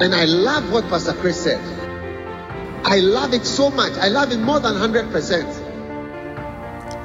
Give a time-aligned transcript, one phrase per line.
[0.00, 1.60] And I love what Pastor Chris said.
[2.84, 3.92] I love it so much.
[3.94, 5.57] I love it more than 100%.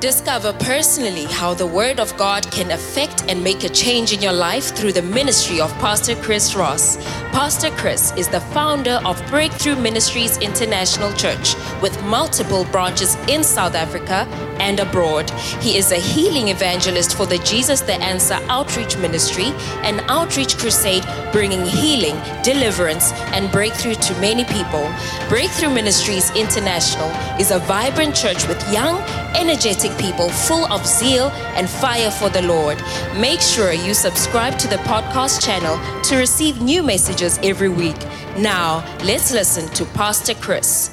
[0.03, 4.33] Discover personally how the Word of God can affect and make a change in your
[4.33, 6.97] life through the ministry of Pastor Chris Ross.
[7.31, 13.75] Pastor Chris is the founder of Breakthrough Ministries International Church with multiple branches in South
[13.75, 14.27] Africa
[14.59, 15.29] and abroad.
[15.61, 21.05] He is a healing evangelist for the Jesus the Answer Outreach Ministry, an outreach crusade
[21.31, 24.85] bringing healing, deliverance, and breakthrough to many people.
[25.29, 29.01] Breakthrough Ministries International is a vibrant church with young,
[29.35, 32.81] energetic people full of zeal and fire for the Lord.
[33.17, 37.97] Make sure you subscribe to the podcast channel to receive new messages every week.
[38.37, 40.89] Now, let's listen to Pastor Chris.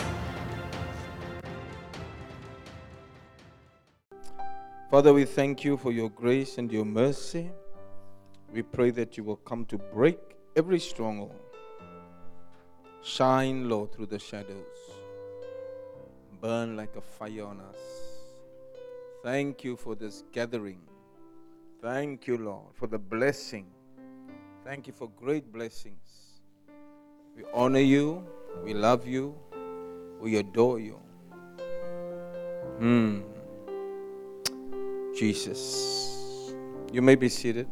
[4.90, 7.50] Father, we thank you for your grace and your mercy.
[8.52, 10.18] We pray that you will come to break
[10.56, 11.36] every stronghold.
[13.02, 14.80] Shine, Lord, through the shadows.
[16.40, 18.09] Burn like a fire on us.
[19.22, 20.80] Thank you for this gathering.
[21.82, 23.66] Thank you, Lord, for the blessing.
[24.64, 26.40] Thank you for great blessings.
[27.36, 28.24] We honor you.
[28.64, 29.34] We love you.
[30.20, 30.98] We adore you.
[32.78, 33.20] Hmm.
[35.14, 36.54] Jesus.
[36.90, 37.68] You may be seated.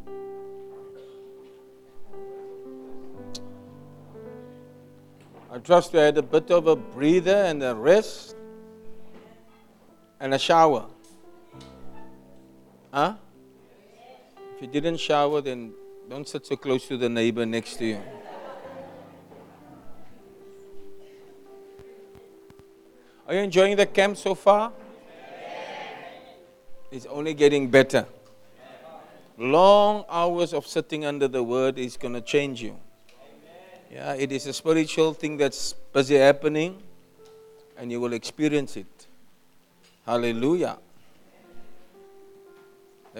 [5.51, 8.35] I trust you had a bit of a breather and a rest
[10.19, 10.85] and a shower.
[12.91, 13.13] Huh?
[14.55, 15.73] If you didn't shower, then
[16.09, 18.01] don't sit so close to the neighbor next to you.
[23.27, 24.71] Are you enjoying the camp so far?
[26.91, 28.07] It's only getting better.
[29.37, 32.75] Long hours of sitting under the word is going to change you.
[33.91, 36.81] Yeah, it is a spiritual thing that's busy happening,
[37.77, 39.07] and you will experience it.
[40.05, 40.79] Hallelujah.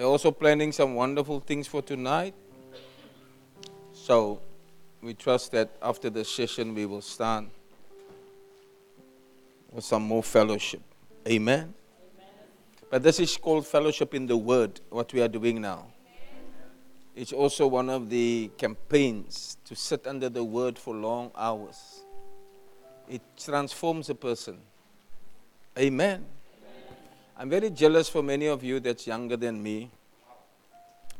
[0.00, 2.32] They're also planning some wonderful things for tonight.
[3.92, 4.40] So
[5.02, 7.44] we trust that after the session we will start
[9.70, 10.80] with some more fellowship.
[11.28, 11.74] Amen.
[12.88, 15.88] But this is called fellowship in the Word, what we are doing now.
[17.14, 22.04] It's also one of the campaigns to sit under the Word for long hours.
[23.06, 24.60] It transforms a person.
[25.78, 26.24] Amen.
[27.40, 29.90] I'm very jealous for many of you that's younger than me.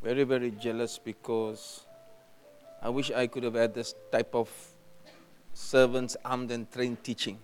[0.03, 1.87] Very, very jealous because
[2.83, 4.51] I wish I could have had this type of
[5.55, 7.39] servants armed and trained teaching.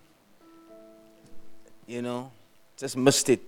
[1.86, 2.30] You know,
[2.76, 3.40] just missed it.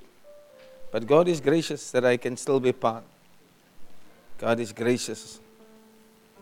[0.90, 3.04] But God is gracious that I can still be part.
[4.38, 5.40] God is gracious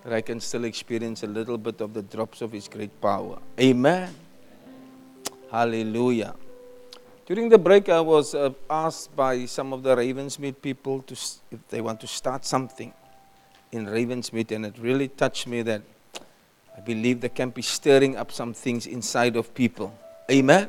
[0.05, 3.41] that I can still experience a little bit of the drops of His great power.
[3.59, 4.15] Amen.
[5.51, 6.37] Hallelujah.
[7.27, 11.15] During the break, I was uh, asked by some of the Ravensmead people to,
[11.51, 12.95] if they want to start something
[13.73, 15.83] in Ravensmead, and it really touched me that
[16.77, 19.93] I believe the camp is stirring up some things inside of people.
[20.31, 20.69] Amen.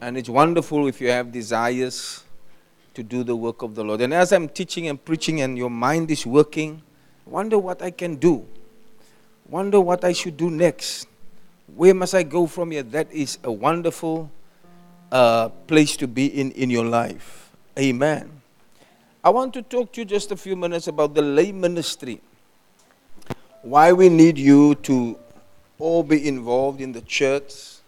[0.00, 2.24] And it's wonderful if you have desires
[2.94, 4.00] to do the work of the Lord.
[4.00, 6.80] And as I'm teaching and preaching and your mind is working,
[7.26, 8.46] wonder what I can do.
[9.46, 11.06] Wonder what I should do next.
[11.76, 12.82] Where must I go from here?
[12.82, 14.30] That is a wonderful
[15.14, 17.50] uh, place to be in in your life.
[17.78, 18.42] Amen.
[19.22, 22.20] I want to talk to you just a few minutes about the lay ministry.
[23.62, 25.16] Why we need you to
[25.78, 27.80] all be involved in the church,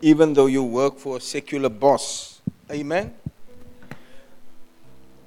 [0.00, 2.40] even though you work for a secular boss.
[2.70, 3.14] Amen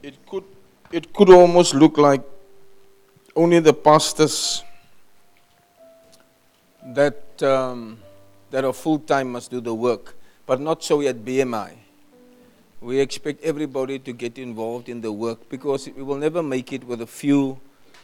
[0.05, 0.43] it could
[0.91, 2.23] it could almost look like
[3.35, 4.63] only the pastors
[6.99, 7.97] that um,
[8.51, 10.14] that are full time must do the work,
[10.45, 11.73] but not so at BMI.
[12.81, 16.83] We expect everybody to get involved in the work because we will never make it
[16.83, 17.59] with a few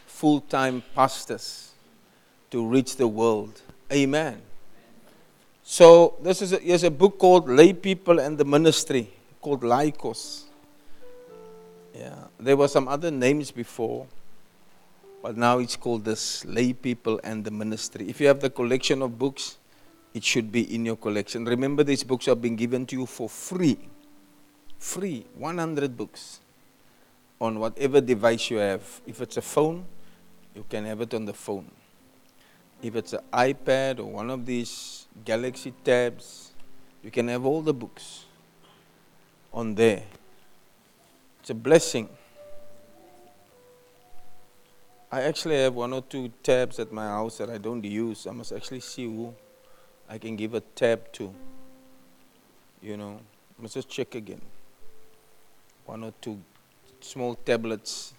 [0.07, 1.71] full time pastors
[2.49, 3.61] to reach the world.
[3.91, 4.41] Amen.
[5.63, 9.11] So this is a, there's a book called Lay People and the Ministry
[9.41, 10.43] called Laikos.
[11.93, 14.07] Yeah, there were some other names before,
[15.21, 18.09] but now it's called this lay people and the ministry.
[18.09, 19.57] If you have the collection of books,
[20.13, 21.45] it should be in your collection.
[21.45, 23.77] Remember, these books are being given to you for free.
[24.77, 26.39] Free, 100 books
[27.39, 29.01] on whatever device you have.
[29.07, 29.85] If it's a phone,
[30.55, 31.69] you can have it on the phone.
[32.81, 36.51] If it's an iPad or one of these Galaxy tabs,
[37.03, 38.25] you can have all the books
[39.53, 40.03] on there.
[41.39, 42.09] It's a blessing.
[45.11, 48.27] I actually have one or two tabs at my house that I don't use.
[48.27, 49.33] I must actually see who
[50.11, 51.33] I can give a tab to.
[52.81, 53.21] You know,
[53.57, 54.41] must just check again.
[55.85, 56.37] One or two
[56.99, 58.13] small tablets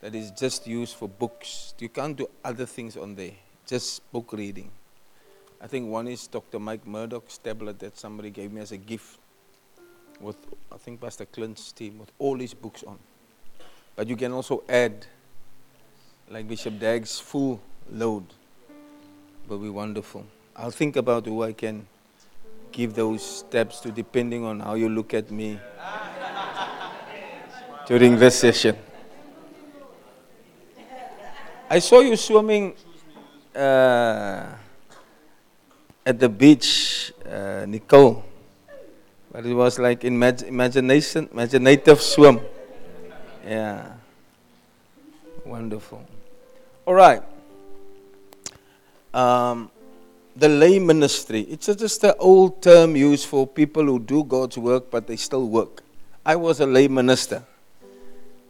[0.00, 1.72] that is just used for books.
[1.78, 3.30] You can't do other things on there,
[3.66, 4.70] just book reading.
[5.58, 6.58] I think one is Dr.
[6.58, 9.18] Mike Murdock's tablet that somebody gave me as a gift
[10.20, 10.36] with,
[10.70, 12.98] I think, Pastor Clint's team with all his books on.
[13.96, 15.06] But you can also add,
[16.28, 17.58] like Bishop Dag's full
[17.90, 18.24] load,
[19.48, 20.26] will be wonderful.
[20.62, 21.88] I'll think about who I can
[22.70, 25.58] give those steps to, depending on how you look at me
[27.88, 28.76] during this session.
[31.68, 32.76] I saw you swimming
[33.56, 34.54] uh,
[36.06, 38.24] at the beach, uh, Nicole.
[39.32, 42.40] But it was like imag- imagination, imaginative swim.
[43.44, 43.94] Yeah.
[45.44, 46.06] Wonderful.
[46.86, 47.22] All right.
[49.12, 49.68] Um,
[50.34, 51.40] the lay ministry.
[51.42, 55.46] It's just an old term used for people who do God's work, but they still
[55.48, 55.82] work.
[56.24, 57.42] I was a lay minister.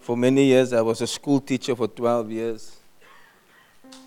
[0.01, 2.77] For many years, I was a school teacher for 12 years.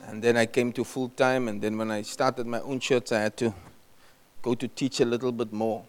[0.07, 3.11] And then I came to full time, and then when I started my own church,
[3.11, 3.53] I had to
[4.41, 5.83] go to teach a little bit more.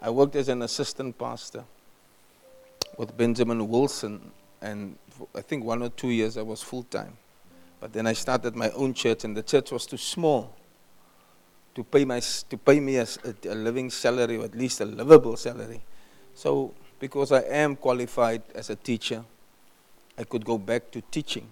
[0.00, 1.64] I worked as an assistant pastor
[2.96, 4.30] with Benjamin Wilson,
[4.60, 4.96] and
[5.34, 7.16] I think one or two years I was full time.
[7.80, 10.54] But then I started my own church, and the church was too small
[11.80, 13.06] to pay, my, to pay me a,
[13.48, 15.80] a living salary, or at least a livable salary.
[16.34, 19.24] So, because I am qualified as a teacher,
[20.18, 21.46] I could go back to teaching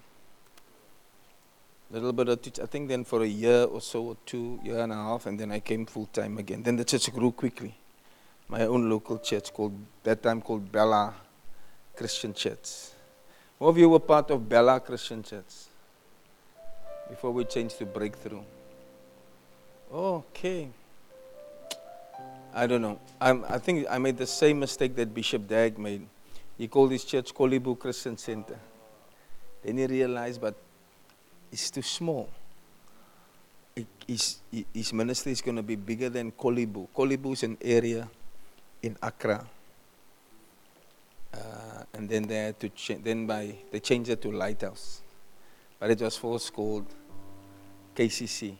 [1.90, 2.60] A little bit of teach.
[2.60, 5.40] I think then for a year or so, or two, year and a half, and
[5.40, 6.62] then I came full time again.
[6.62, 7.74] Then the church grew quickly.
[8.48, 9.72] My own local church called
[10.02, 11.14] that time called Bella
[11.96, 12.68] Christian Church.
[13.58, 15.52] All of you were part of Bella Christian Church
[17.08, 18.42] before we changed to Breakthrough.
[19.92, 20.68] Okay.
[22.54, 22.98] I don't know.
[23.20, 26.06] I'm, I think I made the same mistake that Bishop Dag made.
[26.56, 28.58] He called his church Korle Bu Christian Center.
[29.62, 30.54] Then he realized, but
[31.52, 32.28] it's too small.
[34.06, 34.38] His,
[34.74, 36.88] his ministry is going to be bigger than Korle Bu.
[36.94, 38.08] Kolibu is an area
[38.82, 39.46] in Accra.
[41.32, 45.02] Uh, and then they had to cha- then by they changed it to Lighthouse,
[45.78, 46.86] but it was first called
[47.94, 48.56] KCC.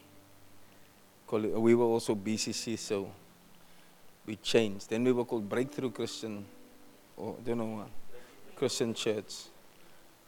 [1.31, 3.11] We were also BCC, so
[4.27, 4.91] we changed.
[4.91, 6.45] Then we were called Breakthrough Christian,
[7.17, 7.89] or I don't know what,
[8.57, 9.35] Christian Church.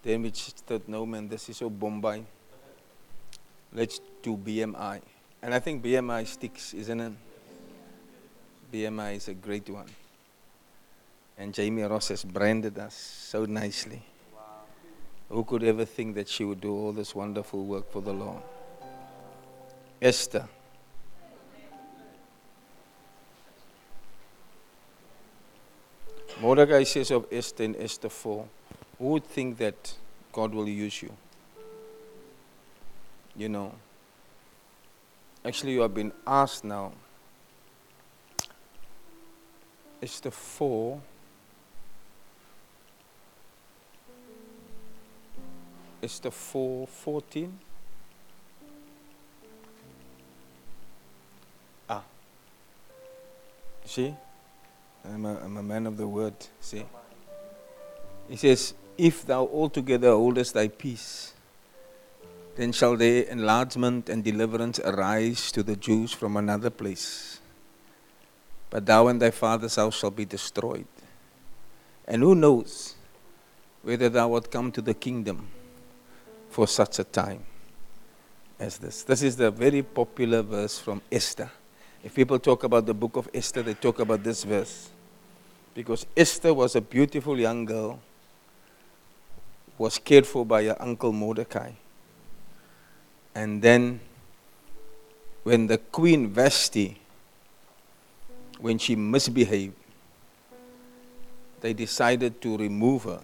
[0.02, 2.25] Then we started no man, this is so Bombay
[3.73, 5.00] let's do BMI.
[5.43, 7.12] And I think BMI sticks, isn't it?
[8.73, 9.87] BMI is a great one.
[11.38, 14.02] And Jamie Ross has branded us so nicely.
[15.29, 18.43] Who could ever think that she would do all this wonderful work for the Lord?
[20.02, 20.49] Esther.
[26.40, 28.46] Mordecai says of Esther in Esther 4,
[28.98, 29.94] who would think that
[30.32, 31.12] God will use you?
[33.40, 33.72] you know,
[35.44, 36.92] actually, you have been asked now.
[40.00, 41.00] The four.
[46.02, 47.58] It's the four fourteen.
[51.88, 52.02] Ah.
[53.85, 54.14] See?
[55.04, 56.35] I'm a, I'm a man of the word.
[56.61, 56.85] See?
[58.28, 61.35] He says, If thou altogether holdest thy peace,
[62.57, 67.40] then shall there enlargement and deliverance arise to the Jews from another place.
[68.69, 70.87] But thou and thy father's house shall be destroyed.
[72.07, 72.95] And who knows
[73.83, 75.49] whether thou wilt come to the kingdom
[76.50, 77.45] for such a time
[78.59, 79.02] as this?
[79.02, 81.50] This is the very popular verse from Esther.
[82.02, 84.88] If people talk about the book of Esther, they talk about this verse.
[85.75, 88.00] Because Esther was a beautiful young girl,
[89.76, 91.73] was cared for by her uncle Mordecai.
[93.35, 94.00] And then,
[95.42, 97.00] when the Queen Vashti,
[98.59, 99.75] when she misbehaved,
[101.61, 103.21] they decided to remove her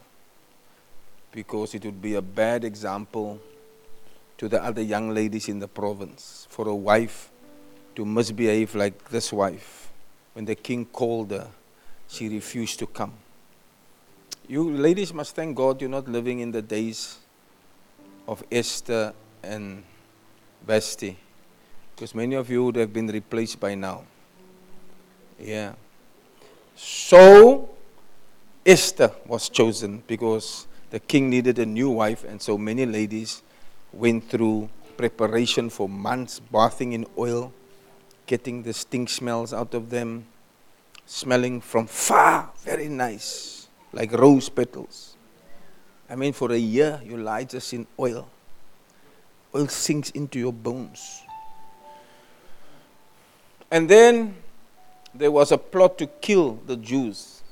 [1.33, 3.40] because it would be a bad example
[4.38, 7.30] to the other young ladies in the province for a wife
[7.97, 9.91] to misbehave like this wife.
[10.35, 11.49] When the king called her,
[12.09, 13.15] she refused to come.
[14.49, 17.19] You ladies must thank God you're not living in the days
[18.29, 19.12] of Esther
[19.43, 19.83] and
[20.65, 21.17] Vashti.
[21.95, 24.05] Because many of you would have been replaced by now.
[25.41, 25.73] Yeah.
[26.75, 27.71] So,
[28.65, 33.43] Esther was chosen because the king needed a new wife, and so many ladies
[33.93, 37.53] went through preparation for months, bathing in oil,
[38.26, 40.26] getting the stink smells out of them,
[41.06, 45.16] smelling from far, very nice, like rose petals.
[46.09, 48.28] I mean, for a year, you lie just in oil.
[49.54, 51.23] Oil sinks into your bones.
[53.71, 54.37] And then
[55.14, 57.42] there was a plot to kill the Jews.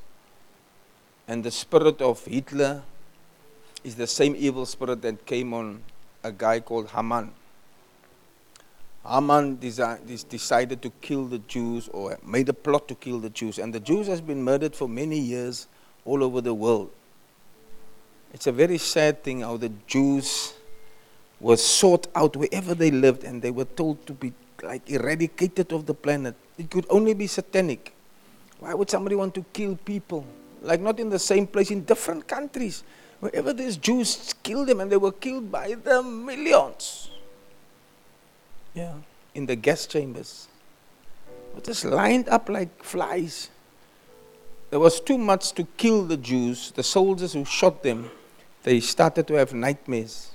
[1.26, 2.82] And the spirit of Hitler
[3.82, 5.82] is the same evil spirit that came on
[6.22, 7.32] a guy called Haman.
[9.06, 13.58] Haman desi- decided to kill the Jews or made a plot to kill the Jews.
[13.58, 15.66] And the Jews has been murdered for many years
[16.04, 16.90] all over the world.
[18.32, 20.54] It's a very sad thing how the Jews
[21.38, 24.32] were sought out wherever they lived and they were told to be
[24.62, 26.34] like eradicated of the planet.
[26.56, 27.94] It could only be satanic.
[28.60, 30.24] Why would somebody want to kill people?
[30.62, 32.82] Like not in the same place, in different countries.
[33.20, 37.10] Wherever there's Jews, kill them, and they were killed by the millions.
[38.74, 38.94] Yeah,
[39.34, 40.48] in the gas chambers.
[41.54, 43.48] But just lined up like flies.
[44.70, 46.72] There was too much to kill the Jews.
[46.72, 48.10] The soldiers who shot them,
[48.64, 50.32] they started to have nightmares.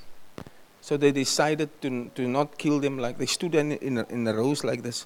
[0.80, 4.26] So they decided to, to not kill them like they stood in, in, a, in
[4.26, 5.06] a rows like this.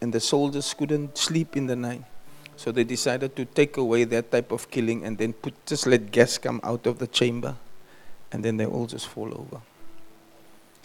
[0.00, 2.02] And the soldiers couldn't sleep in the night.
[2.56, 6.10] So they decided to take away that type of killing and then put, just let
[6.10, 7.54] gas come out of the chamber.
[8.32, 9.60] And then they all just fall over.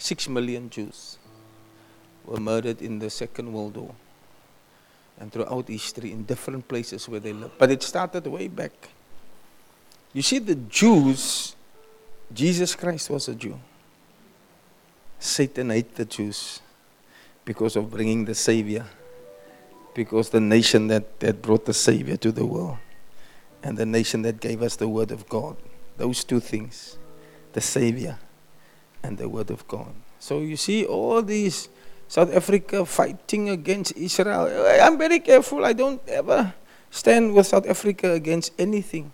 [0.00, 1.18] Six million Jews
[2.24, 3.94] were murdered in the Second World War
[5.18, 7.58] and throughout history in different places where they lived.
[7.58, 8.72] But it started way back.
[10.14, 11.54] You see, the Jews,
[12.32, 13.60] Jesus Christ was a Jew.
[15.18, 16.60] Satan hated the Jews
[17.44, 18.86] because of bringing the Savior,
[19.94, 22.78] because the nation that, that brought the Savior to the world,
[23.62, 25.58] and the nation that gave us the Word of God.
[25.98, 26.96] Those two things
[27.52, 28.18] the Savior
[29.02, 29.92] and the Word of God.
[30.18, 31.68] So you see, all these
[32.10, 34.50] South Africa fighting against Israel.
[34.82, 35.64] I'm very careful.
[35.64, 36.52] I don't ever
[36.90, 39.12] stand with South Africa against anything.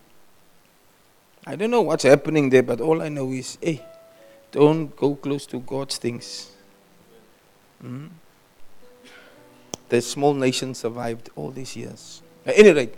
[1.47, 3.85] I don't know what's happening there, but all I know is, hey,
[4.51, 6.51] don't go close to God's things.
[7.83, 8.07] Hmm?
[9.91, 12.23] The small nation survived all these years.
[12.47, 12.95] At any rate,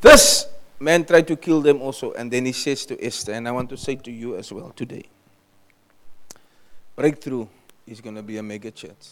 [0.00, 0.46] this
[0.78, 3.68] man tried to kill them also, and then he says to Esther, and I want
[3.70, 5.04] to say to you as well today
[6.98, 7.46] breakthrough
[7.86, 9.06] is going to be a mega church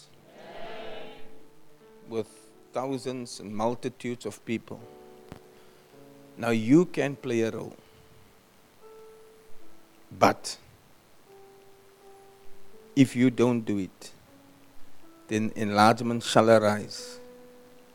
[2.09, 2.27] with
[2.73, 4.77] thousands and multitudes of people.
[6.37, 7.77] Now you can play a role.
[10.19, 10.57] But
[12.93, 14.11] if you don't do it,
[15.29, 17.19] then enlargement shall arise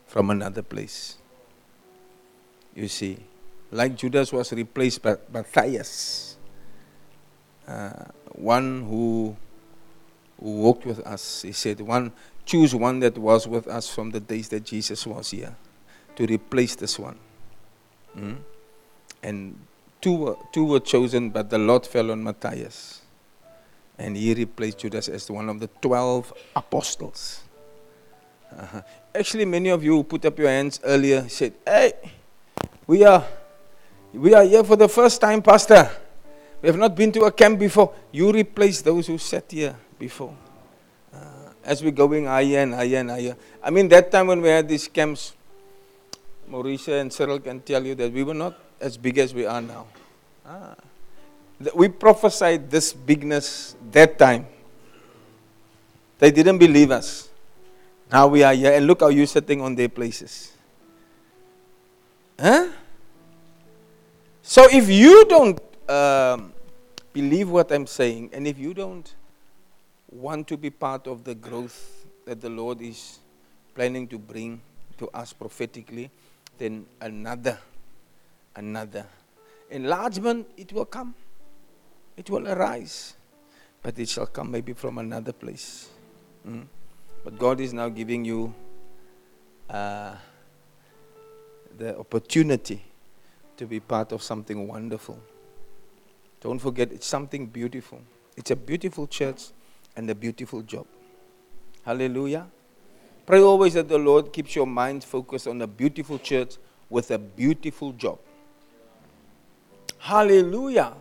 [0.06, 1.18] from another place.
[2.74, 3.18] You see,
[3.70, 6.38] like Judas was replaced by Matthias,
[7.68, 9.36] uh, one who,
[10.42, 11.42] who walked with us.
[11.42, 12.12] He said, "One
[12.44, 15.56] choose one that was with us from the days that Jesus was here,
[16.16, 17.18] to replace this one."
[18.16, 18.38] Mm?
[19.22, 19.56] And
[20.00, 23.00] two were, two were chosen, but the lot fell on Matthias.
[23.98, 27.42] And he replaced Judas as one of the 12 apostles.
[28.58, 28.82] Uh-huh.
[29.14, 31.92] Actually, many of you who put up your hands earlier said, Hey,
[32.86, 33.24] we are,
[34.12, 35.90] we are here for the first time, Pastor.
[36.60, 37.94] We have not been to a camp before.
[38.10, 40.34] You replace those who sat here before.
[41.14, 43.36] Uh, as we're going higher and higher and higher.
[43.62, 45.32] I mean, that time when we had these camps,
[46.50, 49.62] Mauricia and Cyril can tell you that we were not as big as we are
[49.62, 49.86] now.
[50.44, 50.74] Ah.
[51.76, 54.46] We prophesied this bigness that time.
[56.18, 57.28] They didn't believe us.
[58.10, 60.50] Now we are here, and look how you're sitting on their places.
[62.40, 62.68] Huh?
[64.42, 66.52] So if you don't um,
[67.12, 69.06] believe what I'm saying, and if you don't
[70.12, 73.18] want to be part of the growth that the Lord is
[73.74, 74.60] planning to bring
[74.98, 76.10] to us prophetically,
[76.58, 77.58] then another,
[78.54, 79.06] another
[79.72, 81.14] enlargement, it will come.
[82.16, 83.14] It will arise.
[83.82, 85.88] But it shall come maybe from another place.
[86.46, 86.66] Mm?
[87.24, 88.54] But God is now giving you
[89.68, 90.14] uh,
[91.76, 92.84] the opportunity
[93.56, 95.18] to be part of something wonderful.
[96.40, 98.00] Don't forget, it's something beautiful.
[98.36, 99.50] It's a beautiful church
[99.96, 100.86] and a beautiful job.
[101.84, 102.46] Hallelujah.
[103.26, 106.56] Pray always that the Lord keeps your mind focused on a beautiful church
[106.90, 108.18] with a beautiful job.
[109.98, 110.94] Hallelujah.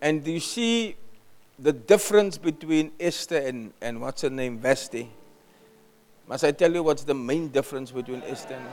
[0.00, 0.96] And do you see
[1.58, 5.10] the difference between Esther and, and what's her name, Vashti?
[6.26, 8.66] Must I tell you what's the main difference between Esther and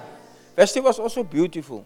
[0.55, 1.85] Vashti was also beautiful.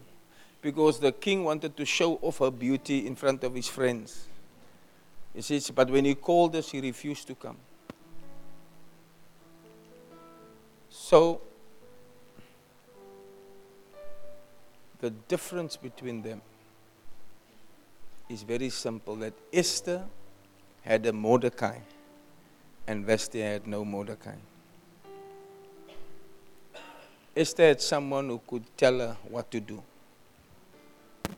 [0.62, 4.28] because the king wanted to show off her beauty in front of his friends.
[5.34, 7.56] He says, but when he called us, he refused to come.
[10.90, 11.40] So,
[15.00, 16.42] the difference between them
[18.28, 20.04] is very simple that Esther
[20.82, 21.78] had a Mordecai
[22.86, 24.36] and Vashti had no Mordecai.
[27.34, 29.82] Esther had someone who could tell her what to do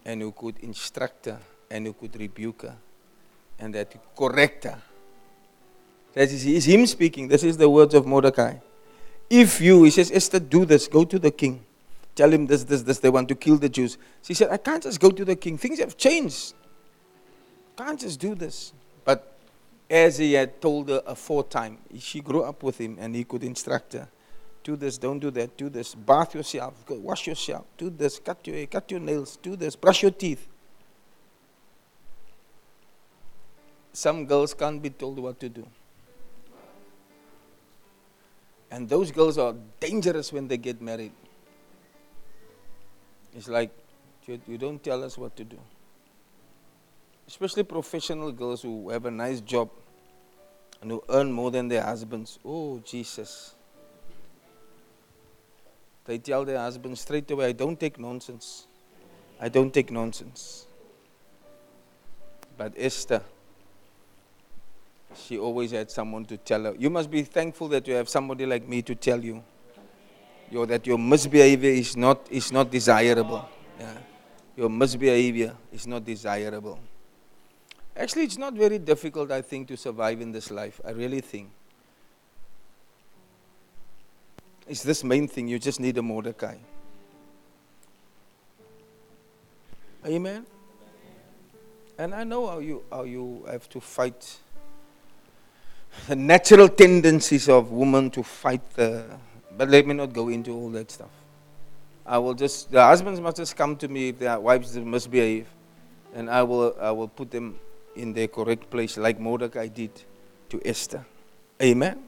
[0.04, 1.38] and who could instruct her
[1.70, 2.76] and who could rebuke her
[3.58, 4.78] and that correct her.
[6.14, 7.28] That is, is him speaking.
[7.28, 8.56] This is the words of Mordecai.
[9.28, 11.64] If you, he says, Esther, do this, go to the king.
[12.14, 12.98] Tell him this, this, this.
[13.00, 13.98] They want to kill the Jews.
[14.22, 15.58] She said, I can't just go to the king.
[15.58, 16.54] Things have changed.
[17.76, 18.72] Can't just do this.
[19.04, 19.36] But
[19.90, 23.24] as he had told her a fourth time, she grew up with him and he
[23.24, 24.08] could instruct her.
[24.62, 25.94] Do this, don't do that, do this.
[25.94, 29.76] Bath yourself, go wash yourself, do this, cut your hair, cut your nails, do this,
[29.76, 30.46] brush your teeth.
[33.94, 35.64] Some girls can't be told what to do.
[38.72, 41.12] And those girls are dangerous when they get married.
[43.36, 43.70] It's like,
[44.26, 45.58] you, don't tell us what to do.
[47.28, 49.70] Especially professional girls who have a nice job
[50.82, 52.40] and who earn more than their husbands.
[52.44, 53.54] Oh, Jesus.
[56.04, 58.66] They tell their husbands straight away, I don't take nonsense.
[59.40, 60.66] I don't take nonsense.
[62.58, 63.22] But Esther,
[65.16, 66.74] she always had someone to tell her.
[66.78, 69.42] You must be thankful that you have somebody like me to tell you
[70.50, 73.48] your, that your misbehavior is not, is not desirable.
[73.78, 73.96] Yeah.
[74.56, 76.78] Your misbehavior is not desirable.
[77.96, 80.80] Actually, it's not very difficult, I think, to survive in this life.
[80.84, 81.50] I really think.
[84.66, 85.48] It's this main thing.
[85.48, 86.56] You just need a Mordecai.
[90.06, 90.46] Amen.
[91.98, 94.38] And I know how you how you have to fight
[96.08, 99.04] the natural tendencies of women to fight the
[99.56, 101.10] but let me not go into all that stuff.
[102.06, 105.46] I will just the husbands must just come to me if their wives misbehave,
[106.14, 107.58] and I will I will put them
[107.96, 109.92] in their correct place like Mordecai did
[110.50, 111.04] to Esther.
[111.62, 112.02] Amen.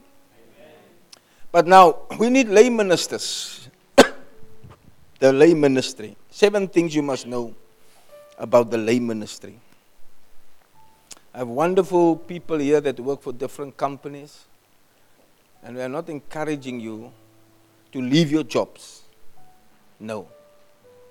[1.51, 3.69] But now we need lay ministers.
[5.19, 6.15] the lay ministry.
[6.29, 7.55] Seven things you must know
[8.37, 9.59] about the lay ministry.
[11.37, 14.45] I have wonderful people here that work for different companies,
[15.61, 17.11] and we are not encouraging you
[17.91, 19.03] to leave your jobs.
[19.99, 20.29] No.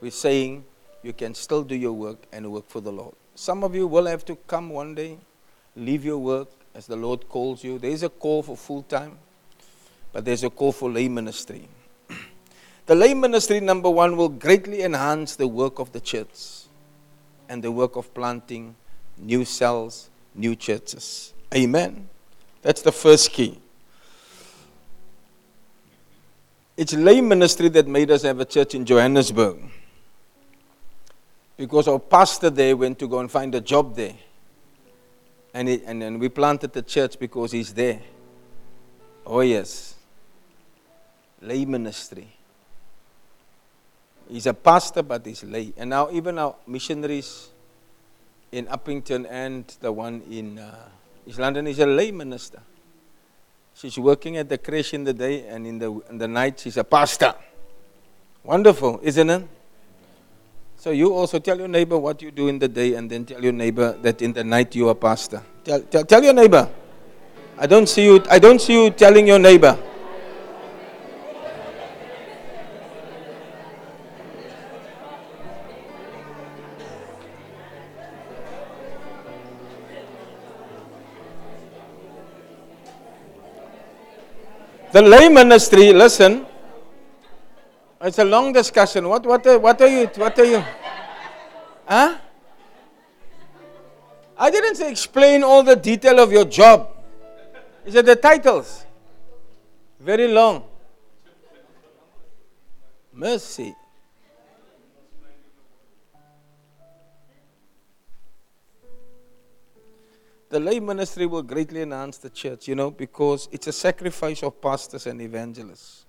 [0.01, 0.65] We're saying
[1.05, 3.15] you can still do your work and work for the Lord.
[3.37, 5.17] Some of you will have to come one day,
[5.77, 7.79] leave your work as the Lord calls you.
[7.79, 9.19] There is a call for full time,
[10.13, 11.69] but there's a call for lay ministry.
[12.87, 16.65] the lay ministry, number one, will greatly enhance the work of the church
[17.49, 18.75] and the work of planting
[19.19, 21.33] new cells, new churches.
[21.55, 22.09] Amen.
[22.63, 23.61] That's the first key.
[26.77, 29.59] It's lay ministry that made us have a church in Johannesburg.
[31.57, 34.15] Because our pastor there went to go and find a job there.
[35.55, 38.01] And, it, and then we planted the church because he's there.
[39.25, 39.95] Oh, yes.
[41.41, 42.29] Lay ministry.
[44.29, 45.73] He's a pastor, but he's lay.
[45.79, 47.49] And now, even our missionaries
[48.57, 50.75] in Upington and the one in uh,
[51.27, 52.63] East London is a lay minister.
[53.75, 56.79] She's working at the creche in the day, and in the, in the night, she's
[56.79, 57.35] a pastor.
[58.43, 59.47] Wonderful, isn't it?
[60.79, 63.43] So you also tell your neighbor what you do in the day, and then tell
[63.43, 65.43] your neighbor that in the night you are pastor.
[65.63, 66.71] Tell, tell, tell your neighbor.
[67.59, 68.23] I don't see you.
[68.31, 69.79] I don't see you telling your neighbor.
[84.97, 86.47] The lay ministry, listen,
[88.01, 89.07] it's a long discussion.
[89.07, 90.65] What, what, are, what are you, what are you?
[91.87, 92.17] Huh?
[94.39, 96.89] I didn't explain all the detail of your job.
[97.85, 98.87] Is it the titles?
[100.01, 100.65] Very long.
[103.13, 103.77] Mercy.
[110.49, 114.61] The lay ministry will greatly enhance the church, you know, because it's a sacrifice of
[114.61, 116.05] pastors and evangelists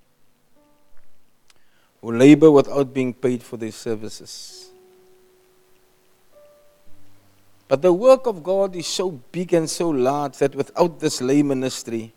[2.02, 4.70] who labor without being paid for their services.
[7.68, 11.44] But the work of God is so big and so large that without this lay
[11.44, 12.14] ministry,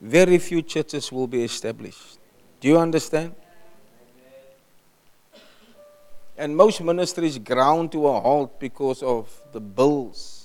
[0.00, 2.18] very few churches will be established.
[2.60, 3.34] Do you understand?
[6.36, 10.41] And most ministries ground to a halt because of the bills,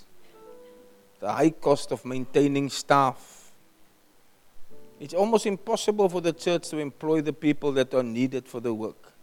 [1.20, 3.52] the high cost of maintaining staff.
[5.00, 8.74] It's almost impossible for the church to employ the people that are needed for the
[8.74, 9.14] work.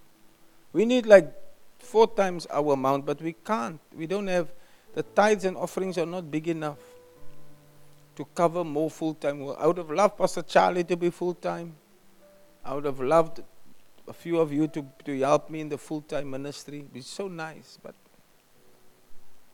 [0.72, 1.32] We need like
[1.78, 3.80] four times our amount, but we can't.
[3.94, 4.48] We don't have,
[4.94, 6.78] the tithes and offerings are not big enough
[8.16, 9.56] to cover more full time work.
[9.60, 11.74] I would have loved Pastor Charlie to be full time.
[12.64, 13.40] I would have loved
[14.06, 16.86] a few of you to, to help me in the full time ministry.
[16.94, 17.94] It's so nice, but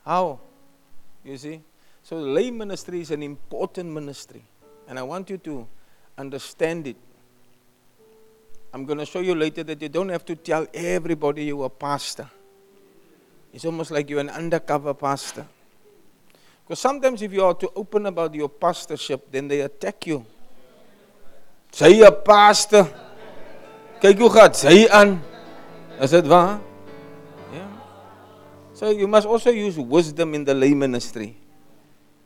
[0.05, 0.40] how?
[1.24, 1.62] You see?
[2.11, 4.42] So, lay ministry is an important ministry,
[4.88, 5.64] and I want you to
[6.18, 6.96] understand it.
[8.75, 11.70] I'm going to show you later that you don't have to tell everybody you're a
[11.70, 12.29] pastor.
[13.55, 15.46] It's almost like you're an undercover pastor.
[16.64, 20.27] Because sometimes, if you are to open about your pastorship, then they attack you.
[21.70, 22.90] Say a pastor.
[24.03, 25.20] Kyk hoe gaan hy aan.
[26.01, 26.59] Is dit waar?
[27.55, 27.68] Ja.
[28.75, 31.37] So you must also use wisdom in the lay ministry.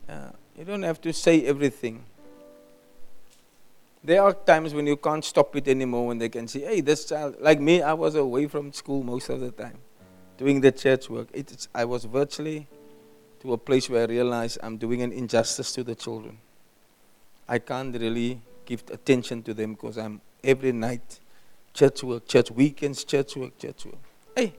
[0.09, 2.05] You don't have to say everything.
[4.03, 7.07] There are times when you can't stop it anymore when they can say, hey, this
[7.07, 9.79] child, like me, I was away from school most of the time
[10.37, 11.29] doing the church work.
[11.33, 12.67] It's, I was virtually
[13.41, 16.39] to a place where I realized I'm doing an injustice to the children.
[17.49, 21.21] I can't really give attention to them because I'm every night
[21.73, 23.99] church work, church weekends, church work, church work.
[24.37, 24.55] Hey,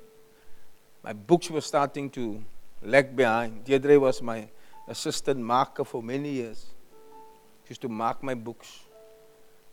[1.04, 2.44] my books were starting to
[2.84, 3.64] lag behind.
[3.66, 4.48] Deirdre was my
[4.88, 6.66] assistant marker for many years.
[7.66, 8.80] She used to mark my books.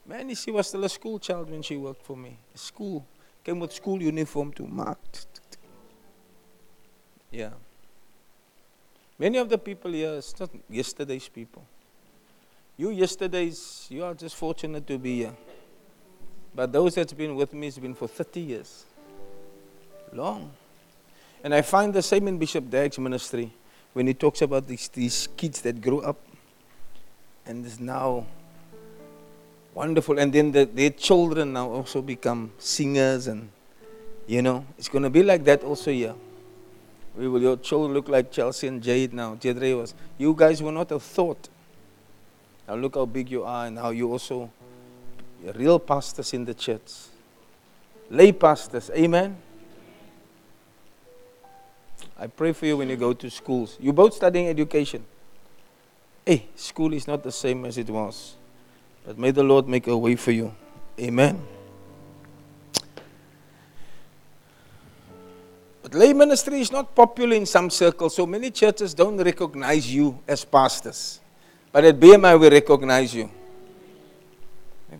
[0.07, 2.38] Man, she was still a school child when she worked for me.
[2.55, 3.07] School.
[3.44, 4.98] Came with school uniform to mark.
[7.31, 7.51] Yeah.
[9.18, 11.64] Many of the people here, it's not yesterday's people.
[12.77, 15.35] You yesterday's, you are just fortunate to be here.
[16.55, 18.85] But those that's been with me it's been for 30 years.
[20.12, 20.51] Long.
[21.44, 23.53] And I find the same in Bishop Dag's ministry
[23.93, 26.19] when he talks about these, these kids that grow up
[27.47, 28.27] and is now
[29.75, 30.19] wonderful.
[30.19, 33.51] And then the, their children now also become singers and,
[34.27, 36.15] you know, it's going to be like that also here.
[37.17, 39.35] We will, your children look like Chelsea and Jade now.
[39.35, 39.95] Jadre was.
[40.17, 41.49] You guys were not a thought.
[42.67, 44.51] Now look how big you are and how you also
[45.55, 46.91] real pastors in the church.
[48.09, 48.91] Lay pastors.
[48.95, 49.37] Amen.
[52.23, 53.77] I pray for you when you go to schools.
[53.81, 55.05] You're both studying education.
[56.25, 58.37] Hey, school is not the same as it was.
[59.05, 60.55] But may the Lord make a way for you.
[61.01, 61.43] Amen.
[65.83, 70.17] But lay ministry is not popular in some circles, so many churches don't recognize you
[70.29, 71.19] as pastors.
[71.73, 73.33] But at BMI, we recognize you.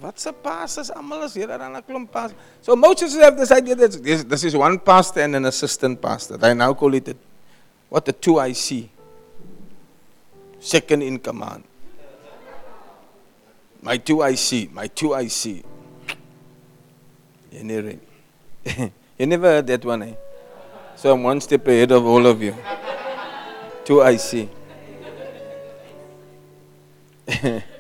[0.01, 0.85] What's a pastor?
[0.85, 6.01] So most churches have this idea that this, this is one pastor and an assistant
[6.01, 6.39] pastor.
[6.41, 7.17] I now call it the
[7.89, 8.89] what the 2IC.
[10.61, 11.65] Second in command.
[13.83, 15.65] My 2IC, my 2IC.
[17.51, 17.95] You never,
[19.19, 20.15] you never heard that one, eh?
[20.97, 22.57] So I'm one step ahead of all of you.
[23.85, 24.49] 2IC.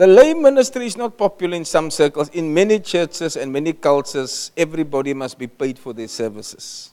[0.00, 2.30] The lay ministry is not popular in some circles.
[2.30, 6.88] In many churches and many cultures, everybody must be paid for their services.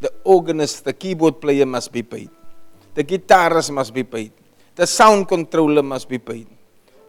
[0.00, 2.30] The organist, the keyboard player must be paid.
[2.94, 4.32] The guitarist must be paid.
[4.74, 6.48] The sound controller must be paid.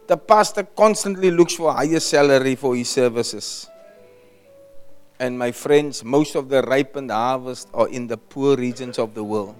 [0.06, 3.68] The pastor constantly looks for higher salary for his services.
[5.18, 9.24] And my friends, most of the ripened harvest are in the poor regions of the
[9.24, 9.56] world.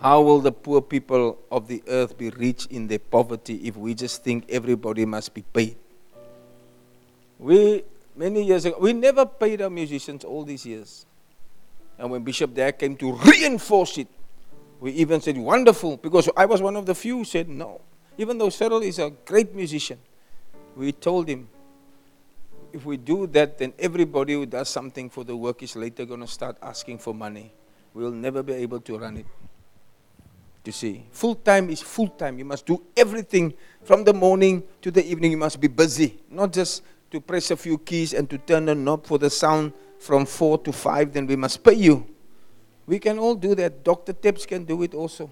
[0.00, 3.92] How will the poor people of the earth be rich in their poverty if we
[3.92, 5.76] just think everybody must be paid?
[7.38, 7.84] We,
[8.16, 11.04] many years ago, we never paid our musicians all these years.
[11.98, 14.08] And when Bishop Dag came to reinforce it,
[14.80, 17.82] we even said, wonderful, because I was one of the few who said no.
[18.16, 19.98] Even though Cyril is a great musician,
[20.76, 21.46] we told him,
[22.72, 26.20] if we do that, then everybody who does something for the work is later going
[26.20, 27.52] to start asking for money.
[27.92, 29.26] We'll never be able to run it.
[30.64, 32.38] You see, full time is full time.
[32.38, 35.32] You must do everything from the morning to the evening.
[35.32, 38.74] You must be busy, not just to press a few keys and to turn a
[38.74, 41.12] knob for the sound from four to five.
[41.12, 42.06] Then we must pay you.
[42.86, 43.84] We can all do that.
[43.84, 44.12] Dr.
[44.12, 45.30] Tips can do it also.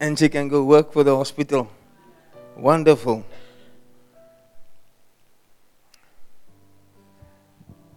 [0.00, 1.70] And she can go work for the hospital.
[2.56, 3.24] Wonderful.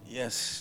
[0.07, 0.60] Yes.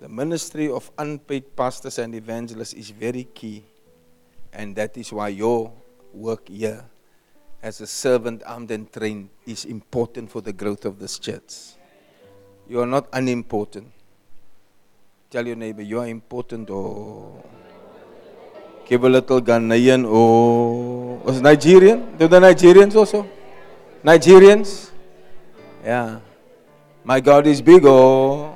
[0.00, 3.64] The ministry of unpaid pastors and evangelists is very key.
[4.52, 5.72] And that is why your
[6.14, 6.84] work here
[7.62, 11.74] as a servant armed and trained is important for the growth of this church.
[12.68, 13.90] You are not unimportant.
[15.30, 17.42] Tell your neighbor, you are important or
[18.86, 22.16] give a little Ghanaian or was Nigerian?
[22.16, 23.26] Do the Nigerians also?
[24.04, 24.90] Nigerians?
[25.84, 26.20] Yeah.
[27.04, 28.47] My God is big or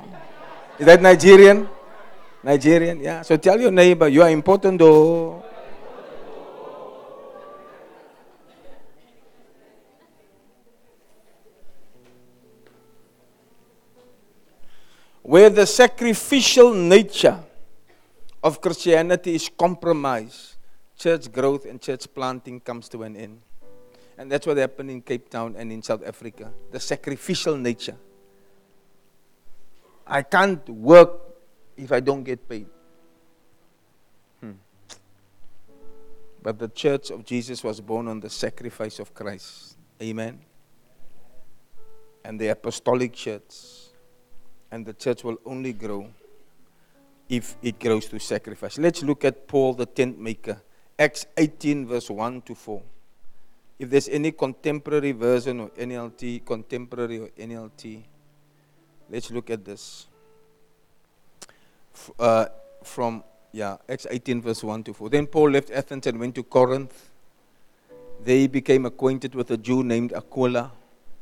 [0.83, 1.69] is that Nigerian?
[2.43, 3.21] Nigerian, yeah.
[3.21, 5.41] So tell your neighbor, you are important though.
[15.21, 17.39] where the sacrificial nature
[18.43, 20.57] of Christianity is compromised,
[20.97, 23.39] church growth and church planting comes to an end.
[24.17, 26.51] And that's what happened in Cape Town and in South Africa.
[26.71, 27.95] The sacrificial nature.
[30.05, 31.21] I can't work
[31.77, 32.67] if I don't get paid.
[34.41, 34.51] Hmm.
[36.41, 39.77] But the church of Jesus was born on the sacrifice of Christ.
[40.01, 40.39] Amen.
[42.25, 43.53] And the apostolic church
[44.71, 46.07] and the church will only grow
[47.29, 48.77] if it grows to sacrifice.
[48.77, 50.61] Let's look at Paul, the tent maker.
[50.97, 52.81] Acts 18, verse 1 to 4.
[53.79, 58.03] If there's any contemporary version or NLT, contemporary or NLT,
[59.13, 60.07] let's look at this.
[62.19, 62.45] Uh,
[62.83, 65.09] from, yeah, Acts 18, verse 1 to 4.
[65.09, 67.11] Then Paul left Athens and went to Corinth.
[68.25, 70.71] He became acquainted with a Jew named Aquila,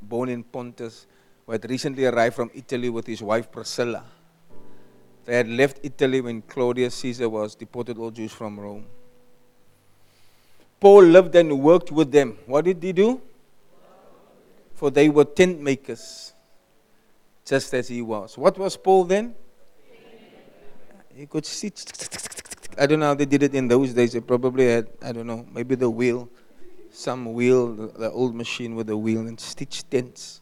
[0.01, 1.06] born in Pontus
[1.45, 4.04] who had recently arrived from Italy with his wife Priscilla.
[5.25, 8.86] They had left Italy when Claudius Caesar was deported all Jews from Rome.
[10.80, 12.38] Paul lived and worked with them.
[12.45, 13.21] What did he do?
[14.75, 16.30] For they were tent makers,
[17.51, 18.37] just as he was.
[18.37, 19.35] What was Paul then?
[21.13, 21.75] He could sit.
[22.77, 24.13] I don't know how they did it in those days.
[24.13, 26.29] They probably had, I don't know, maybe the wheel,
[26.91, 30.39] some wheel, the old machine with the wheel, and stitch tents.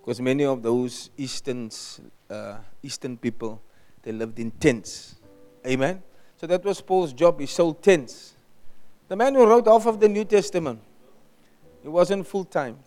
[0.00, 3.60] Because many of those Easterns, uh, Eastern people,
[4.04, 5.16] they lived in tents.
[5.66, 6.00] Amen?
[6.36, 7.40] So that was Paul's job.
[7.40, 8.36] He sold tents.
[9.08, 10.80] The man who wrote half of the New Testament,
[11.82, 12.78] he wasn't full time.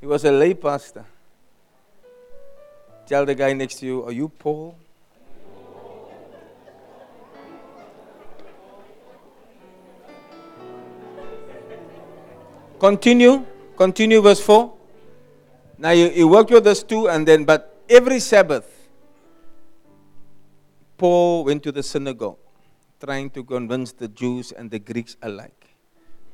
[0.00, 1.06] He was a lay pastor.
[3.12, 4.74] Tell the guy next to you, Are you Paul?
[12.80, 13.44] Continue.
[13.76, 14.72] Continue, verse 4.
[15.76, 18.88] Now he, he worked with us too, and then, but every Sabbath,
[20.96, 22.38] Paul went to the synagogue
[22.98, 25.76] trying to convince the Jews and the Greeks alike.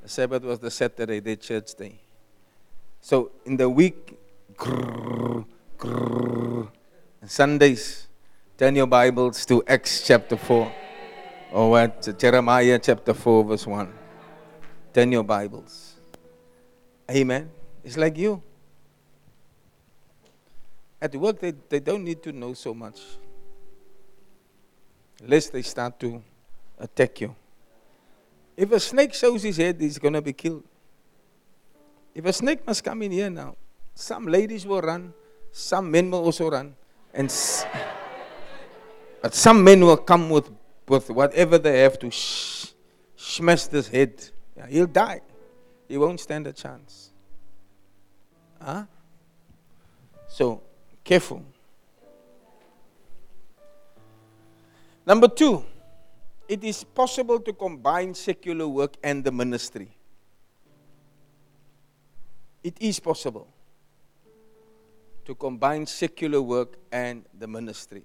[0.05, 1.99] The Sabbath was the Saturday, the church day.
[3.01, 4.17] So in the week,
[4.55, 5.45] grrr,
[7.25, 8.09] Sundays,
[8.57, 10.73] turn your Bibles to Acts chapter 4.
[11.53, 12.19] Or what?
[12.19, 13.93] Jeremiah chapter 4, verse 1.
[14.93, 15.95] Turn your Bibles.
[17.09, 17.51] Amen.
[17.85, 18.43] It's like you.
[21.01, 23.01] At work, they, they don't need to know so much.
[25.25, 26.21] Lest they start to
[26.79, 27.37] attack you.
[28.57, 30.64] If a snake shows his head, he's going to be killed.
[32.14, 33.55] If a snake must come in here now,
[33.95, 35.14] some ladies will run,
[35.53, 36.75] some men will also run,
[37.15, 37.65] and s-
[39.23, 40.51] but some men will come with,
[40.87, 42.73] with whatever they have to sh-
[43.17, 44.31] smash this head.
[44.57, 45.21] Yeah, he'll die.
[45.89, 47.11] He won't stand a chance.
[48.61, 48.85] Huh?
[50.29, 50.63] So
[51.09, 51.43] Careful.
[55.07, 55.65] Number two,
[56.47, 59.89] it is possible to combine secular work and the ministry.
[62.63, 63.49] It is possible
[65.29, 68.03] to combine secular work and the ministry.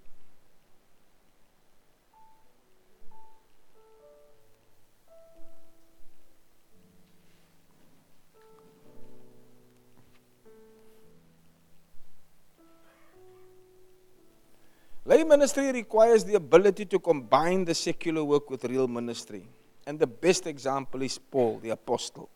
[15.05, 19.47] Lay ministry requires the ability to combine the secular work with real ministry.
[19.87, 22.29] And the best example is Paul, the apostle.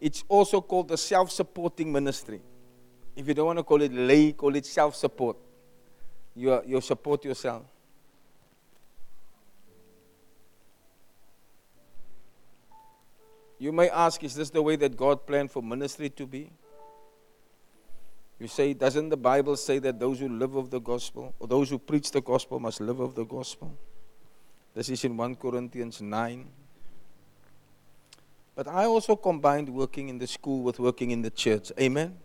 [0.00, 2.40] It's also called the self supporting ministry.
[3.16, 5.38] If you don't want to call it lay, call it self support.
[6.34, 7.62] You, you support yourself.
[13.58, 16.50] You may ask, is this the way that God planned for ministry to be?
[18.38, 21.70] You say, doesn't the Bible say that those who live of the gospel, or those
[21.70, 23.74] who preach the gospel, must live of the gospel?
[24.74, 26.46] This is in 1 Corinthians 9.
[28.54, 31.72] But I also combined working in the school with working in the church.
[31.80, 32.18] Amen?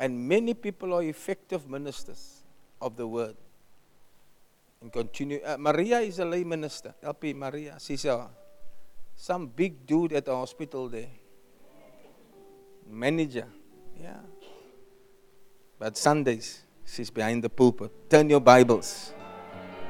[0.00, 2.42] And many people are effective ministers
[2.80, 3.36] of the word.
[4.80, 5.40] And continue.
[5.44, 6.94] Uh, Maria is a lay minister.
[7.02, 7.76] LP Maria.
[7.78, 8.30] She's a,
[9.14, 11.10] Some big dude at the hospital there.
[12.88, 13.46] Manager.
[14.00, 14.20] Yeah.
[15.78, 17.92] But Sundays, she's behind the pulpit.
[18.08, 19.12] Turn your Bibles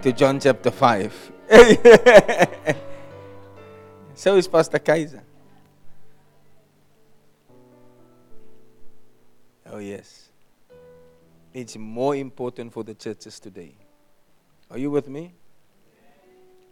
[0.03, 1.33] to John chapter 5.
[4.15, 5.23] so is Pastor Kaiser.
[9.73, 10.29] Oh, yes.
[11.55, 13.75] It's more important for the churches today.
[14.71, 15.35] Are you with me?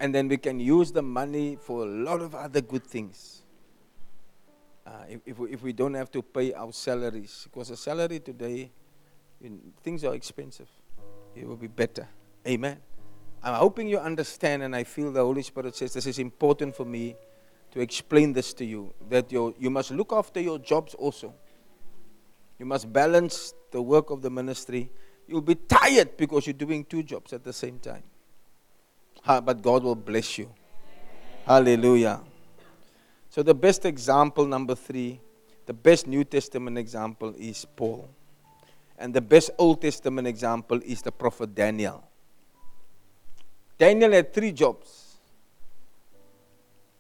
[0.01, 3.43] And then we can use the money for a lot of other good things.
[4.87, 8.21] Uh, if, if, we, if we don't have to pay our salaries, because a salary
[8.21, 8.71] today,
[9.83, 10.69] things are expensive.
[11.37, 12.09] It will be better.
[12.47, 12.79] Amen.
[13.43, 16.85] I'm hoping you understand, and I feel the Holy Spirit says this is important for
[16.85, 17.17] me
[17.73, 21.35] to explain this to you that you you must look after your jobs also.
[22.59, 24.90] You must balance the work of the ministry.
[25.27, 28.03] You'll be tired because you're doing two jobs at the same time.
[29.25, 30.51] but God will bless you.
[31.47, 32.21] Hallelujah.
[33.31, 35.21] So, the best example, number three,
[35.66, 38.09] the best New Testament example is Paul.
[38.99, 42.03] And the best Old Testament example is the prophet Daniel.
[43.79, 45.18] Daniel had three jobs.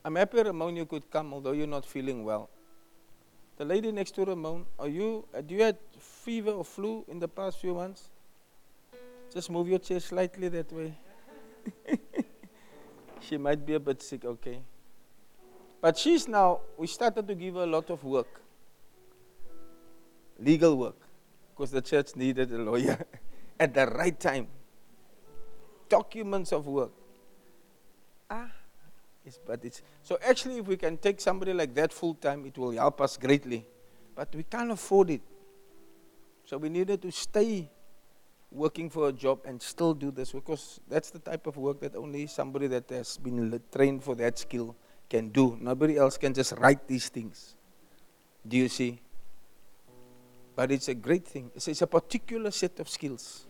[0.04, 2.48] I'm happy Ramon you could come, although you're not feeling well.
[3.58, 7.18] The lady next to Ramon, are you, uh, do you have fever or flu in
[7.18, 8.08] the past few months?
[9.34, 10.94] Just move your chair slightly that way.
[13.20, 14.60] she might be a bit sick, okay.
[15.80, 18.40] But she's now, we started to give her a lot of work.
[20.38, 20.96] Legal work.
[21.50, 23.04] Because the church needed a lawyer
[23.60, 24.46] at the right time.
[25.88, 26.92] Documents of work.
[29.28, 32.56] It's, but it's so actually, if we can take somebody like that full time, it
[32.56, 33.66] will help us greatly.
[34.14, 35.20] But we can't afford it.
[36.44, 37.70] So we needed to stay
[38.50, 41.94] working for a job and still do this because that's the type of work that
[41.94, 44.74] only somebody that has been trained for that skill
[45.10, 45.58] can do.
[45.60, 47.54] Nobody else can just write these things.
[48.46, 48.98] Do you see?
[50.56, 51.50] But it's a great thing.
[51.54, 53.44] It's, it's a particular set of skills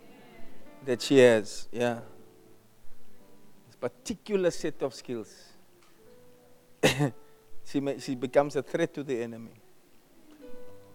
[0.85, 1.69] that she has.
[1.71, 2.01] Yeah.
[3.69, 5.48] It's a particular set of skills.
[7.65, 9.53] she, may, she becomes a threat to the enemy.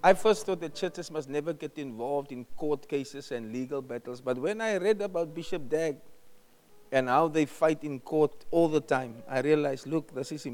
[0.03, 4.19] I first thought that churches must never get involved in court cases and legal battles,
[4.19, 5.95] but when I read about Bishop Dag
[6.91, 10.45] and how they fight in court all the time, I realized look, this is,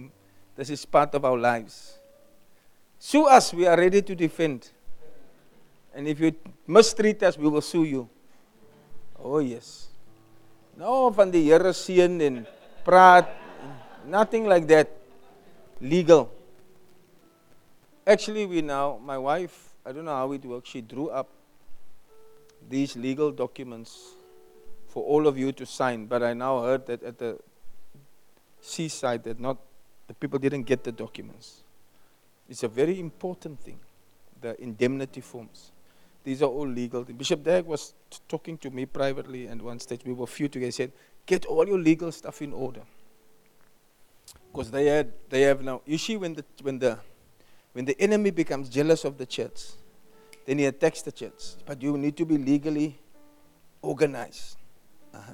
[0.56, 1.98] this is part of our lives.
[3.00, 4.70] Sue us, we are ready to defend.
[5.96, 6.36] And if you
[6.68, 8.10] mistreat us, we will sue you.
[9.18, 9.88] Oh, yes.
[10.78, 12.46] No van die Here seën en
[12.86, 13.28] praat.
[14.08, 14.99] Nothing like that
[15.82, 16.32] legal.
[18.06, 21.30] Actually, we now, my wife, I don't know how it works, she drew up
[22.70, 24.14] these legal documents
[24.88, 27.38] for all of you to sign, but I now heard that at the
[28.62, 29.58] seaside that not
[30.08, 31.62] the people didn't get the documents.
[32.50, 33.80] It's a very important thing,
[34.42, 35.72] the indemnity forms.
[36.24, 37.04] These are all legal.
[37.04, 40.68] Bishop Dag was t- talking to me privately, and one stage we were few together.
[40.68, 40.92] He said,
[41.26, 42.82] "Get all your legal stuff in order."
[44.60, 47.00] Because they had they have now you see when the when the
[47.72, 49.68] when the enemy becomes jealous of the church,
[50.46, 51.56] then he attacks the church.
[51.66, 53.00] But you need to be legally
[53.82, 54.58] organized.
[55.14, 55.32] Uh-huh.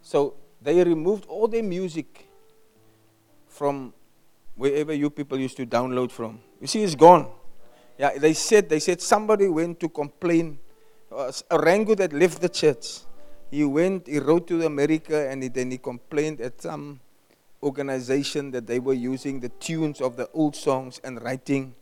[0.00, 2.30] So they removed all their music
[3.46, 3.92] from
[4.56, 6.40] wherever you people used to download from.
[6.58, 7.28] You see, it's gone.
[7.98, 10.58] Yeah, they said they said somebody went to complain.
[11.14, 13.00] Uh, a Rango that left the church.
[13.50, 17.00] He went, he wrote to America, and he, then he complained at some
[17.62, 21.74] organization that they were using the tunes of the old songs and writing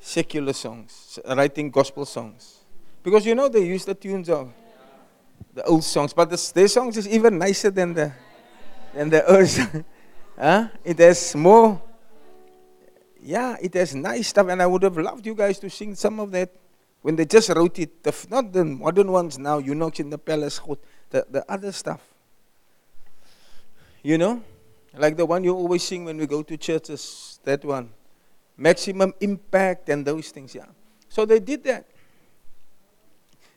[0.00, 2.58] secular songs, writing gospel songs.
[3.02, 4.52] Because you know they use the tunes of
[5.54, 8.12] the old songs, but the, their songs is even nicer than the
[8.94, 9.84] than the old.
[10.38, 10.68] huh?
[10.84, 11.80] It has more.
[13.20, 16.20] Yeah, it has nice stuff, and I would have loved you guys to sing some
[16.20, 16.50] of that
[17.02, 18.02] when they just wrote it.
[18.02, 20.60] The, not the modern ones now, you know, in the palace,
[21.10, 22.00] the the other stuff.
[24.02, 24.42] You know.
[24.96, 27.90] Like the one you always sing when we go to churches, that one.
[28.56, 30.66] Maximum impact and those things, yeah.
[31.08, 31.86] So they did that.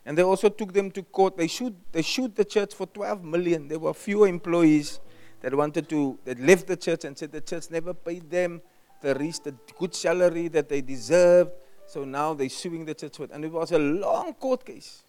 [0.06, 1.38] And they also took them to court.
[1.38, 3.68] They shoot, they shoot the church for 12 million.
[3.68, 5.00] There were few employees
[5.42, 8.62] that wanted to, that left the church and said the church never paid them
[9.02, 11.52] the, reached the good salary that they deserved.
[11.88, 13.18] So now they're suing the church.
[13.18, 13.32] For it.
[13.32, 15.04] And it was a long court case.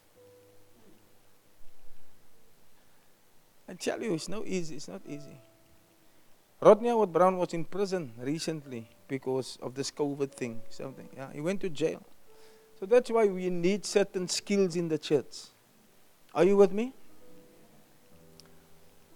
[3.69, 4.77] I tell you, it's not easy.
[4.77, 5.39] It's not easy.
[6.63, 10.63] Rodney Howard Browne was in prison recently because of this COVID thing.
[10.71, 11.09] Something.
[11.17, 12.01] Yeah, he went to jail.
[12.79, 15.51] So that's why we need certain skills in the church.
[16.33, 16.93] Are you with me?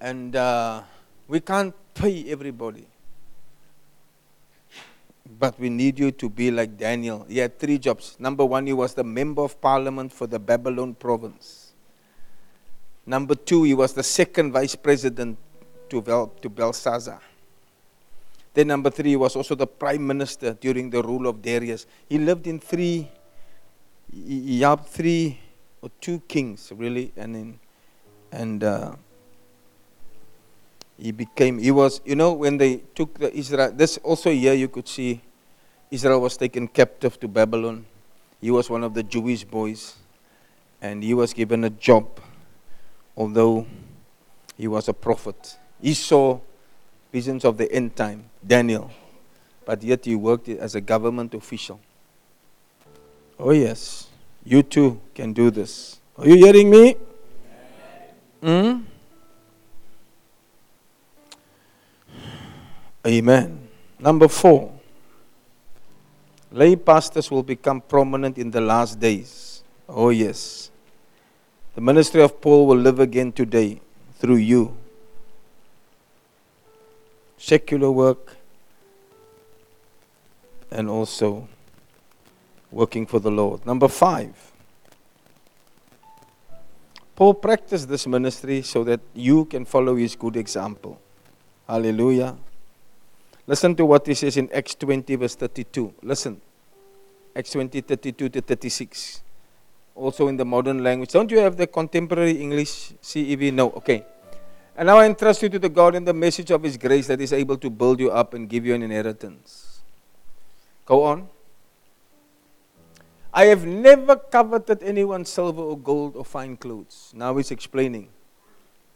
[0.00, 0.82] And uh,
[1.28, 2.88] we can't pay everybody.
[5.38, 7.26] But we need you to be like Daniel.
[7.28, 8.16] He had three jobs.
[8.18, 11.72] Number one, he was the member of parliament for the Babylon province.
[13.06, 15.38] Number two, he was the second vice president
[15.90, 17.20] to, Bel- to Belshazzar.
[18.56, 21.84] Then number three, was also the prime minister during the rule of Darius.
[22.08, 23.06] He lived in three,
[24.58, 25.38] helped three
[25.82, 27.60] or two kings really, and in,
[28.32, 28.92] and uh,
[30.96, 31.58] he became.
[31.58, 33.72] He was, you know, when they took the Israel.
[33.72, 35.20] This also here you could see,
[35.90, 37.84] Israel was taken captive to Babylon.
[38.40, 39.96] He was one of the Jewish boys,
[40.80, 42.08] and he was given a job,
[43.18, 43.66] although
[44.56, 45.58] he was a prophet.
[45.82, 46.40] He saw
[47.12, 48.90] visions of the end time, Daniel,
[49.64, 51.80] but yet he worked as a government official.
[53.38, 54.08] Oh, yes,
[54.44, 56.00] you too can do this.
[56.16, 56.96] Are you hearing me?
[58.42, 58.80] Hmm?
[63.06, 63.68] Amen.
[63.98, 64.72] Number four,
[66.50, 69.62] lay pastors will become prominent in the last days.
[69.88, 70.70] Oh, yes.
[71.74, 73.80] The ministry of Paul will live again today
[74.18, 74.76] through you
[77.46, 78.36] secular work,
[80.72, 81.46] and also
[82.72, 83.64] working for the Lord.
[83.64, 84.34] Number five,
[87.14, 90.98] Paul practiced this ministry so that you can follow his good example.
[91.68, 92.34] Hallelujah.
[93.46, 95.94] Listen to what he says in Acts 20, verse 32.
[96.02, 96.40] Listen.
[97.36, 99.22] Acts 20, 32 to 36.
[99.94, 101.12] Also in the modern language.
[101.12, 103.52] Don't you have the contemporary English CEV?
[103.52, 103.70] No.
[103.70, 104.04] Okay.
[104.76, 107.20] And now I entrust you to the God and the message of His grace that
[107.20, 109.80] is able to build you up and give you an inheritance.
[110.84, 111.28] Go on.
[113.32, 117.12] I have never coveted anyone's silver or gold or fine clothes.
[117.14, 118.08] Now he's explaining.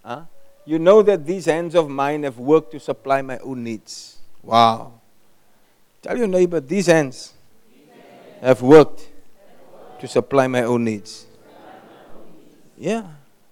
[0.05, 0.23] Huh?
[0.65, 4.19] You know that these hands of mine have worked to supply my own needs.
[4.43, 5.01] Wow.
[6.01, 7.35] Tell your neighbor, these hands
[8.41, 9.09] have worked
[10.01, 11.27] to supply my own needs.
[12.79, 13.05] Yeah.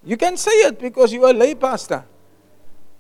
[0.02, 2.04] You can say it because you are a lay pastor.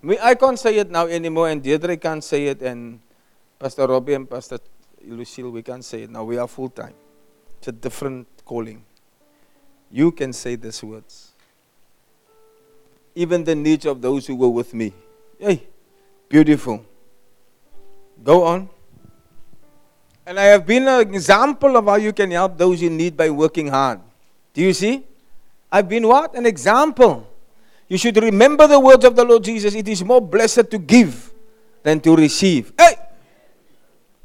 [0.02, 3.00] I can't say it now anymore, and Deirdre can't say it, and
[3.58, 4.58] Pastor Robbie and Pastor
[5.04, 6.24] Lucille, we can't say it now.
[6.24, 6.94] We are full time.
[7.58, 8.84] It's a different calling.
[9.90, 11.32] You can say these words.
[13.14, 14.92] Even the needs of those who were with me.
[15.38, 15.66] Hey,
[16.28, 16.84] beautiful.
[18.22, 18.68] Go on.
[20.26, 23.30] And I have been an example of how you can help those in need by
[23.30, 24.00] working hard.
[24.52, 25.04] Do you see?
[25.72, 26.34] I've been what?
[26.34, 27.26] An example.
[27.88, 29.74] You should remember the words of the Lord Jesus.
[29.74, 31.32] It is more blessed to give
[31.82, 32.72] than to receive.
[32.78, 32.94] Hey!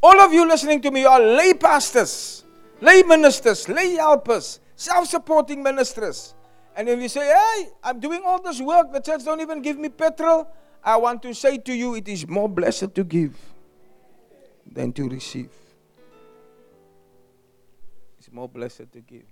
[0.01, 2.43] All of you listening to me, you are lay pastors,
[2.82, 6.36] lay ministers, lay helpers, self supporting ministers.
[6.76, 9.78] And if you say, hey, I'm doing all this work, the church don't even give
[9.78, 10.47] me petrol,
[10.84, 13.38] I want to say to you, it is more blessed to give
[14.70, 15.51] than to receive.
[18.20, 19.28] It's more blessed to give.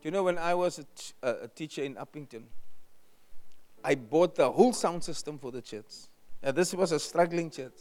[0.00, 0.80] Do you know when I was
[1.22, 2.44] a, teacher in Upington,
[3.82, 6.08] I bought the whole sound system for the church.
[6.42, 7.78] Now, this was a struggling church.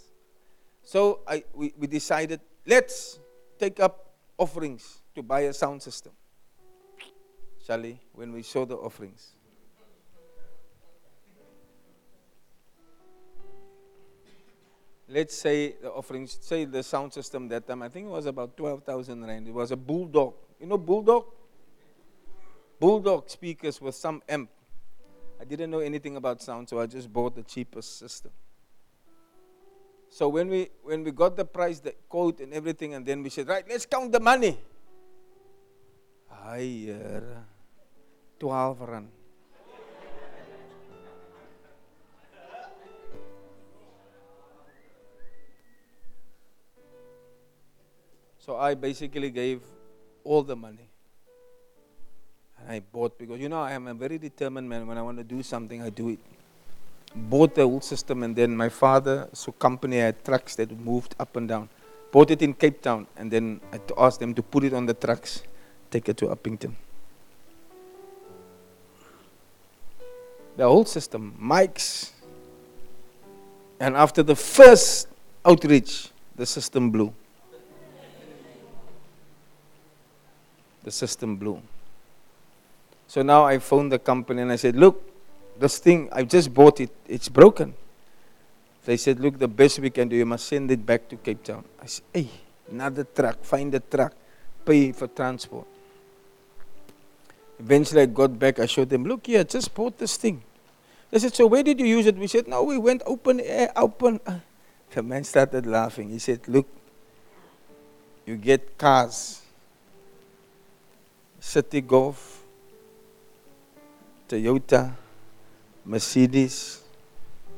[0.83, 3.19] So I, we, we decided, let's
[3.57, 6.13] take up offerings to buy a sound system.
[7.65, 9.35] Charlie, when we saw the offerings.
[15.07, 18.55] Let's say the offerings, say the sound system that time, I think it was about
[18.55, 19.47] 12,000 rand.
[19.47, 20.35] It was a bulldog.
[20.59, 21.25] You know bulldog?
[22.79, 24.49] Bulldog speakers with some amp.
[25.39, 28.31] I didn't know anything about sound, so I just bought the cheapest system.
[30.09, 33.29] So when we when we got the price, the quote and everything, and then we
[33.29, 34.57] said, right, let's count the money.
[36.27, 37.45] Higher,
[38.39, 39.11] twelve rand.
[48.39, 49.61] So I basically gave
[50.23, 50.88] all the money.
[52.69, 54.85] I bought because you know I am a very determined man.
[54.85, 56.19] When I want to do something, I do it.
[57.15, 61.35] Bought the whole system, and then my father, so company had trucks that moved up
[61.35, 61.67] and down.
[62.11, 64.93] Bought it in Cape Town, and then I asked them to put it on the
[64.93, 65.41] trucks,
[65.89, 66.75] take it to Upington.
[70.55, 72.11] The whole system, mics.
[73.79, 75.07] And after the first
[75.43, 77.11] outreach, the system blew.
[80.83, 81.63] The system blew.
[83.09, 85.01] So now I phoned the company and I said, Look,
[85.57, 87.73] this thing, I just bought it, it's broken.
[88.85, 91.43] They said, Look, the best we can do, you must send it back to Cape
[91.43, 91.65] Town.
[91.81, 92.29] I said, Hey,
[92.69, 94.13] another truck, find a truck,
[94.63, 95.65] pay for transport.
[97.59, 100.43] Eventually I got back, I showed them, Look here, I just bought this thing.
[101.09, 102.15] They said, So where did you use it?
[102.15, 104.19] We said, No, we went open air, open.
[104.91, 106.09] The man started laughing.
[106.09, 106.67] He said, Look,
[108.27, 109.41] You get cars.
[111.41, 112.38] Citi Golf,
[114.29, 114.93] Toyota,
[115.83, 116.83] Mercedes,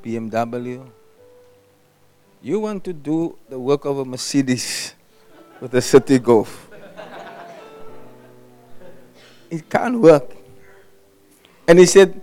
[0.02, 0.90] BMW.
[2.42, 4.96] You want to do the work of a Mercedes
[5.60, 6.70] with a Citi Golf.
[9.50, 10.32] It can't work.
[11.68, 12.22] And he said,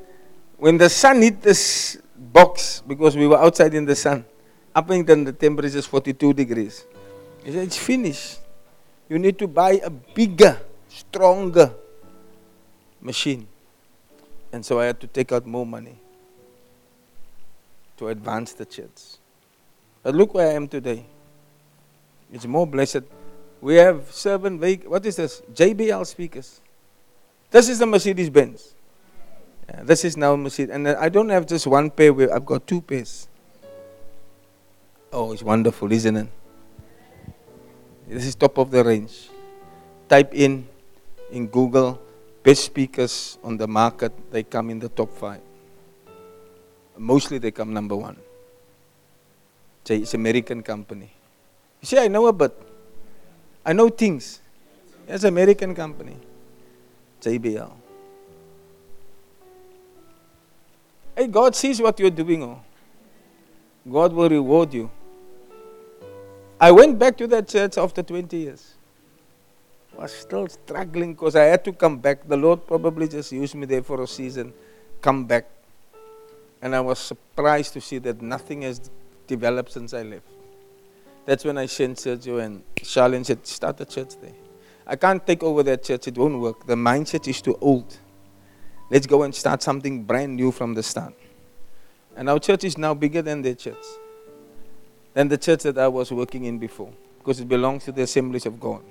[0.57, 4.25] when the sun hit this box, because we were outside in the sun,
[4.75, 6.87] up until the temperature is 42 degrees,
[7.45, 8.41] he said, it's finished.
[9.11, 11.75] You need to buy a bigger, stronger
[13.01, 13.47] machine.
[14.53, 15.99] And so I had to take out more money
[17.99, 19.19] to advance the church.
[20.03, 21.05] But look where I am today.
[22.33, 23.03] It's more blessed.
[23.61, 25.43] We have seven, what is this?
[25.53, 26.61] JBL speakers.
[27.51, 28.75] This is the Mercedes Benz.
[29.69, 30.75] Yeah, this is now Mercedes.
[30.75, 33.29] And I don't have just one pair, I've got two pairs.
[35.13, 36.29] Oh, it's wonderful, isn't it?
[38.09, 39.29] This is top of the range.
[40.09, 40.67] Type in
[41.31, 42.01] in Google
[42.49, 45.43] best speakers on the market, they come in the top five.
[46.97, 48.17] Mostly they come number one.
[49.87, 51.11] It's an American company.
[51.83, 52.55] You see, I know a bit.
[53.67, 54.41] I know things.
[55.07, 56.17] It's an American company.
[57.21, 57.71] JBL.
[61.17, 62.43] Hey, God sees what you're doing.
[62.43, 62.63] Oh.
[63.93, 64.91] God will reward you.
[66.59, 68.78] I went back to that church after 20 years.
[69.99, 72.29] I was still struggling because I had to come back.
[72.29, 74.53] The Lord probably just used me there for a season,
[75.01, 75.47] come back.
[76.63, 78.91] And I was surprised to see that nothing has
[79.27, 80.27] developed since I left.
[81.27, 84.35] That's when I sent Sergio and Charlene said, start a church there.
[84.87, 86.65] I can't take over that church, it won't work.
[86.65, 87.99] The mindset is too old.
[88.91, 91.13] Let's go and start something brand new from the start.
[92.17, 93.85] And our church is now bigger than their church,
[95.13, 98.47] than the church that I was working in before, because it belongs to the assemblies
[98.47, 98.83] of God.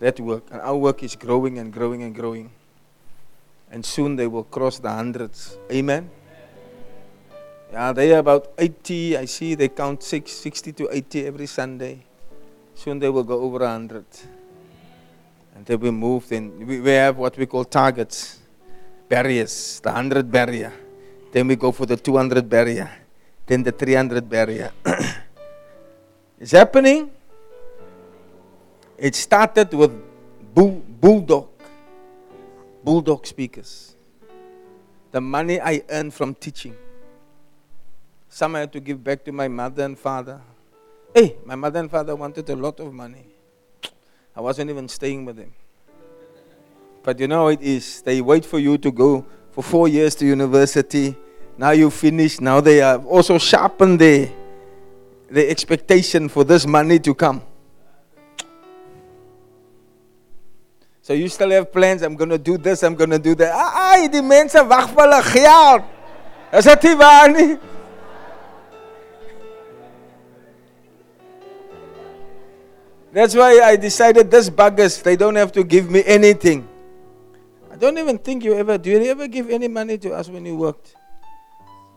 [0.00, 0.44] That work.
[0.50, 2.50] And our work is growing and growing and growing.
[3.70, 5.58] And soon they will cross the hundreds.
[5.70, 6.10] Amen.
[7.72, 9.16] Yeah, they are about 80.
[9.16, 12.04] I see they count six, 60 to 80 every Sunday.
[12.74, 14.04] Soon they will go over 100
[15.54, 16.28] and they will move.
[16.28, 18.40] Then we, we have what we call targets,
[19.08, 20.72] barriers, the 100 barrier.
[21.32, 22.90] Then we go for the 200 barrier,
[23.46, 24.70] then the 300 barrier.
[26.40, 27.10] it's happening.
[28.98, 29.92] It started with
[30.54, 31.48] bull, bulldog,
[32.84, 33.96] bulldog speakers.
[35.10, 36.76] The money I earned from teaching.
[38.28, 40.40] Some I had to give back to my mother and father.
[41.14, 43.26] Hey, my mother and father wanted a lot of money.
[44.36, 45.52] I wasn't even staying with them.
[47.04, 48.02] But you know it is.
[48.02, 51.14] They wait for you to go for four years to university.
[51.56, 52.40] Now you finish.
[52.40, 54.28] Now they have also sharpened the,
[55.30, 57.42] the expectation for this money to come.
[61.04, 62.00] So you still have plans.
[62.00, 62.82] I'm going to do this.
[62.82, 63.52] I'm going to do that.
[63.52, 65.82] Ah, ah, Ai, die mense wag vir hulle geld.
[66.56, 67.58] Is dit nie waar nie?
[73.12, 76.66] That's why I decided this buggers, they don't have to give me anything.
[77.70, 80.46] I don't even think you ever, do you ever give any money to us when
[80.46, 80.96] you worked?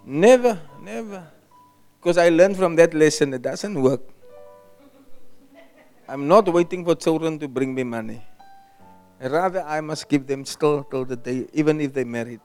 [0.06, 1.24] Never, never.
[2.02, 4.02] Because I learned from that lesson, it doesn't work.
[6.10, 8.22] I'm not waiting for children to bring me money.
[9.20, 12.40] Rather, I must give them still till the day, even if they married.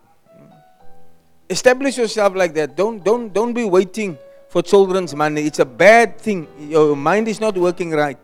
[1.49, 2.77] Establish yourself like that.
[2.77, 4.17] Don't, don't, don't be waiting
[4.49, 5.43] for children's money.
[5.43, 6.49] It's a bad thing.
[6.59, 8.19] Your mind is not working right.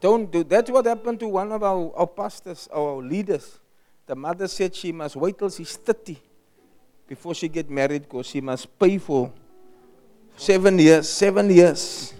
[0.00, 3.58] Don't do that's what happened to one of our, our pastors, our leaders.
[4.06, 6.16] The mother said she must wait till she's 30
[7.06, 9.30] before she get married because she must pay for
[10.36, 12.14] seven years, seven years.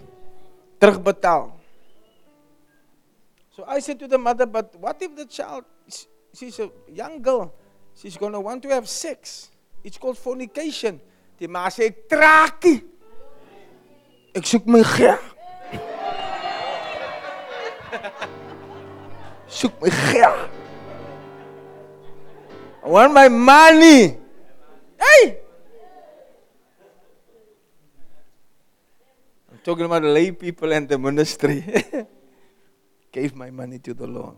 [3.51, 5.65] So I said to the mother, but what if the child,
[6.33, 7.53] she's a young girl,
[7.93, 9.51] she's going to want to have sex.
[9.83, 11.01] It's called fornication.
[11.39, 12.83] Die ma sê, "Trakkie.
[14.35, 15.19] Ek soek my geld."
[19.51, 19.89] Soek my.
[22.83, 24.17] I want my money.
[24.97, 25.37] Hey!
[29.51, 31.65] I'm talking about the lay people and the ministry.
[33.11, 34.35] Gave my money to the Lord.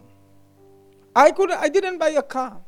[1.16, 2.60] I could I didn't buy a car.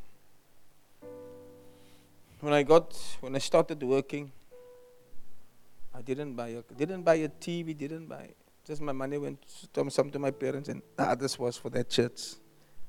[2.42, 4.32] When I got when I started working,
[5.94, 8.30] I didn't buy a didn't buy a TV, didn't buy
[8.66, 9.40] just my money went
[9.74, 12.34] to some to my parents, and the others was for that church.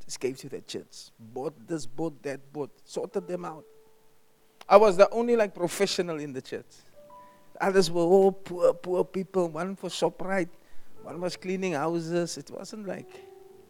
[0.05, 1.11] Just gave to that church.
[1.19, 3.65] Bought this, bought that, bought, sorted them out.
[4.69, 6.65] I was the only like professional in the church.
[7.61, 9.49] Others were all poor, poor people.
[9.49, 10.49] One for ShopRite,
[11.07, 12.37] one was cleaning houses.
[12.37, 13.09] It wasn't like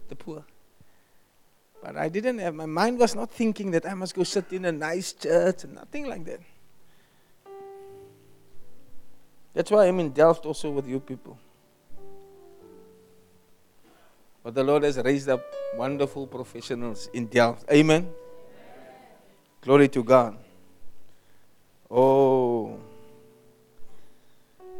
[0.08, 0.42] the poor.
[1.82, 4.64] But I didn't have, my mind was not thinking that I must go sit in
[4.64, 6.40] a nice church and nothing like that.
[9.52, 11.38] That's why I'm in Delft also with you people.
[14.42, 15.44] But the Lord has raised up
[15.76, 17.70] wonderful professionals in Delft.
[17.70, 18.08] Amen.
[19.60, 20.38] Glory to God.
[21.90, 22.78] Oh.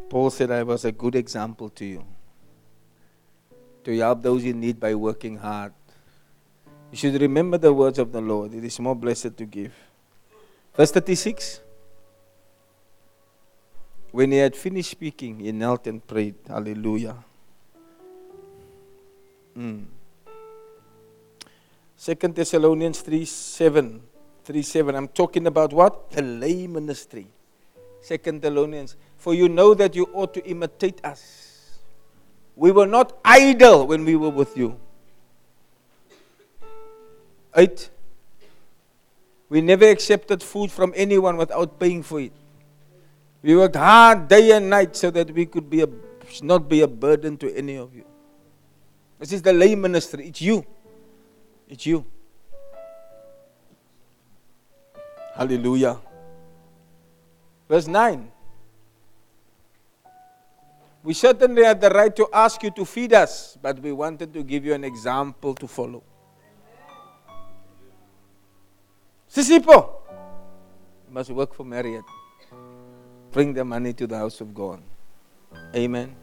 [0.09, 2.16] Paul said I was a good example to you.
[3.87, 5.71] To help those in need by working hard.
[6.91, 8.53] You should remember the words of the Lord.
[8.53, 9.71] It is more blessed to give.
[10.75, 11.61] Verse 36.
[14.11, 16.35] When he had finished speaking, he knelt and prayed.
[16.49, 17.15] Hallelujah.
[19.57, 19.85] Mm.
[21.97, 24.01] 2 Thessalonians 3 7.
[24.43, 24.95] 3 7.
[24.95, 26.11] I'm talking about what?
[26.11, 27.27] The lay ministry.
[28.05, 28.97] 2 Thessalonians.
[29.15, 31.46] For you know that you ought to imitate us.
[32.57, 34.79] We were not idle when we were with you.
[37.55, 37.89] 8.
[39.49, 42.33] We never accepted food from anyone without paying for it.
[43.43, 45.87] We worked hard day and night so that we could be a,
[46.41, 48.05] not be a burden to any of you.
[49.19, 50.27] This is the lay ministry.
[50.27, 50.65] It's you.
[51.69, 52.05] It's you.
[55.35, 55.99] Hallelujah.
[57.69, 58.31] Verse 9.
[61.07, 64.43] We certainly had the right to ask you to feed us, but we wanted to
[64.43, 66.03] give you an example to follow.
[69.31, 70.01] Sisipo,
[71.07, 72.03] you must work for Marriott.
[73.31, 74.81] Bring the money to the house of God.
[75.73, 76.13] Amen.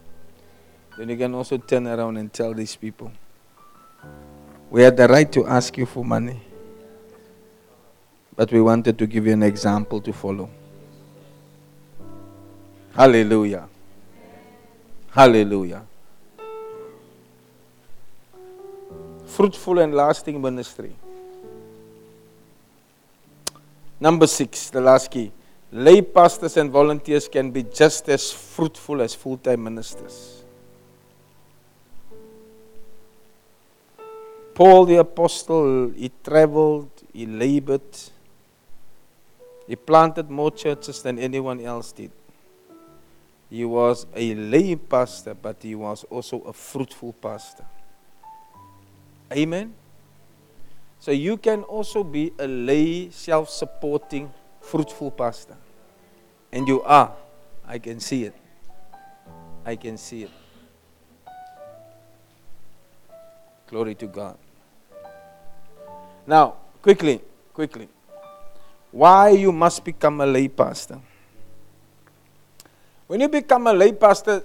[0.99, 3.11] Then you can also turn around and tell these people
[4.69, 6.39] we had the right to ask you for money,
[8.35, 10.47] but we wanted to give you an example to follow.
[12.93, 13.67] Hallelujah.
[15.15, 15.81] Hallelujah.
[19.25, 20.93] Fruitful and lasting ministry.
[23.97, 25.31] Number six, the last key.
[25.71, 30.43] Lay pastors and volunteers can be just as fruitful as full time ministers.
[34.53, 37.81] Paul the apostle, he traveled, he labored,
[39.65, 42.11] he planted more churches than anyone else did.
[43.49, 47.65] He was a lay pastor, but he was also a fruitful pastor.
[49.31, 49.73] Amen.
[50.99, 54.31] So you can also be a lay, self supporting,
[54.61, 55.55] fruitful pastor.
[56.51, 57.13] And you are.
[57.67, 58.35] I can see it.
[59.65, 60.31] I can see it.
[63.67, 64.37] Glory to God.
[66.27, 67.21] Now, quickly,
[67.53, 67.89] quickly.
[68.91, 70.99] Why you must become a lay pastor?
[73.07, 74.41] When you become a lay pastor,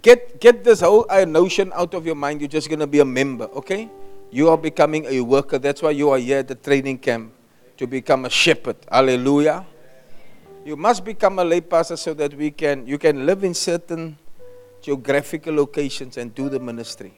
[0.00, 2.40] get, get this whole uh, notion out of your mind.
[2.40, 3.90] You're just going to be a member, okay?
[4.30, 5.58] You are becoming a worker.
[5.58, 7.32] That's why you are here at the training camp
[7.76, 8.76] to become a shepherd.
[8.90, 9.64] Hallelujah.
[10.64, 14.18] You must become a lay pastor so that we can you can live in certain
[14.82, 17.12] geographical locations and do the ministry.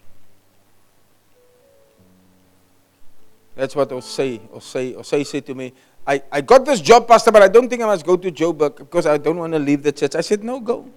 [3.57, 5.72] That's what Osei, Osei, Osei said to me.
[6.07, 8.78] I, I got this job, Pastor, but I don't think I must go to Joburg
[8.78, 10.14] because I don't want to leave the church.
[10.14, 10.88] I said, No, go.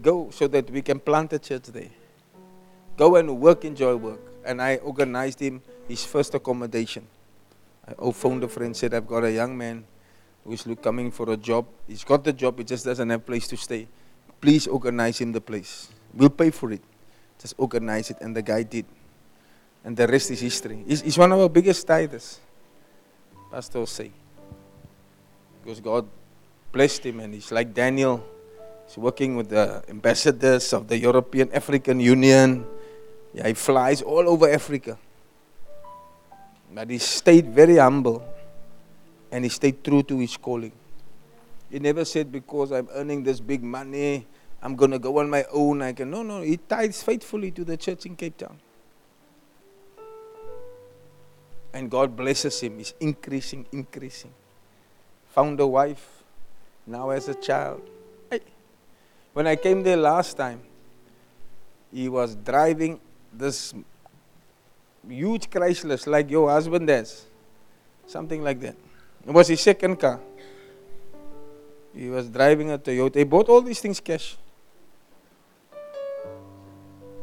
[0.00, 1.90] Go so that we can plant a church there.
[2.96, 4.20] Go and work, enjoy work.
[4.44, 7.06] And I organized him his first accommodation.
[7.86, 9.84] I phoned a friend, said, I've got a young man
[10.44, 11.66] who's coming for a job.
[11.86, 13.88] He's got the job, he just doesn't have a place to stay.
[14.40, 15.88] Please organize him the place.
[16.14, 16.82] We'll pay for it.
[17.38, 18.18] Just organize it.
[18.20, 18.86] And the guy did.
[19.84, 20.84] And the rest is history.
[20.86, 22.38] He's, he's one of our biggest tithers,
[23.50, 24.10] Pastor say.
[25.62, 26.06] Because God
[26.72, 28.24] blessed him and he's like Daniel.
[28.86, 32.66] He's working with the ambassadors of the European African Union.
[33.32, 34.98] Yeah, he flies all over Africa.
[36.72, 38.22] But he stayed very humble
[39.32, 40.72] and he stayed true to his calling.
[41.70, 44.26] He never said, Because I'm earning this big money,
[44.62, 45.82] I'm going to go on my own.
[45.82, 46.10] I can.
[46.10, 46.42] No, no.
[46.42, 48.58] He tithes faithfully to the church in Cape Town.
[51.72, 52.78] And God blesses him.
[52.78, 54.32] He's increasing, increasing.
[55.30, 56.22] Found a wife,
[56.86, 57.82] now has a child.
[59.34, 60.60] When I came there last time,
[61.92, 63.00] he was driving
[63.32, 63.72] this
[65.06, 67.26] huge Chrysler like your husband has.
[68.06, 68.74] Something like that.
[69.26, 70.18] It was his second car.
[71.94, 73.16] He was driving a Toyota.
[73.16, 74.36] He bought all these things cash.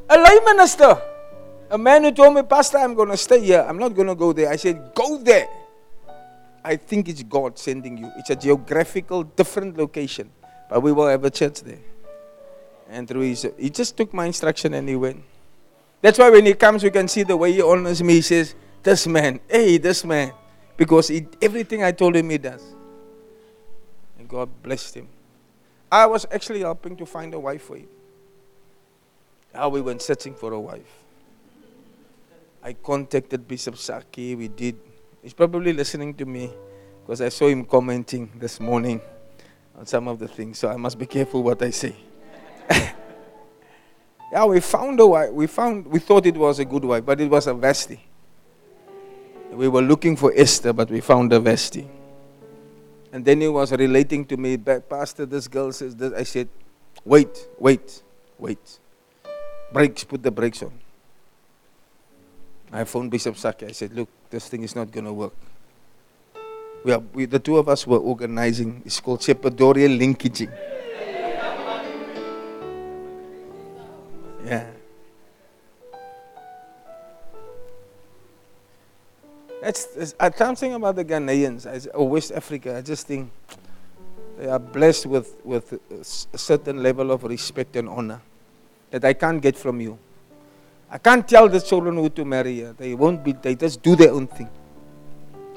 [0.10, 1.02] A lay minister.
[1.70, 3.66] A man who told me, Pastor, I'm going to stay here.
[3.68, 4.50] I'm not going to go there.
[4.50, 5.48] I said, Go there.
[6.64, 8.12] I think it's God sending you.
[8.18, 10.30] It's a geographical, different location.
[10.70, 11.80] But we will have a church there.
[12.90, 15.24] And through his, he just took my instruction and he went.
[16.02, 18.14] That's why when he comes, you can see the way he honors me.
[18.16, 20.34] He says, This man, hey, this man.
[20.78, 22.64] Because he, everything I told him, he does.
[24.20, 25.08] And God blessed him.
[25.92, 27.88] I was actually helping to find a wife for him.
[29.54, 31.05] How we went searching for a wife.
[32.66, 34.34] I contacted Bishop Saki.
[34.34, 34.76] We did.
[35.22, 36.50] He's probably listening to me
[37.04, 39.02] because I saw him commenting this morning
[39.78, 40.58] on some of the things.
[40.58, 41.96] So I must be careful what I say.
[44.32, 45.30] yeah, we found a wife.
[45.30, 45.86] We found.
[45.86, 48.00] We thought it was a good wife, but it was a Vashti.
[49.52, 51.88] We were looking for Esther, but we found a Vashti.
[53.12, 56.14] And then he was relating to me, Pastor, this girl says this.
[56.14, 56.50] I said,
[57.04, 58.02] wait, wait,
[58.40, 58.80] wait.
[59.72, 60.85] Brakes, put the brakes on.
[62.76, 63.68] I phoned Bishop Saki.
[63.68, 65.34] I said, look, this thing is not going to work.
[66.84, 68.82] We are, we, the two of us were organizing.
[68.86, 70.52] It's called Shepherdorian linkaging.
[74.46, 74.68] Yeah.
[79.62, 82.78] That's, that's, I'm thinking about the Ghanaians or West Africa.
[82.78, 83.32] I just think
[84.38, 85.80] they are blessed with, with
[86.34, 88.22] a certain level of respect and honor
[88.92, 89.98] that I can't get from you.
[90.96, 92.62] I can't tell the children who to marry.
[92.62, 94.50] They won't be, they just do their own thing.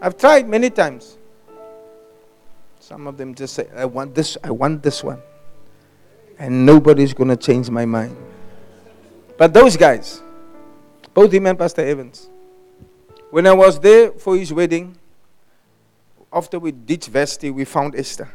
[0.03, 1.17] I've tried many times.
[2.81, 5.23] Some of them just say, I want this, I want this one.
[6.41, 8.17] And nobody's going to change my mind.
[9.37, 10.21] But those guys,
[11.15, 12.29] both him and Pastor Evans,
[13.31, 14.99] when I was there for his wedding,
[16.33, 18.29] after we ditched Vashti, we found Esther.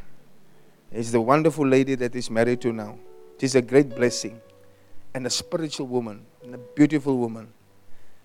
[0.90, 2.98] It's the wonderful lady that is married to now.
[3.42, 4.40] She's a great blessing
[5.14, 7.54] and a spiritual woman and a beautiful woman.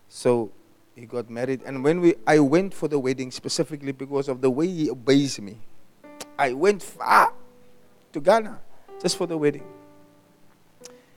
[0.08, 0.50] So
[0.94, 1.62] he got married.
[1.64, 5.40] And when we, I went for the wedding specifically because of the way he obeys
[5.40, 5.58] me.
[6.38, 7.32] I went far
[8.12, 8.58] to Ghana
[9.00, 9.64] just for the wedding.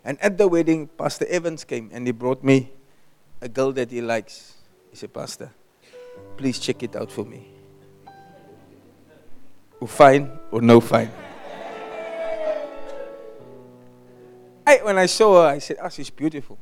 [0.03, 2.71] And at the wedding, Pastor Evans came and he brought me
[3.39, 4.55] a girl that he likes.
[4.89, 5.51] He said, Pastor,
[6.37, 7.47] please check it out for me.
[9.79, 11.11] Or fine or no fine.
[14.65, 16.57] I, when I saw her, I said, Oh, she's beautiful.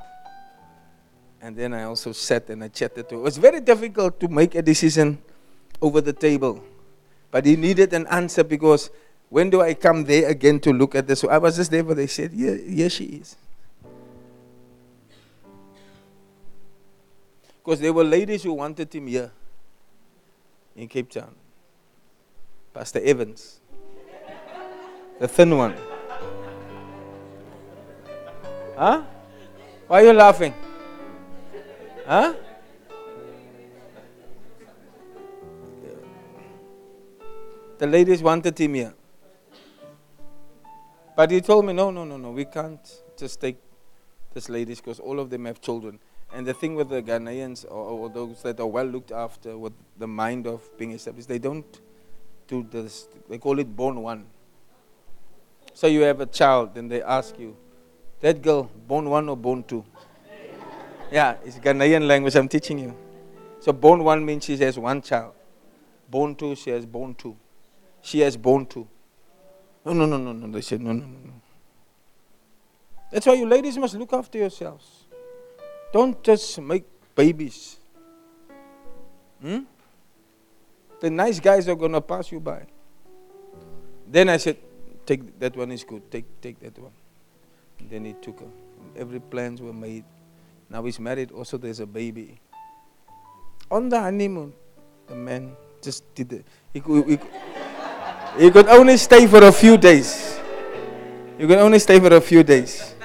[1.41, 3.22] And then I also sat and I chatted to her.
[3.22, 5.20] It was very difficult to make a decision
[5.82, 6.62] over the table.
[7.32, 8.89] But he needed an answer because
[9.30, 11.20] when do I come there again to look at this?
[11.20, 13.36] So I was just there, but they said, Yeah, yes, she is.
[17.64, 19.32] Because there were ladies who wanted him here
[20.76, 21.36] in Cape Town.
[22.74, 23.60] Pastor Evans,
[25.20, 25.76] the thin one.
[28.80, 29.04] Huh?
[29.88, 30.54] Why are you laughing?
[32.08, 32.34] Huh?
[37.78, 38.94] The ladies wanted him here.
[41.14, 42.80] But he told me, no, no, no, no, we can't
[43.18, 43.58] just take
[44.34, 46.00] these ladies because all of them have children.
[46.32, 49.74] And the thing with the Ghanaians or, or, those that are well looked after with
[49.98, 51.82] the mind of being established, they don't
[52.48, 53.10] do this.
[53.28, 54.28] They call it born one.
[55.74, 57.58] So you have a child, then they ask you,
[58.22, 59.84] that girl, born one or born two?
[61.12, 62.96] Yeah, it's Ghanaian language I'm teaching you.
[63.60, 65.34] So born one means she has one child.
[66.10, 67.36] Born two, she has born two.
[68.02, 68.88] She has born two.
[69.86, 70.52] No, no, no, no, no.
[70.52, 71.34] They said, no, no, no, no.
[73.12, 75.06] That's why you ladies must look after yourselves.
[75.92, 77.78] Don't just make babies.
[79.42, 79.60] Hmm?
[81.00, 82.66] The nice guys are going to pass you by.
[84.08, 84.58] Then I said,
[85.06, 86.12] take that one is good.
[86.12, 86.92] Take, take that one.
[87.88, 88.48] Then he took her.
[88.96, 90.04] Every plans were made.
[90.70, 91.32] Now he's married.
[91.32, 92.40] Also, there's a baby.
[93.72, 94.54] On the honeymoon,
[95.08, 96.46] the man just did it.
[96.74, 97.20] He could, he,
[98.38, 100.40] he could only stay for a few days.
[101.38, 102.96] You can only stay for a few days.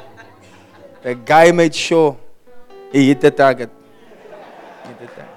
[1.03, 2.19] The guy made sure
[2.91, 3.71] he hit the target.
[4.85, 5.29] Hit the target.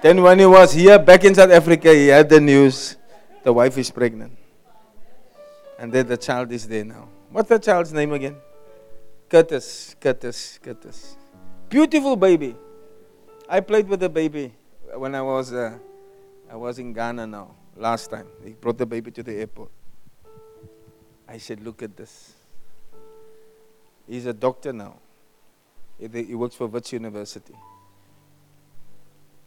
[0.00, 2.96] Then, when he was here back in South Africa, he had the news
[3.44, 4.36] the wife is pregnant.
[5.78, 7.08] And then the child is there now.
[7.34, 8.36] What's the child's name again?
[9.28, 11.16] Curtis, Curtis, Curtis.
[11.68, 12.54] Beautiful baby.
[13.48, 14.52] I played with the baby
[14.94, 15.76] when I was uh,
[16.48, 18.28] I was in Ghana now last time.
[18.44, 19.72] He brought the baby to the airport.
[21.28, 22.34] I said, "Look at this."
[24.06, 24.94] He's a doctor now.
[25.98, 27.56] He works for Wits University.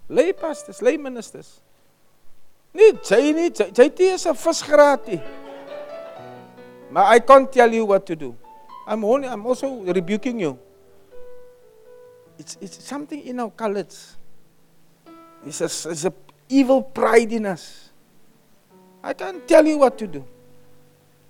[0.10, 1.62] Lay pastors, lay ministers.
[2.74, 5.47] Nee, jy nie, jy jy 'n visgraat nie.
[6.96, 8.36] I can't tell you what to do.
[8.86, 10.58] I'm, only, I'm also rebuking you.
[12.40, 14.16] It's, it's something in our colors.
[15.46, 16.14] It's a, it's a
[16.50, 17.90] evil pride in us.
[19.04, 20.26] I can't tell you what to do.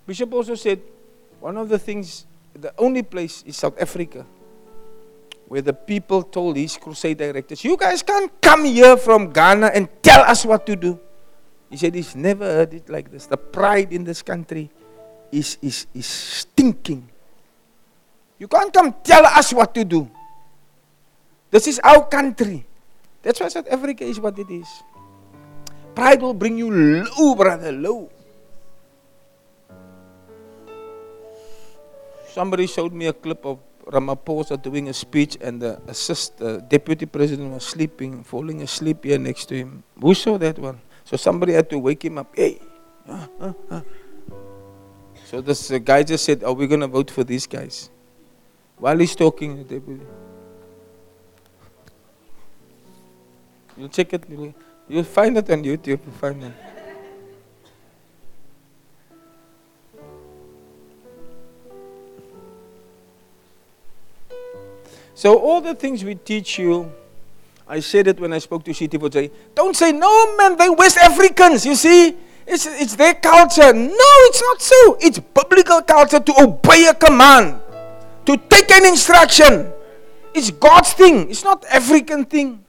[0.06, 0.80] Bishop also said
[1.40, 4.24] one of the things, the only place is South Africa
[5.48, 9.88] where the people told his crusade directors, You guys can't come here from Ghana and
[10.02, 11.00] tell us what to do.
[11.70, 13.26] He said he's never heard it like this.
[13.26, 14.70] The pride in this country
[15.32, 17.08] is, is, is stinking.
[18.38, 20.08] You can't come tell us what to do.
[21.50, 22.64] This is our country.
[23.22, 24.68] That's why South Africa is what it is.
[25.94, 28.10] Pride will bring you low, brother, low.
[32.30, 37.50] Somebody showed me a clip of Ramaphosa doing a speech, and the assist, deputy president
[37.50, 39.82] was sleeping, falling asleep here next to him.
[40.00, 40.78] Who saw that one?
[41.04, 42.30] So somebody had to wake him up.
[42.36, 42.60] Hey,
[43.08, 43.80] uh, uh, uh.
[45.28, 47.90] So this guy just said, "Are we going to vote for these guys?"
[48.78, 49.66] While he's talking.
[53.76, 54.24] You'll check it.
[54.88, 55.86] You'll, find it on YouTube.
[55.86, 56.52] You'll find it.
[65.14, 66.90] So all the things we teach you,
[67.66, 70.96] I said it when I spoke to Shiti Say, don't say, no man, they West
[70.96, 72.16] Africans, you see.
[72.48, 73.74] It's, it's their culture.
[73.74, 74.96] No, it's not so.
[75.00, 77.60] It's biblical culture to obey a command,
[78.24, 79.70] to take an instruction.
[80.34, 81.28] It's God's thing.
[81.28, 82.64] It's not African thing.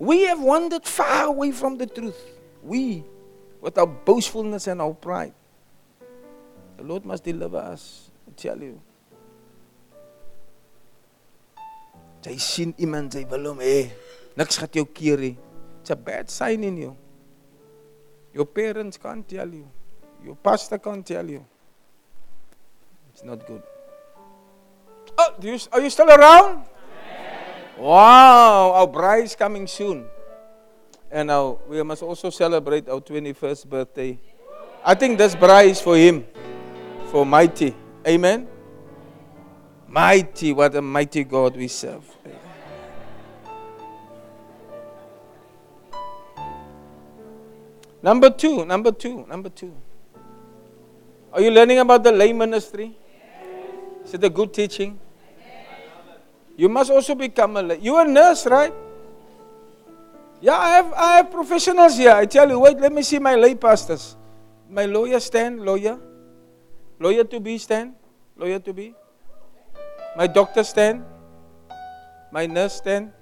[0.00, 2.18] We have wandered far away from the truth.
[2.60, 3.04] We,
[3.60, 5.34] with our boastfulness and our pride.
[6.76, 8.10] The Lord must deliver us.
[8.26, 8.80] I tell you.
[12.22, 13.54] Jy sien iemand jy wil.
[15.82, 16.96] It's a bad sign in you.
[18.34, 19.68] Your parents can't tell you.
[20.24, 21.44] Your pastor can't tell you.
[23.12, 23.62] It's not good.
[25.18, 26.64] Oh, you, are you still around?
[27.76, 30.06] Wow, our bride is coming soon.
[31.10, 34.18] And now we must also celebrate our 21st birthday.
[34.84, 36.24] I think this bride is for him,
[37.10, 37.74] for mighty.
[38.06, 38.48] Amen.
[39.88, 42.04] Mighty, what a mighty God we serve.
[48.02, 49.72] Number two, number two, number two.
[51.32, 52.96] Are you learning about the lay ministry?
[54.04, 54.98] Is it a good teaching?
[56.56, 57.78] You must also become a lay.
[57.78, 58.74] You're a nurse, right?
[60.40, 62.10] Yeah, I have I have professionals here.
[62.10, 64.16] I tell you, wait, let me see my lay pastors.
[64.68, 65.98] My lawyer stand, lawyer.
[66.98, 67.94] Lawyer to be stand.
[68.36, 68.94] Lawyer to be.
[70.16, 71.04] My doctor stand.
[72.32, 73.12] My nurse stand.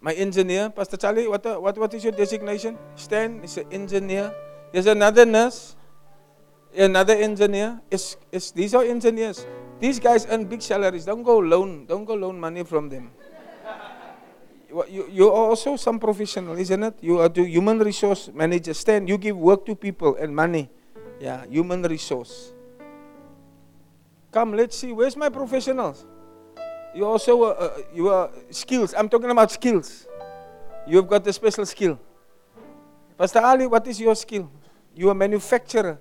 [0.00, 2.78] My engineer, Pastor Charlie, what, uh, what, what is your designation?
[2.96, 4.32] Stan is an engineer.
[4.72, 5.76] There's another nurse,
[6.74, 7.80] another engineer.
[7.90, 9.44] It's, it's, these are engineers.
[9.78, 11.04] These guys earn big salaries.
[11.04, 11.84] Don't go loan.
[11.84, 13.10] Don't go loan money from them.
[14.88, 16.94] you, you are also some professional, isn't it?
[17.02, 18.72] You are the human resource manager.
[18.72, 20.70] Stan, you give work to people and money.
[21.20, 22.52] Yeah, human resource.
[24.32, 24.92] Come, let's see.
[24.92, 26.06] Where's my professionals?
[26.94, 28.94] You also uh, uh, you are skills.
[28.94, 30.06] I'm talking about skills.
[30.86, 31.98] You've got a special skill.
[33.16, 34.50] Pastor Ali, what is your skill?
[34.96, 35.98] You are a manufacturer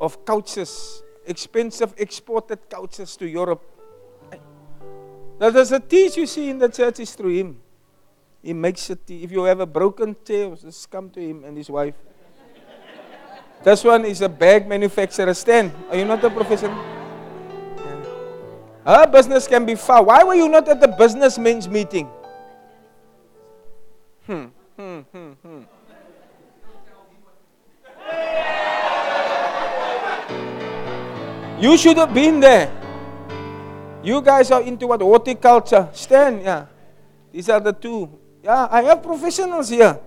[0.00, 3.62] of couches, expensive exported couches to Europe.
[5.40, 7.60] Now, there's a teach you see in the church is through him.
[8.42, 9.00] He makes it.
[9.08, 11.94] If you have a broken chair, just come to him and his wife.
[13.64, 15.32] this one is a bag manufacturer.
[15.32, 16.99] Stan, are you not a professional?
[18.84, 20.02] Her business can be far.
[20.02, 22.08] Why were you not at the businessmen's meeting?
[24.26, 25.62] Hmm, hmm, hmm.
[31.60, 32.72] You should have been there.
[34.02, 35.02] You guys are into what?
[35.02, 35.88] Horticulture.
[35.92, 36.66] Stand, yeah.
[37.32, 38.08] These are the two.
[38.42, 40.00] Yeah, I have professionals here.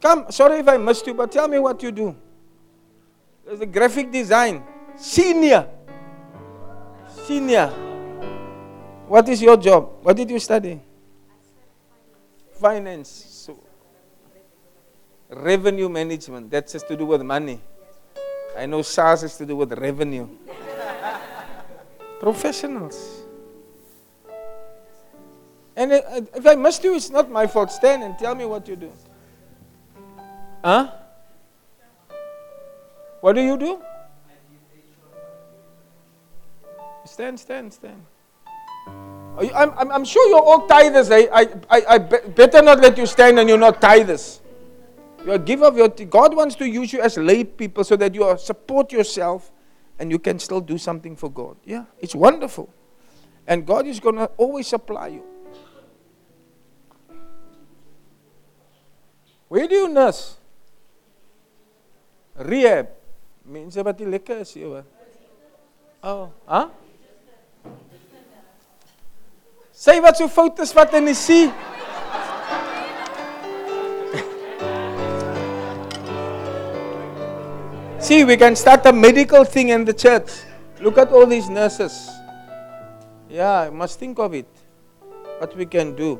[0.00, 2.14] Come, sorry if I missed you, but tell me what you do.
[3.44, 4.62] There's a graphic design.
[4.96, 5.66] Senior.
[7.26, 7.87] Senior.
[9.08, 9.88] What is your job?
[10.02, 10.78] What did you study?
[12.60, 13.08] Finance.
[13.08, 13.58] So,
[15.30, 16.50] revenue management.
[16.50, 17.58] That has to do with money.
[18.54, 20.28] I know SARS has to do with revenue.
[22.20, 23.22] Professionals.
[25.74, 26.00] And uh,
[26.34, 27.70] if I must do, it's not my fault.
[27.70, 28.92] Stand and tell me what you do.
[30.62, 30.92] Huh?
[33.22, 33.80] What do you do?
[37.06, 38.04] Stand, stand, stand.
[39.54, 41.12] I'm, I'm, I'm sure you're all tithers.
[41.12, 44.40] I, I, I, I better not let you stand and you're not tithers.
[45.24, 45.88] You are give of your.
[45.88, 49.52] God wants to use you as lay people so that you support yourself
[49.98, 51.56] and you can still do something for God.
[51.64, 52.72] Yeah, it's wonderful.
[53.46, 55.24] And God is going to always supply you.
[59.48, 60.36] Where do you nurse?
[62.36, 62.88] Rehab.
[63.48, 64.84] Mense wat nie lekker is hier.
[66.04, 66.68] Oh, huh?
[69.78, 71.46] Sê wat so fout is wat in die see.
[78.02, 80.30] See, we can start a medical thing in the church.
[80.80, 82.10] Look at all these nurses.
[83.30, 84.48] Yeah, I must think of it.
[85.38, 86.18] What we can do.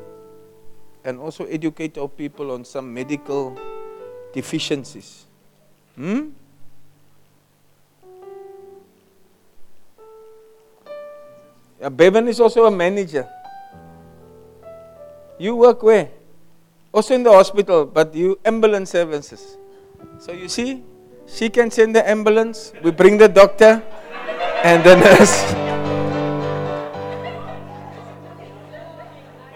[1.02, 3.58] And also educate our people on some medical
[4.32, 5.26] deficiencies.
[5.96, 6.28] Hmm?
[11.80, 13.28] Yeah, Bevan is also a manager.
[15.38, 16.10] You work where?
[16.92, 19.56] Also in the hospital, but you ambulance services.
[20.18, 20.82] So you see,
[21.28, 23.82] she can send the ambulance, we bring the doctor
[24.64, 25.42] and the nurse.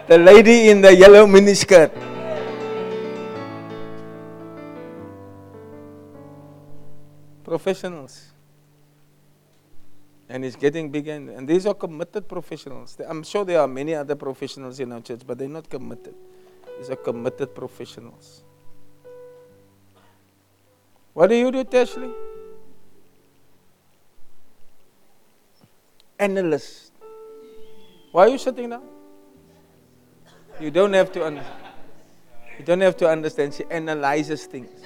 [0.06, 1.90] the lady in the yellow miniskirt.
[7.42, 8.31] Professionals.
[10.32, 12.96] And it's getting bigger, and, and these are committed professionals.
[13.06, 16.14] I'm sure there are many other professionals in our church, but they're not committed.
[16.78, 18.42] These are committed professionals.
[21.12, 22.10] What do you do, Tashley?
[26.18, 26.92] Analyst.
[28.10, 28.84] Why are you sitting down?
[30.58, 31.62] You don't have to understand.
[32.58, 33.52] You don't have to understand.
[33.52, 34.80] She analyzes things.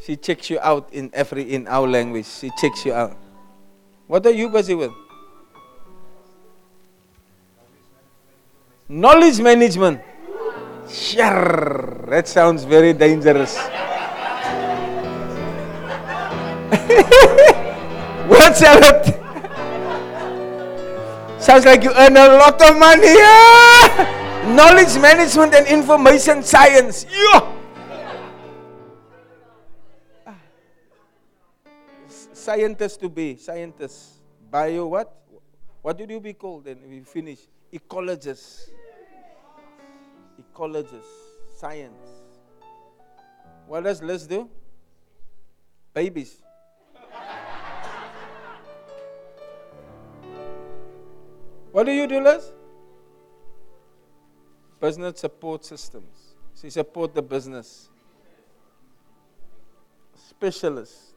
[0.00, 2.26] She checks you out in every in our language.
[2.26, 3.16] She checks you out.
[4.08, 4.90] What are you busy with?
[8.88, 10.00] Knowledge management.
[10.88, 12.06] Sure.
[12.08, 13.54] That sounds very dangerous.
[18.32, 19.04] Word salad.
[21.38, 23.12] Sounds like you earn a lot of money.
[23.12, 24.54] Yeah.
[24.56, 27.04] Knowledge management and information science.
[27.12, 27.57] Yeah.
[32.48, 33.36] Scientist to be.
[33.36, 34.22] Scientist.
[34.50, 35.14] Bio what?
[35.82, 36.78] What did you be called then?
[36.88, 37.40] We finish.
[37.70, 38.70] Ecologist.
[40.40, 41.12] Ecologist.
[41.58, 42.08] Science.
[43.66, 44.48] What does Liz do?
[45.92, 46.42] Babies.
[51.70, 52.50] What do you do, Liz?
[54.80, 56.34] Business support systems.
[56.58, 57.90] She support the business.
[60.14, 61.07] Specialists.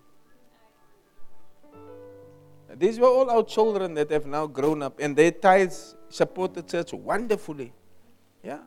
[2.78, 6.64] These were all our children that have now grown up, and their tithes support the
[6.64, 7.74] church wonderfully.
[8.44, 8.60] Yeah.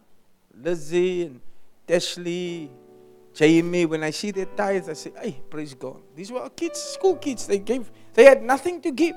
[0.57, 1.40] Lizzie and
[1.86, 2.68] Tashley,
[3.34, 6.00] Jamie, when I see their tithes, I say, hey, praise God.
[6.14, 7.46] These were our kids, school kids.
[7.46, 9.16] They gave, they had nothing to give.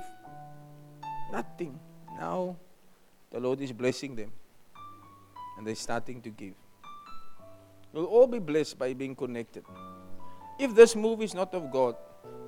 [1.32, 1.80] Nothing.
[2.20, 2.56] Now
[3.32, 4.32] the Lord is blessing them.
[5.58, 6.54] And they're starting to give.
[7.94, 9.66] We'll all be blessed by being connected.
[10.60, 11.96] If this move is not of God,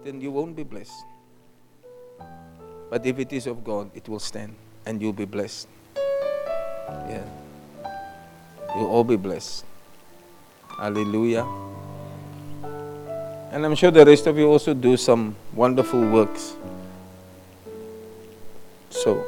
[0.04, 1.04] then you won't be blessed.
[2.90, 5.68] But if it is of God, it will stand and you'll be blessed.
[6.88, 7.24] Yeah.
[8.76, 9.66] You'll all be blessed.
[10.78, 11.46] Hallelujah.
[13.52, 16.56] And I'm sure the rest of you also do some wonderful works.
[18.90, 19.24] So,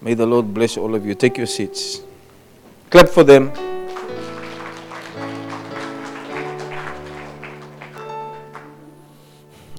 [0.00, 1.14] may the Lord bless all of you.
[1.14, 2.00] Take your seats.
[2.90, 3.52] Clap for them.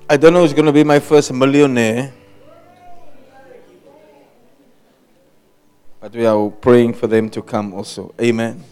[0.09, 2.13] I don't know who's going to be my first millionaire.
[6.09, 8.15] But we are praying for them to come also.
[8.19, 8.63] Amen.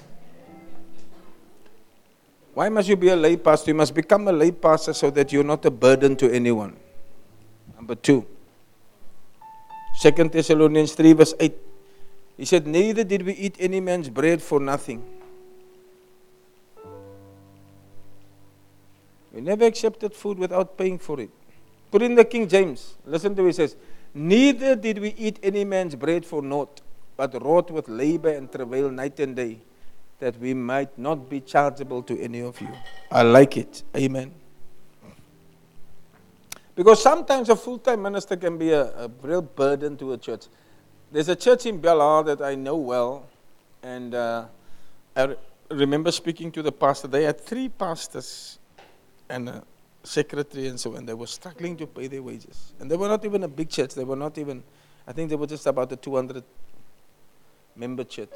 [2.56, 3.70] Why must you be a lay pastor?
[3.70, 6.76] You must become a lay pastor so that you're not a burden to anyone.
[7.76, 8.26] Number two.
[9.94, 11.54] Second Thessalonians 3, verse 8.
[12.38, 15.06] He said, Neither did we eat any man's bread for nothing.
[19.32, 21.30] We never accepted food without paying for it.
[21.92, 22.96] Put in the King James.
[23.06, 23.76] Listen to what he says.
[24.16, 26.82] Neither did we eat any man's bread for naught
[27.18, 29.60] but wrought with labor and travail night and day,
[30.20, 32.70] that we might not be chargeable to any of you.
[33.12, 33.84] I like it.
[33.96, 34.32] Amen.
[36.76, 40.46] Because sometimes a full time minister can be a, a, real burden to a church.
[41.12, 43.26] There's a church in Bella that I know well,
[43.82, 44.46] and uh,
[45.16, 45.36] I re-
[45.72, 47.08] remember speaking to the pastor.
[47.08, 48.60] They had three pastors
[49.28, 49.64] and a
[50.04, 51.06] secretary and so on.
[51.06, 52.74] They were struggling to pay their wages.
[52.80, 53.94] And they were not even a big church.
[53.94, 54.64] They were not even,
[55.08, 56.44] I think they were just about the 200
[57.78, 58.34] member church.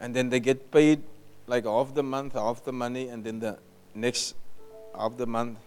[0.00, 1.02] And then they get paid
[1.46, 3.58] like half the month, half the money, and then the
[3.94, 4.34] next
[4.96, 5.58] half the month,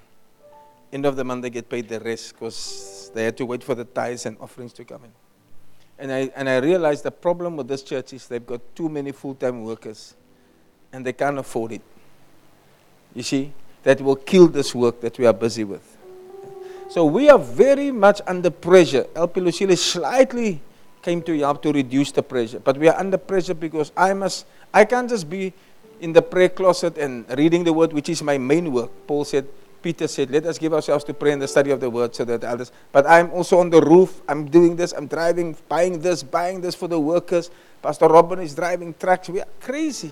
[0.92, 3.76] end of the month, they get paid the rest because they had to wait for
[3.76, 5.12] the tithes and offerings to come in.
[5.98, 9.12] And I, and I realized the problem with this church is they've got too many
[9.12, 10.16] full time workers
[10.92, 11.82] and they can't afford it.
[13.14, 15.96] You see, that will kill this work that we are busy with.
[16.90, 19.08] So we are very much under pressure.
[19.16, 20.62] LP Lucille is slightly
[21.06, 22.60] came to help to reduce the pressure.
[22.60, 25.54] But we are under pressure because I must, I can't just be
[26.02, 28.90] in the prayer closet and reading the word, which is my main work.
[29.06, 29.48] Paul said,
[29.84, 32.26] Peter said, let us give ourselves to prayer and the study of the word so
[32.26, 32.72] that others.
[32.92, 34.20] But I'm also on the roof.
[34.28, 34.94] I'm doing this.
[34.94, 37.52] I'm driving, buying this, buying this for the workers.
[37.84, 39.30] Pastor Robin is driving trucks.
[39.30, 40.12] We are crazy.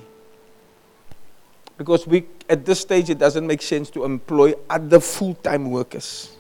[1.76, 6.33] Because we, at this stage, it doesn't make sense to employ other full time workers.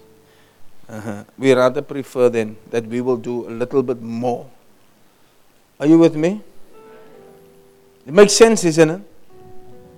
[0.89, 1.23] Uh-huh.
[1.37, 4.49] We rather prefer then that we will do a little bit more.
[5.79, 6.41] Are you with me?
[8.05, 9.01] It makes sense, isn't it?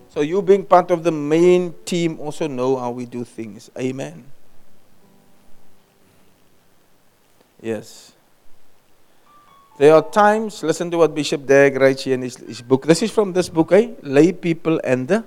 [0.09, 3.69] So you being part of the main team also know how we do things.
[3.77, 4.23] Amen.
[7.61, 8.13] Yes.
[9.77, 12.86] There are times, listen to what Bishop Dag writes here in his, his book.
[12.86, 13.89] This is from this book, eh?
[14.03, 15.25] Lay People and the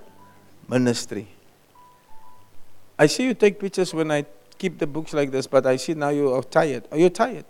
[0.69, 1.29] Ministry.
[2.99, 4.25] I see you take pictures when I
[4.59, 6.85] keep the books like this, but I see now you are tired.
[6.91, 7.45] Are you tired?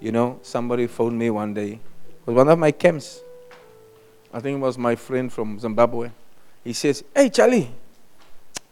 [0.00, 1.72] You know, somebody phoned me one day.
[1.72, 3.20] It was one of my camps.
[4.32, 6.10] I think it was my friend from Zimbabwe.
[6.62, 7.70] He says, Hey, Charlie,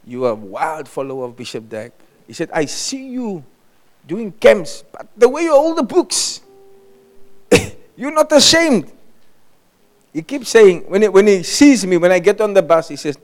[0.05, 1.91] you are a wild follower of Bishop Dag.
[2.27, 3.43] He said, I see you
[4.07, 6.41] doing camps, but the way you hold the books,
[7.95, 8.91] you're not ashamed.
[10.11, 12.89] He keeps saying, when he, when he sees me, when I get on the bus,
[12.89, 13.17] he says,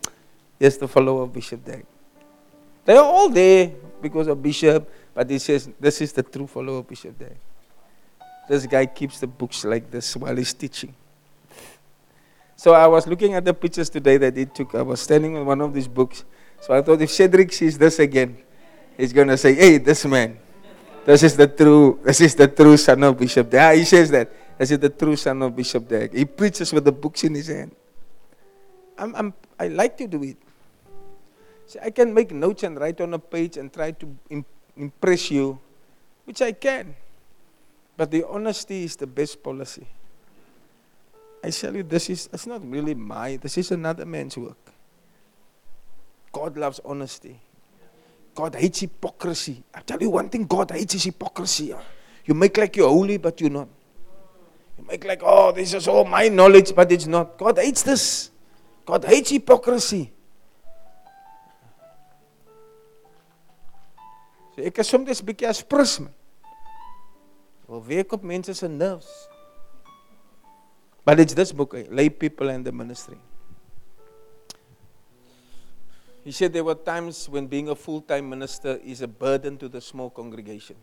[0.60, 1.86] Yes, the follower of Bishop Dag.
[2.86, 6.80] They are all there because of Bishop, but he says, This is the true follower
[6.80, 7.38] of Bishop Dag.
[8.50, 10.94] This guy keeps the books like this while he's teaching.
[12.56, 14.76] So I was looking at the pictures today that he took.
[14.76, 16.26] I was standing with one of these books.
[16.60, 18.38] So I thought if Cedric sees this again,
[18.98, 20.38] he's gonna say, Hey, this man,
[21.06, 23.62] this is the true, this is the true son of Bishop Dag.
[23.62, 24.30] Ah, he says that.
[24.58, 26.14] This is the true son of Bishop Dag.
[26.14, 27.72] He preaches with the books in his hand.
[28.98, 30.38] I'm, I'm, I like to do it.
[31.70, 34.16] See, I can make notes and write on a page and try to
[34.76, 35.60] impress you,
[36.26, 36.96] which I can.
[37.96, 39.86] But the honesty is the best policy.
[41.44, 44.58] I tell you, this is it's not really my, this is another man's work.
[46.32, 47.40] God loves honesty.
[48.34, 49.62] God hates hypocrisy.
[49.72, 51.74] I tell you one thing, God hates is hypocrisy.
[51.74, 51.84] Ah.
[52.26, 53.68] You make like you're holy, but you're not.
[54.76, 57.38] You make like, oh, this is all my knowledge, but it's not.
[57.38, 58.32] God hates this.
[58.88, 60.14] God hates hypocrisy.
[64.60, 66.12] So ek is soms bietjie aspris man.
[67.72, 69.08] Wil werk op mense se nerves.
[71.06, 73.16] But it's this book, Lay People and the Ministry.
[76.26, 79.70] He said there were times when being a full time minister is a burden to
[79.70, 80.76] the small congregation.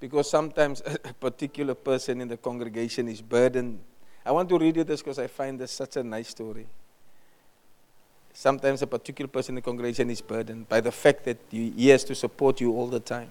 [0.00, 3.78] Because sometimes a particular person in the congregation is burdened.
[4.26, 6.66] I want to read you this because I find this such a nice story.
[8.36, 12.02] Sometimes a particular person in the congregation is burdened by the fact that he has
[12.02, 13.30] to support you all the time.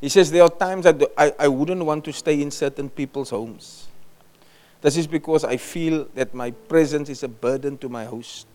[0.00, 3.30] He says there are times that I, I wouldn't want to stay in certain people's
[3.30, 3.88] homes.
[4.80, 8.46] This is because I feel that my presence is a burden to my host.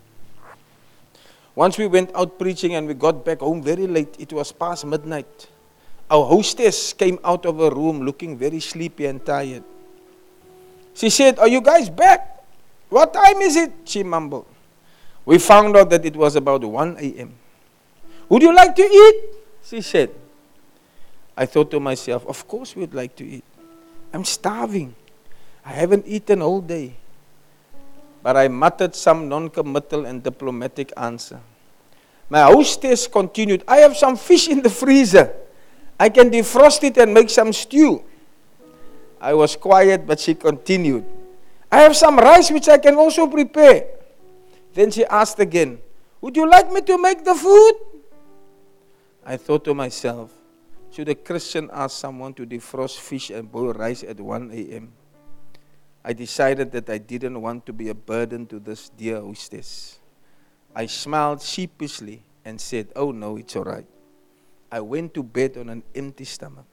[1.53, 4.86] Once we went out preaching and we got back home very late, it was past
[4.86, 5.47] midnight.
[6.09, 9.63] Our hostess came out of her room looking very sleepy and tired.
[10.93, 12.35] She said, Are you guys back?
[12.89, 13.71] What time is it?
[13.86, 14.45] She mumbled.
[15.25, 17.33] We found out that it was about 1 a.m.
[18.29, 19.36] Would you like to eat?
[19.63, 20.12] She said.
[21.36, 23.43] I thought to myself, Of course we'd like to eat.
[24.13, 24.95] I'm starving.
[25.66, 26.95] I haven't eaten all day.
[28.24, 31.39] But I muttered some non committal and diplomatic answer.
[32.29, 35.33] My hostess continued, I have some fish in the freezer.
[35.99, 38.03] I can defrost it and make some stew.
[39.21, 41.05] I was quiet, but she continued,
[41.71, 43.86] I have some rice which I can also prepare.
[44.74, 45.79] Then she asked again,
[46.21, 47.74] Would you like me to make the food?
[49.25, 50.32] I thought to myself,
[50.92, 54.93] should a Christian ask someone to defrost fish and boil rice at 1 a.m.?
[56.04, 60.00] I decided that I didn't want to be a burden to this dear hostess.
[60.75, 63.87] I smiled sheepishly and said, Oh no, it's all right.
[64.71, 66.66] I went to bed on an empty stomach.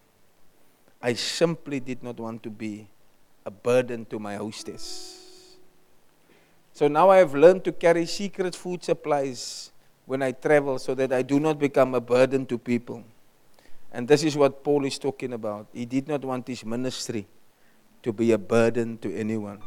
[1.00, 2.88] I simply did not want to be
[3.44, 5.56] a burden to my hostess.
[6.72, 9.72] So now I have learned to carry secret food supplies
[10.06, 13.04] when I travel so that I do not become a burden to people.
[13.92, 15.66] And this is what Paul is talking about.
[15.72, 17.26] He did not want his ministry
[18.02, 19.60] to be a burden to anyone.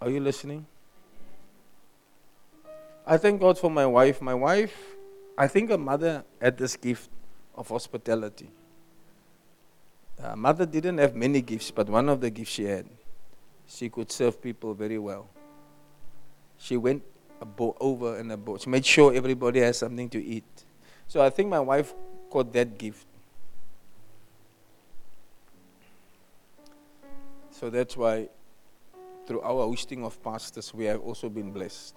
[0.00, 0.66] Are you listening?
[3.06, 4.20] I thank God for my wife.
[4.22, 4.74] My wife,
[5.36, 7.10] I think her mother had this gift
[7.54, 8.50] of hospitality.
[10.20, 12.86] Her mother didn't have many gifts, but one of the gifts she had,
[13.68, 15.28] she could serve people very well.
[16.58, 17.02] She went
[17.40, 18.58] a bowl over and a bowl.
[18.58, 20.44] She made sure everybody has something to eat.
[21.06, 21.94] So I think my wife
[22.30, 23.06] got that gift.
[27.52, 28.28] So that's why
[29.26, 31.94] through our hosting of pastors, we have also been blessed.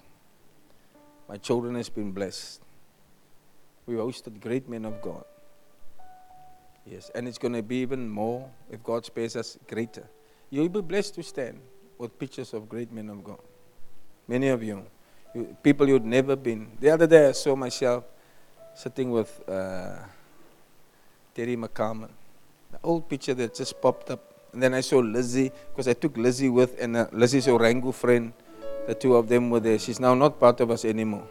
[1.28, 2.60] My children has been blessed.
[3.86, 5.24] We hosted great men of God.
[6.84, 10.08] Yes, and it's going to be even more if God spares us greater.
[10.50, 11.60] You'll be blessed to stand
[11.96, 13.38] with pictures of great men of God.
[14.26, 14.84] Many of you,
[15.34, 16.76] you people you'd never been.
[16.80, 18.04] The other day I saw myself
[18.74, 19.98] sitting with uh,
[21.34, 22.10] Terry MacAlmon,
[22.70, 24.20] the old picture that just popped up.
[24.52, 28.32] And then I saw Lizzie, because I took Lizzie with, and uh, Lizzie's Orangu friend.
[28.86, 29.78] The two of them were there.
[29.78, 31.26] She's now not part of us anymore.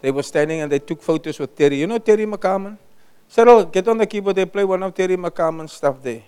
[0.00, 1.76] They were standing and they took photos with Terry.
[1.80, 2.76] You know Terry MacAlmon?
[3.28, 4.36] Cyril, oh, get on the keyboard.
[4.36, 6.22] They play one of Terry MacAlmon's stuff there.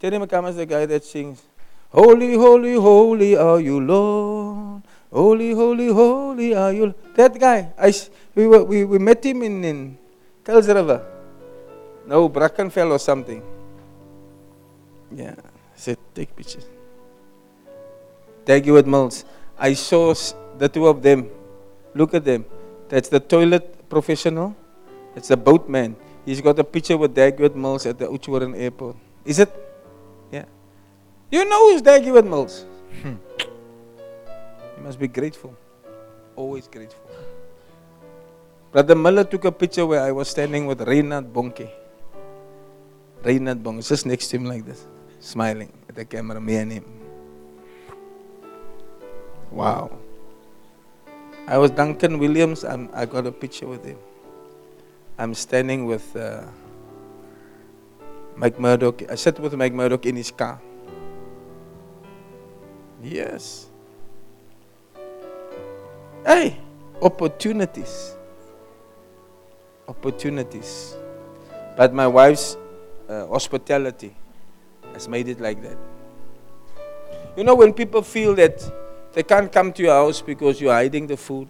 [0.00, 1.42] Terry MacAlmon's the guy that sings,
[1.90, 4.82] Holy, holy, holy are you, Lord.
[5.12, 6.94] Holy, holy, holy are you.
[7.14, 7.92] That guy, I,
[8.34, 9.98] we, were, we, we met him in, in
[10.44, 11.04] Kuils River.
[12.06, 13.42] No, Brackenfell or something.
[15.14, 15.34] Yeah.
[15.38, 16.66] I said, take pictures.
[18.44, 19.24] Thank you, Mills.
[19.58, 20.14] I saw
[20.58, 21.28] the two of them.
[21.94, 22.44] Look at them.
[22.88, 24.54] That's the toilet professional.
[25.14, 25.96] It's the boatman.
[26.26, 28.96] He's got a picture with Dag Heward-Mills at the Oudtshoorn airport.
[29.24, 29.48] Is it?
[30.32, 30.44] Yeah.
[31.30, 32.66] You know who's Dag Heward-Mills?
[33.00, 33.14] Hmm.
[34.76, 35.56] You must be grateful.
[36.34, 37.00] Always grateful.
[38.72, 41.70] Brother Miller took a picture where I was standing with Reinhard Bonnke.
[43.22, 44.84] Reinhard Bonnke, just next to him like this,
[45.20, 46.84] smiling at the camera, me and him.
[49.52, 49.96] Wow.
[51.46, 52.64] I was Duncan Williams.
[52.64, 53.98] I'm, I got a picture with him.
[55.18, 56.42] I'm standing with uh,
[58.36, 59.10] Mike Murdock.
[59.10, 60.60] I sat with Mike Murdock in his car.
[63.02, 63.66] Yes.
[66.24, 66.58] Hey,
[67.00, 68.16] opportunities.
[69.88, 70.96] Opportunities.
[71.76, 72.56] But my wife's
[73.08, 74.14] uh, hospitality
[74.92, 75.76] has made it like that.
[77.36, 78.60] You know, when people feel that
[79.12, 81.48] they can't come to your house because you're hiding the food.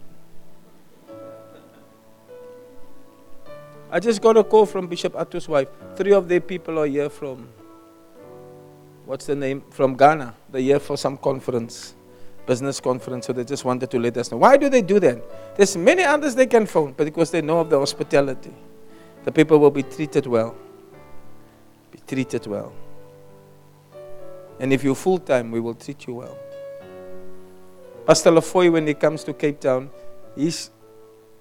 [3.91, 5.69] I just got a call from Bishop Atu's wife.
[5.95, 7.49] Three of their people are here from,
[9.05, 9.63] what's the name?
[9.71, 10.35] From Ghana.
[10.51, 11.95] They're here for some conference,
[12.47, 13.27] business conference.
[13.27, 14.39] So they just wanted to let us know.
[14.39, 15.57] Why do they do that?
[15.57, 18.53] There's many others they can phone, but because they know of the hospitality,
[19.25, 20.55] the people will be treated well.
[21.93, 22.73] Be treated well.
[24.59, 26.37] And if you're full time, we will treat you well.
[28.07, 29.91] Pastor Lafoy, when he comes to Cape Town,
[30.35, 30.71] he's,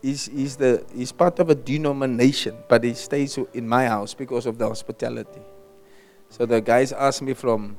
[0.06, 4.46] he's, he's, the, he's part of a denomination, but he stays in my house because
[4.46, 5.42] of the hospitality.
[6.30, 7.76] So the guys asked me from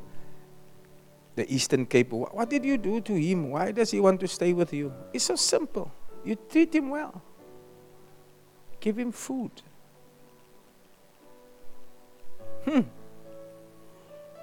[1.37, 3.51] the Eastern Cape, What did you do to him?
[3.51, 4.93] Why does he want to stay with you?
[5.13, 5.93] It's so simple.
[6.25, 7.23] You treat him well,
[8.81, 9.53] give him food.
[12.65, 12.81] Hmm.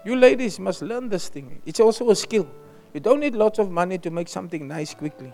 [0.05, 1.61] You ladies must learn this thing.
[1.65, 2.47] It's also a skill.
[2.93, 5.33] You don't need lots of money to make something nice quickly.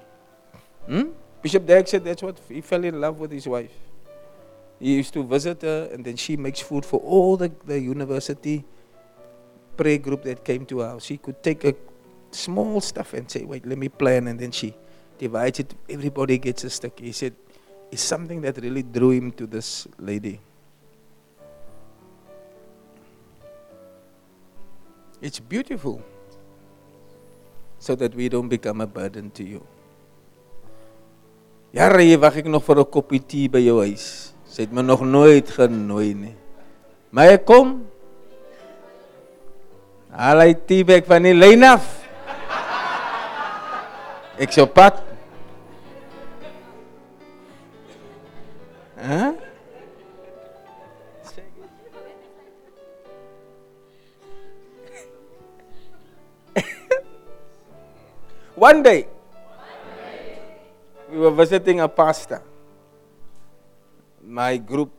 [0.88, 1.10] Hmm?
[1.42, 3.72] Bishop said that's what he fell in love with his wife.
[4.80, 8.64] He used to visit her, and then she makes food for all the, the university
[9.76, 11.06] prayer group that came to her house.
[11.06, 11.76] She could take a
[12.32, 14.74] small stuff and say, Wait, let me plan, and then she
[15.18, 15.74] divides it.
[15.90, 17.00] Everybody gets a stick.
[17.00, 17.34] He said,
[17.92, 20.40] It's something that really drew him to this lady.
[25.22, 26.02] It's beautiful
[27.80, 29.66] so that we don't become a burden to you.
[31.70, 34.34] Ja, ry wag ek nog vir 'n koppie tee by jou huis.
[34.50, 36.36] Sy het my nog nooit genooi nie.
[37.12, 37.86] Maar ek kom.
[40.12, 41.86] Allei tee bek van die lyn af.
[44.40, 45.04] Ek sou pat.
[48.98, 49.06] Hæ?
[49.06, 49.34] Huh?
[58.60, 59.08] One day,
[61.12, 62.42] we were visiting a pastor.
[64.24, 64.92] My group,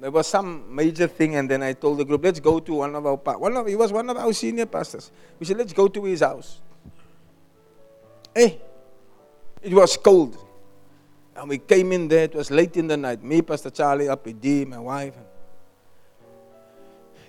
[0.00, 2.94] there was some major thing, and then I told the group, let's go to one
[2.94, 5.10] of our, one of, he was one of our senior pastors.
[5.38, 6.60] We said, let's go to his house.
[8.34, 8.60] Hey,
[9.62, 10.36] it was cold.
[11.34, 13.22] And we came in there, it was late in the night.
[13.22, 15.14] Me, Pastor Charlie, up with D, my wife.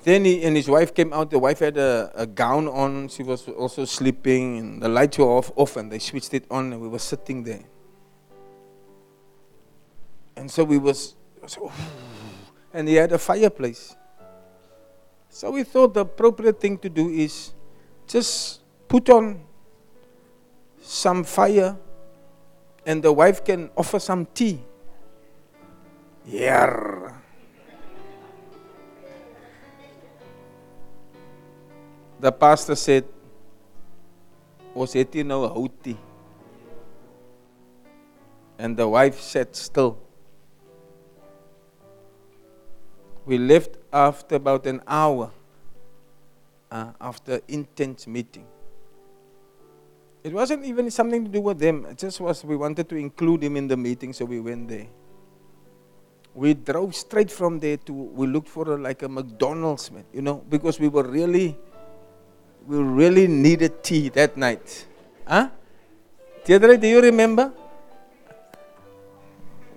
[0.04, 1.32] Then he and his wife came out.
[1.32, 3.08] The wife had a, a gown on.
[3.08, 4.58] She was also sleeping.
[4.58, 7.44] And the lights were off, off, and they switched it on, and we were sitting
[7.44, 7.64] there.
[10.36, 11.16] And so we was,
[12.74, 13.96] and he had a fireplace.
[15.30, 17.54] So we thought the appropriate thing to do is
[18.08, 19.42] just put on
[20.82, 21.78] some fire
[22.86, 24.60] and the wife can offer some tea.
[26.26, 27.12] Yeah.
[32.20, 33.06] The pastor said,
[34.74, 35.98] Ons het hier nou houtie.
[38.58, 40.03] And the wife sat still.
[43.26, 45.32] We left after about an hour
[46.72, 48.46] uh, after intense meeting.
[50.24, 51.86] It wasn't even something to do with them.
[51.86, 54.88] It just was we wanted to include him in the meeting, so we went there.
[56.34, 60.22] We drove straight from there to we looked for a, like a McDonald's, man, you
[60.22, 61.58] know, because we were really
[62.66, 64.86] we really needed tea that night.
[65.28, 65.50] Huh?
[66.44, 67.52] Theodore, do you remember?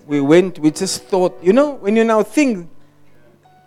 [0.07, 2.71] We went, we just thought, you know, when you now think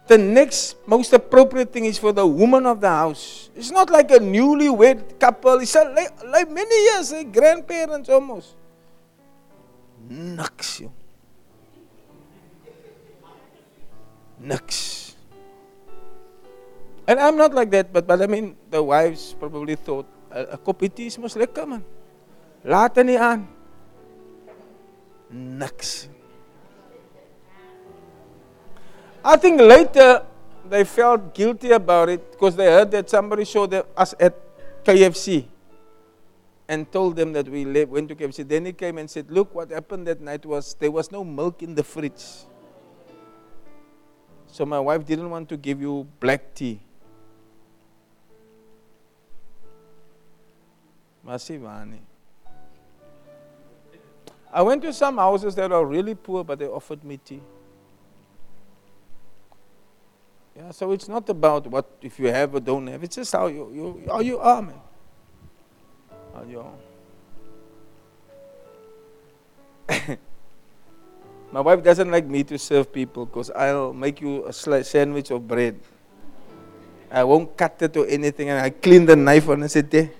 [0.09, 3.53] the next most appropriate thing is for the woman of the house.
[3.55, 5.61] It's not like a newlywed couple.
[5.61, 8.57] It's like, like many years, like grandparents almost.
[10.09, 10.91] Niks, joh.
[17.05, 20.89] And I'm not like that, but, but I mean, the wives probably thought, a, a
[20.89, 21.83] tea is mos lekker, man.
[22.65, 23.17] Laat er nie.
[29.23, 30.23] I think later
[30.69, 34.35] they felt guilty about it because they heard that somebody showed us at
[34.83, 35.45] KFC
[36.67, 38.47] and told them that we went to KFC.
[38.47, 41.63] Then he came and said, Look, what happened that night was there was no milk
[41.63, 42.23] in the fridge.
[44.47, 46.79] So my wife didn't want to give you black tea.
[51.25, 51.99] Masivani.
[54.51, 57.41] I went to some houses that are really poor, but they offered me tea.
[60.59, 63.01] Yeah, so it's not about what if you have or don't have.
[63.01, 64.75] It's just how you, you how you are, man.
[66.35, 66.75] How you are.
[71.55, 75.47] My wife doesn't like me to serve people because I'll make you a sandwich of
[75.47, 75.79] bread.
[77.09, 80.11] I won't cut it or anything, and I clean the knife and I sit there.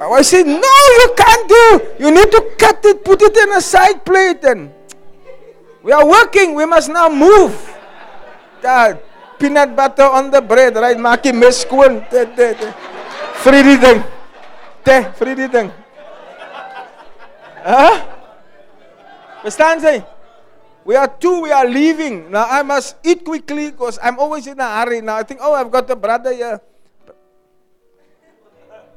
[0.00, 1.64] I said, No, you can't do.
[1.98, 4.44] You need to cut it, put it in a side plate.
[4.44, 4.70] And
[5.82, 6.54] we are working.
[6.54, 7.54] We must now move.
[8.62, 9.02] That
[9.38, 10.96] peanut butter on the bread, right?
[10.96, 12.02] Maak jy mes skoon.
[13.42, 14.02] Vry die ding.
[14.82, 15.70] Te, vry die ding.
[17.62, 18.18] Huh?
[20.84, 22.30] We are two, we are leaving.
[22.30, 25.00] Now I must eat quickly because I'm always in a hurry.
[25.00, 26.60] Now I think, oh, I've got a brother here.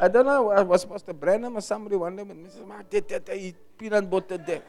[0.01, 2.65] I don't know, was Pastor Brennan or somebody one day, Mrs.
[2.67, 4.63] Ma, did that, I eat peanut butter there.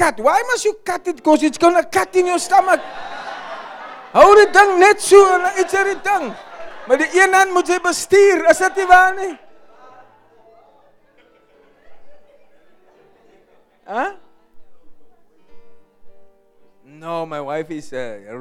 [0.00, 0.16] cut.
[0.18, 1.16] Why must you cut it?
[1.16, 2.80] Because it's going to cut in your stomach.
[4.16, 6.32] Hou die ding net so en iets uit die ding.
[6.88, 9.34] Maar die een hand moet jy bestuur, is dit nie waar nie?
[13.90, 14.08] Huh?
[16.82, 18.38] No, my wife is a, a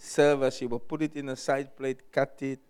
[0.00, 0.50] real server.
[0.50, 2.60] She will put it in a side plate, cut it.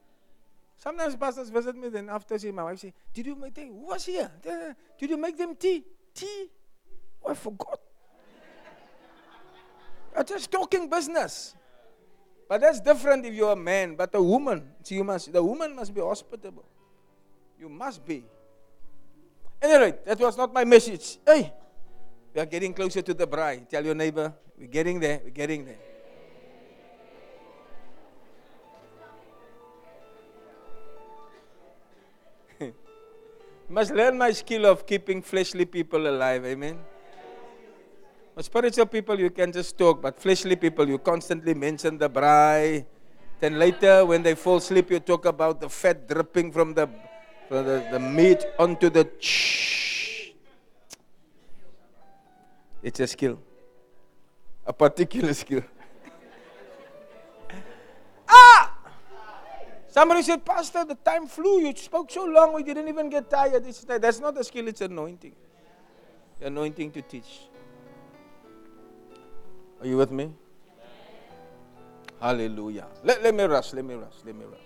[0.77, 3.69] Sometimes pastors visit me, then after she, my wife say, Did you make them?
[3.69, 4.31] Who was here?
[4.43, 5.85] Did you make them tea?
[6.15, 6.47] Tea?
[7.23, 7.81] Oh, I forgot.
[10.17, 11.55] I'm just talking business.
[12.49, 14.71] But that's different if you're a man, but a woman.
[14.83, 16.65] See, you must the woman must be hospitable.
[17.59, 18.25] You must be.
[19.63, 21.19] Anyway, that was not my message.
[21.27, 21.53] Hey,
[22.35, 23.69] we are getting closer to the bride.
[23.69, 25.90] Tell your neighbor, we're getting there, we're getting there.
[33.71, 36.45] Must learn my skill of keeping fleshly people alive.
[36.45, 36.79] Amen.
[38.35, 42.87] But spiritual people, you can just talk, but fleshly people, you constantly mention the bride.
[43.39, 46.89] Then later, when they fall asleep, you talk about the fat dripping from the,
[47.49, 49.09] from the, the meat onto the.
[49.19, 50.31] Shh.
[52.83, 53.39] It's a skill,
[54.67, 55.63] a particular skill.
[60.01, 61.61] Somebody said, Pastor, the time flew.
[61.61, 63.67] You spoke so long, we didn't even get tired.
[63.67, 65.35] It's, that's not a skill, it's anointing.
[66.39, 67.41] The anointing to teach.
[69.79, 70.33] Are you with me?
[72.19, 72.87] Hallelujah.
[73.05, 74.59] Let, let me rush, let me rush, let me rush.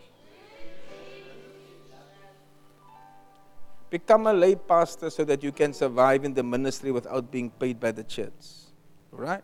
[3.90, 7.80] Become a lay pastor so that you can survive in the ministry without being paid
[7.80, 8.30] by the church.
[9.10, 9.42] Right?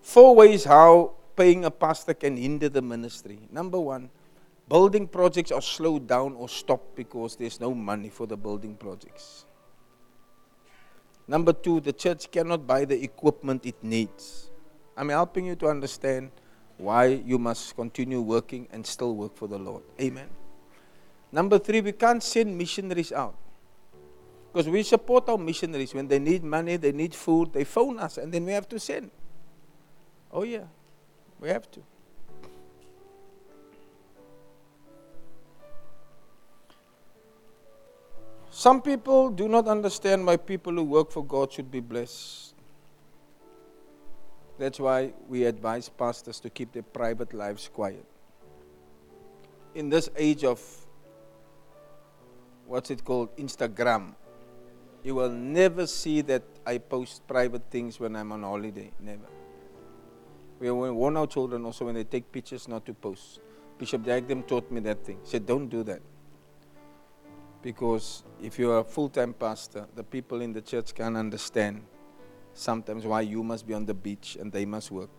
[0.00, 3.38] Four ways how paying a pastor can hinder the ministry.
[3.50, 4.10] Number one,
[4.68, 9.46] building projects are slowed down or stopped because there's no money for the building projects.
[11.26, 14.50] Number two, the church cannot buy the equipment it needs.
[14.96, 16.30] I'm helping you to understand
[16.76, 19.82] why you must continue working and still work for the Lord.
[20.00, 20.28] Amen.
[21.30, 23.36] Number three, we can't send missionaries out.
[24.52, 25.94] Because we support our missionaries.
[25.94, 28.78] When they need money, they need food, they phone us, and then we have to
[28.78, 29.10] send.
[30.30, 30.64] Oh, yeah,
[31.42, 31.82] we have to.
[38.50, 42.54] Some people do not understand why people who work for God should be blessed.
[44.58, 48.04] That's why we advise pastors to keep their private lives quiet.
[49.74, 50.62] In this age of
[52.66, 53.36] what's it called?
[53.36, 54.14] Instagram.
[55.02, 58.92] You will never see that I post private things when I'm on holiday.
[59.00, 59.26] Never.
[60.62, 63.40] We warn our children also when they take pictures not to post.
[63.78, 65.18] Bishop Diagdem taught me that thing.
[65.24, 66.00] He said, don't do that.
[67.62, 71.82] Because if you're a full time pastor, the people in the church can't understand
[72.54, 75.10] sometimes why you must be on the beach and they must work.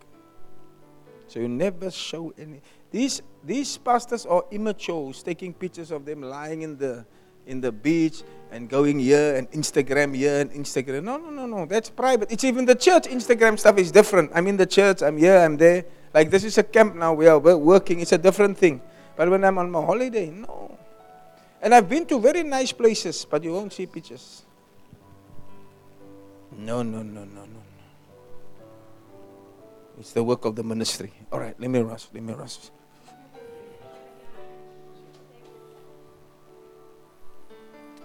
[1.27, 2.61] So you never show any.
[2.89, 7.05] These, these pastors are immature, taking pictures of them lying in the,
[7.47, 11.03] in the beach and going here and Instagram here and Instagram.
[11.03, 11.65] No, no, no, no.
[11.65, 12.31] That's private.
[12.31, 14.31] It's even the church Instagram stuff is different.
[14.33, 15.85] I'm in the church, I'm here, I'm there.
[16.13, 18.81] Like this is a camp now, we are working, it's a different thing.
[19.15, 20.77] But when I'm on my holiday, no.
[21.61, 24.43] And I've been to very nice places, but you won't see pictures.
[26.51, 27.61] No, no, no, no, no.
[29.99, 31.11] It's the work of the ministry.
[31.31, 32.07] All right, let me rush.
[32.13, 32.57] Let me rush.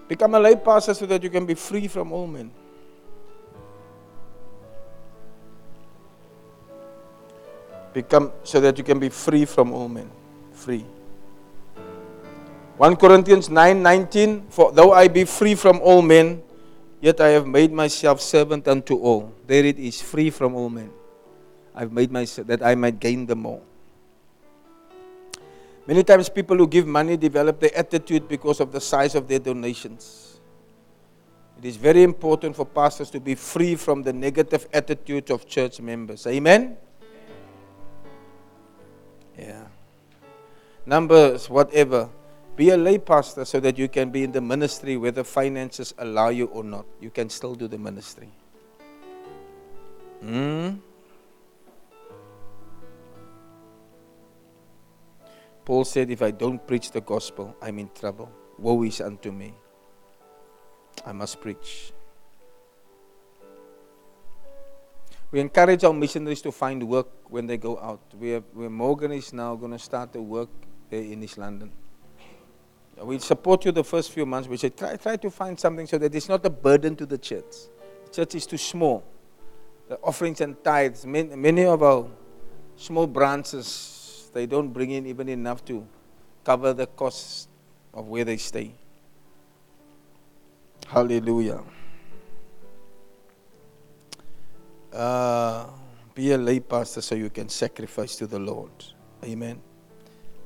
[0.09, 2.51] Become a lay pastor so that you can be free from all men.
[7.93, 10.11] Become so that you can be free from all men.
[10.53, 10.85] Free.
[12.79, 16.43] 1 Corinthians 9 19 For though I be free from all men,
[17.01, 19.35] yet I have made myself servant unto all.
[19.47, 20.91] There it is, free from all men.
[21.75, 23.63] I've made myself that I might gain them all.
[25.89, 29.39] Many times, people who give money develop their attitude because of the size of their
[29.39, 30.39] donations.
[31.57, 35.81] It is very important for pastors to be free from the negative attitude of church
[35.81, 36.27] members.
[36.27, 36.77] Amen?
[39.39, 39.65] Yeah.
[40.85, 42.11] Numbers, whatever.
[42.55, 46.29] Be a lay pastor so that you can be in the ministry whether finances allow
[46.29, 46.85] you or not.
[47.01, 48.29] You can still do the ministry.
[50.21, 50.75] Hmm?
[55.69, 58.33] Paul said, If I don't preach the gospel, I'm in trouble.
[58.57, 59.53] Woe is unto me.
[61.05, 61.93] I must preach.
[65.31, 68.01] We encourage our missionaries to find work when they go out.
[68.19, 70.49] We have, where Morgan is now going to start the work
[70.91, 71.71] in East London.
[73.03, 74.49] We support you the first few months.
[74.49, 77.19] We say try, try to find something so that it's not a burden to the
[77.19, 77.55] church.
[78.07, 79.05] The church is too small.
[79.87, 82.09] The offerings and tithes, many, many of our
[82.77, 83.98] small branches
[84.29, 85.87] they don't bring in even enough to
[86.45, 87.49] cover the costs
[87.93, 88.73] of where they stay.
[90.87, 91.63] Hallelujah.
[94.93, 95.67] Uh,
[96.15, 98.71] be a lay pastor so you can sacrifice to the Lord.
[99.25, 99.61] Amen.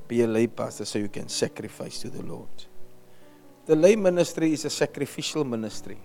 [0.07, 2.49] Be a lay pastor so you can sacrifice to the Lord.
[3.65, 5.97] The lay ministry is a sacrificial ministry.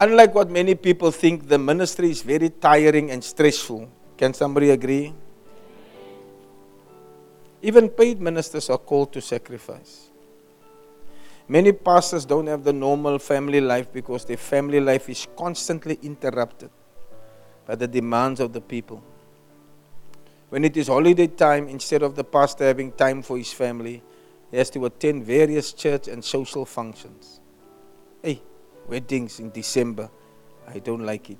[0.00, 3.90] Unlike what many people think, the ministry is very tiring and stressful.
[4.16, 5.12] Can somebody agree?
[7.62, 10.08] Even paid ministers are called to sacrifice.
[11.48, 16.70] Many pastors don't have the normal family life because their family life is constantly interrupted
[17.66, 19.02] by the demands of the people.
[20.48, 24.02] When it is holiday time, instead of the pastor having time for his family,
[24.50, 27.40] he has to attend various church and social functions.
[28.22, 28.42] Hey,
[28.88, 30.08] weddings in December.
[30.68, 31.38] I don't like it.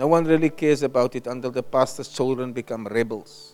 [0.00, 3.52] No one really cares about it until the pastor's children become rebels.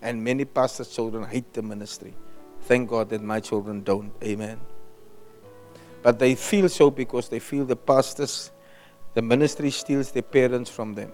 [0.00, 2.14] And many pastors' children hate the ministry.
[2.60, 4.12] Thank God that my children don't.
[4.22, 4.60] Amen.
[6.00, 8.52] But they feel so because they feel the pastors,
[9.14, 11.10] the ministry steals their parents from them.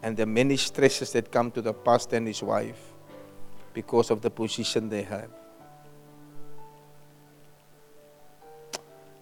[0.00, 2.92] And the many stresses that come to the pastor and his wife
[3.72, 5.30] because of the position they have.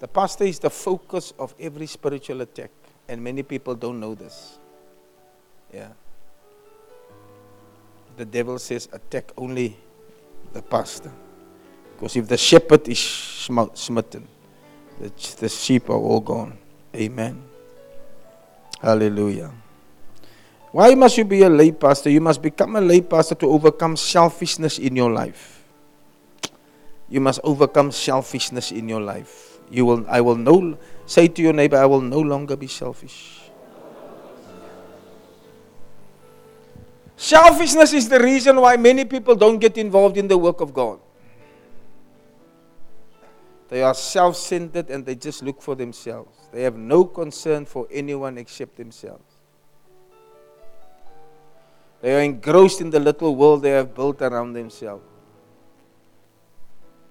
[0.03, 2.73] The pastor is the focus of every spiritual attack,
[3.09, 4.59] and many people don't know this.
[5.73, 5.91] Yeah.
[8.17, 9.77] The devil says, attack only
[10.53, 11.13] the pastor.
[11.95, 14.27] Because if the shepherd is smitten,
[14.99, 16.59] the, the sheep are all gone.
[16.97, 17.41] Amen.
[18.81, 19.53] Hallelujah.
[20.73, 22.11] Why must you be a lay pastor?
[22.11, 25.63] You must become a lay pastor to overcome selfishness in your life.
[27.09, 30.77] You must overcome selfishness in your life You will, I will no,
[31.07, 33.41] say to your neighbor, I will no longer be selfish.
[37.17, 41.01] Selfishness is the reason why many people don't get involved in the work of God.
[43.71, 46.37] They are self centered and they just look for themselves.
[46.53, 49.25] They have no concern for anyone except themselves.
[52.03, 55.05] They are engrossed in the little world they have built around themselves.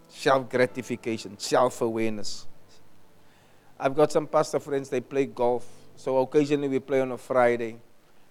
[0.10, 2.46] Self gratification, self awareness.
[3.82, 5.66] I've got some pastor friends, they play golf.
[5.96, 7.78] So occasionally we play on a Friday.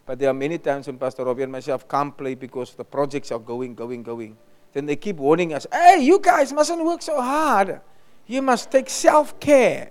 [0.07, 3.33] But there are many times when Pastor Robbie and myself can't play because the projects
[3.33, 4.37] are going, going, going.
[4.73, 7.81] Then they keep warning us, hey, you guys mustn't work so hard.
[8.29, 9.91] You must take self care.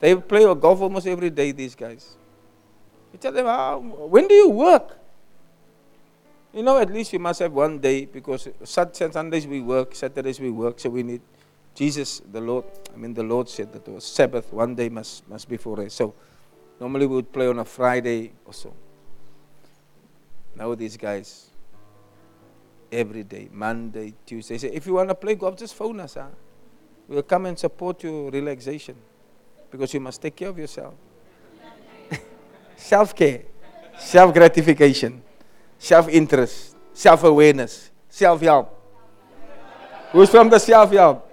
[0.00, 2.16] They play golf almost every day, these guys.
[3.12, 4.96] We tell them, oh, when do you work?
[6.52, 10.50] You know, at least you must have one day because Sundays we work, Saturdays we
[10.50, 11.20] work, so we need
[11.78, 12.64] Jesus, the Lord.
[12.92, 15.76] I mean, the Lord said that it was Sabbath, one day must, must be for
[15.76, 15.96] rest.
[15.96, 16.12] So
[16.80, 18.74] normally we would play on a Friday or so.
[20.56, 21.50] Now these guys,
[22.90, 26.14] every day, Monday, Tuesday, say, if you want to play golf, just phone us.
[26.14, 26.26] Huh?
[27.06, 28.96] We'll come and support your relaxation
[29.70, 30.94] because you must take care of yourself.
[32.76, 33.42] self care,
[33.96, 35.22] self gratification
[35.78, 38.74] self interest, self awareness, self help.
[40.12, 41.27] Who's from the self help?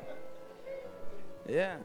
[1.48, 1.78] Yeah.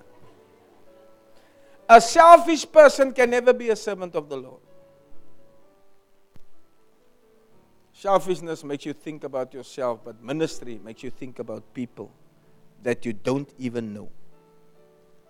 [1.89, 4.61] A selfish person can never be a servant of the Lord.
[7.93, 12.11] Selfishness makes you think about yourself, but ministry makes you think about people
[12.83, 14.09] that you don't even know.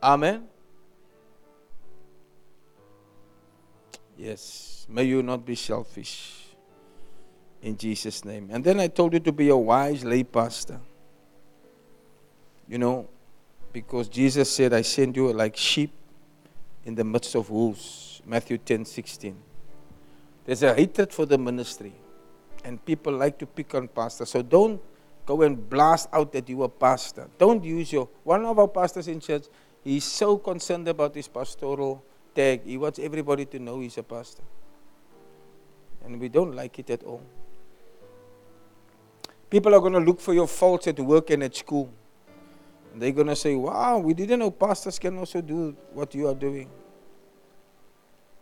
[0.03, 0.47] Amen.
[4.17, 4.87] Yes.
[4.89, 6.47] May you not be selfish
[7.63, 8.51] in Jesus' name.
[8.53, 10.81] And then I told you to be a wise lay pastor.
[12.69, 13.09] You know,
[13.73, 15.93] because Jesus said, I send you like sheep
[16.85, 18.23] in the midst of wolves.
[18.27, 19.37] Matthew 10 16.
[20.45, 21.93] There's a hatred for the ministry,
[22.65, 24.31] and people like to pick on pastors.
[24.31, 24.81] So don't
[25.27, 27.29] go and blast out that you are a pastor.
[27.39, 28.09] Don't use your.
[28.25, 29.45] One of our pastors in church,
[29.85, 32.65] he's so concerned about his pastoral tag.
[32.65, 34.43] He wants everybody to know he's a pastor.
[36.05, 37.23] And we don't like it at all.
[39.51, 41.93] People are going to look for your faults at work and at school.
[42.95, 46.35] They're going to say, wow, we didn't know pastors can also do what you are
[46.35, 46.69] doing.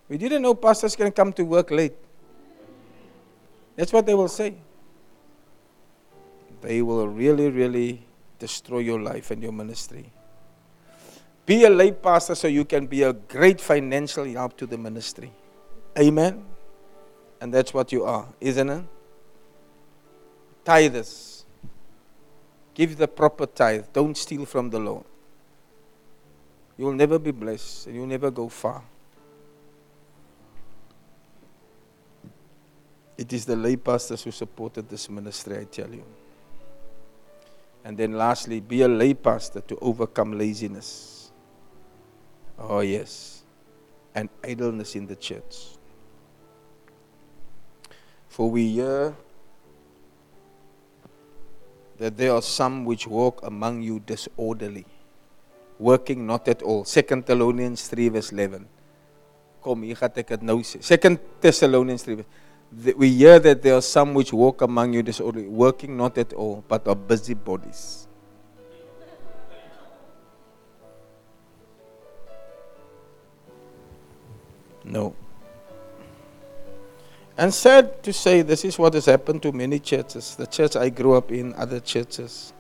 [0.08, 1.94] We didn't know pastors can come to work late.
[3.76, 4.54] That's what they will say.
[6.60, 8.06] They will really, really
[8.38, 10.10] destroy your life and your ministry.
[11.46, 15.30] Be a lay pastor so you can be a great financial help to the ministry.
[15.98, 16.44] Amen.
[17.40, 18.84] And that's what you are, isn't it?
[20.68, 21.37] tithers.
[22.78, 23.86] Give the proper tithe.
[23.92, 25.04] Don't steal from the Lord.
[26.76, 28.84] You will never be blessed and you'll never go far.
[33.16, 36.04] It is the lay pastors who supported this ministry, I tell you.
[37.84, 41.32] And then lastly, be a lay pastor to overcome laziness.
[42.56, 43.42] Oh, yes.
[44.14, 45.56] And idleness in the church.
[48.28, 49.16] For we hear
[51.98, 54.86] that there are some which walk among you disorderly,
[55.78, 56.84] working not at all.
[56.84, 58.66] Second Thessalonians 3 verse 11.
[59.60, 60.78] Kom, hier ek nou sê.
[60.82, 62.22] Second Thessalonians 3
[62.96, 66.64] we hear that there are some which walk among you disorderly, working not at all,
[66.68, 68.06] but are busy bodies.
[74.84, 75.14] No.
[77.38, 80.34] And sad to say, this is what has happened to many churches.
[80.34, 82.52] The church I grew up in, other churches.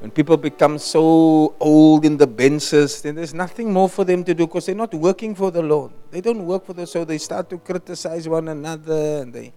[0.00, 4.34] When people become so old in the benches, then there's nothing more for them to
[4.34, 5.92] do because they're not working for the Lord.
[6.10, 9.54] They don't work for the so they start to criticize one another and they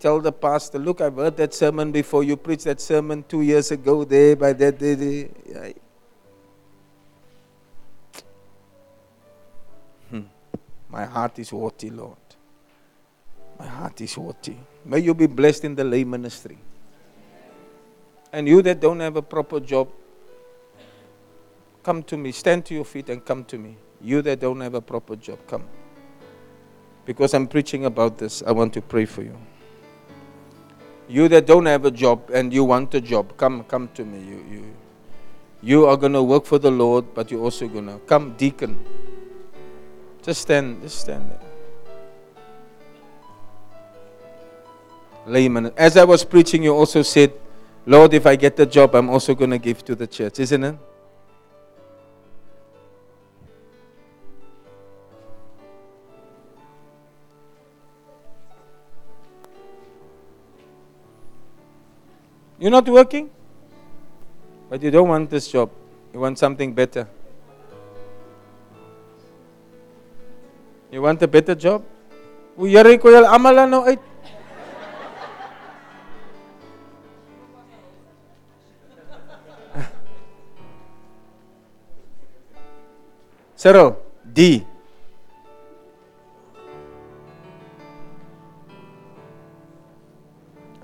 [0.00, 2.24] tell the pastor, Look, I've heard that sermon before.
[2.24, 5.30] You preached that sermon two years ago there by that day.
[5.46, 5.72] Yeah.
[10.10, 10.22] Hmm.
[10.88, 12.16] My heart is haughty, Lord.
[13.62, 14.58] My heart is haughty.
[14.84, 16.58] May you be blessed in the lay ministry.
[18.32, 19.88] And you that don't have a proper job,
[21.84, 22.32] come to me.
[22.32, 23.76] Stand to your feet and come to me.
[24.00, 25.62] You that don't have a proper job, come.
[27.06, 29.38] Because I'm preaching about this, I want to pray for you.
[31.08, 34.18] You that don't have a job and you want a job, come come to me.
[34.28, 34.74] You you
[35.62, 38.84] you are gonna work for the Lord, but you're also gonna come deacon.
[40.22, 41.51] Just stand, just stand there.
[45.26, 45.72] layman.
[45.76, 47.32] As I was preaching, you also said,
[47.86, 50.62] Lord, if I get the job, I'm also going to give to the church, isn't
[50.62, 50.76] it?
[62.58, 63.28] You're not working,
[64.70, 65.70] but you don't want this job.
[66.14, 67.08] You want something better.
[70.92, 71.82] You want a better job?
[83.62, 83.94] Cyril,
[84.26, 84.66] D.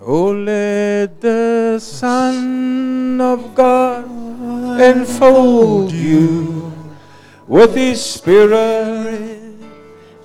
[0.01, 4.07] Oh, let the Son of God
[4.81, 6.73] enfold you
[7.49, 9.59] with His Spirit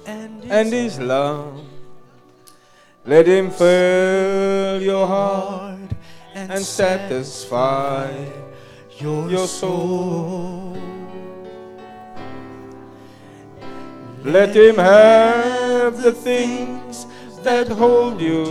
[0.05, 1.59] and His love.
[3.03, 5.89] Let Him fill your heart
[6.35, 8.13] and satisfy
[8.99, 10.92] your soul.
[14.23, 17.05] Let Him have the things
[17.43, 18.45] that hold you.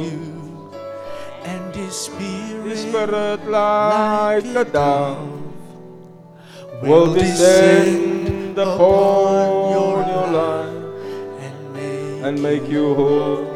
[1.45, 5.43] and His Spirit, His Spirit like a dove
[6.83, 10.69] will descend upon your life
[11.41, 13.49] and make and make you whole.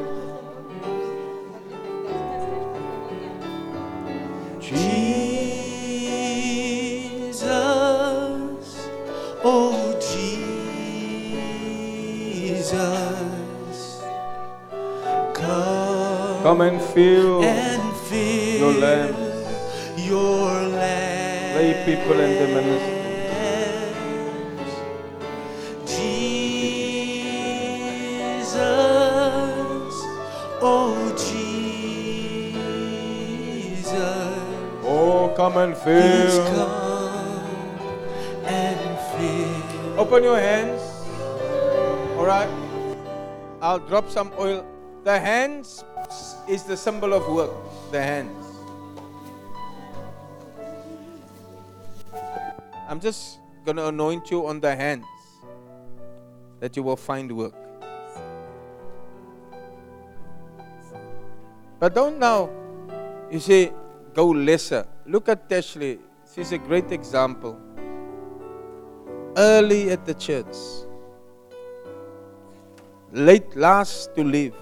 [4.60, 5.05] Jesus,
[16.46, 19.16] come, and fill and fill your lamp.
[19.96, 21.56] your lamp.
[21.56, 22.96] Lay people in the ministry.
[28.26, 28.54] Jesus,
[30.62, 32.58] oh Jesus,
[34.84, 36.30] Oh, come and feel.
[36.30, 36.54] fill.
[36.54, 37.46] come
[38.46, 40.00] and fill.
[40.00, 40.82] Open your hands.
[42.18, 42.50] All right.
[43.62, 44.66] I'll drop some oil.
[45.04, 45.84] The hands
[46.48, 47.50] is the symbol of work.
[47.90, 48.46] The hands.
[52.88, 55.04] I'm just going to anoint you on the hands
[56.60, 57.54] that you will find work.
[61.78, 62.48] But don't now,
[63.30, 63.72] you say,
[64.14, 64.86] go lesser.
[65.04, 65.98] Look at Tashley.
[66.34, 67.58] She's a great example.
[69.36, 70.56] Early at the church,
[73.12, 74.54] late last to leave,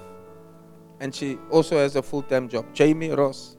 [1.05, 2.65] and she also has a full time job.
[2.73, 3.59] Jamie Ross,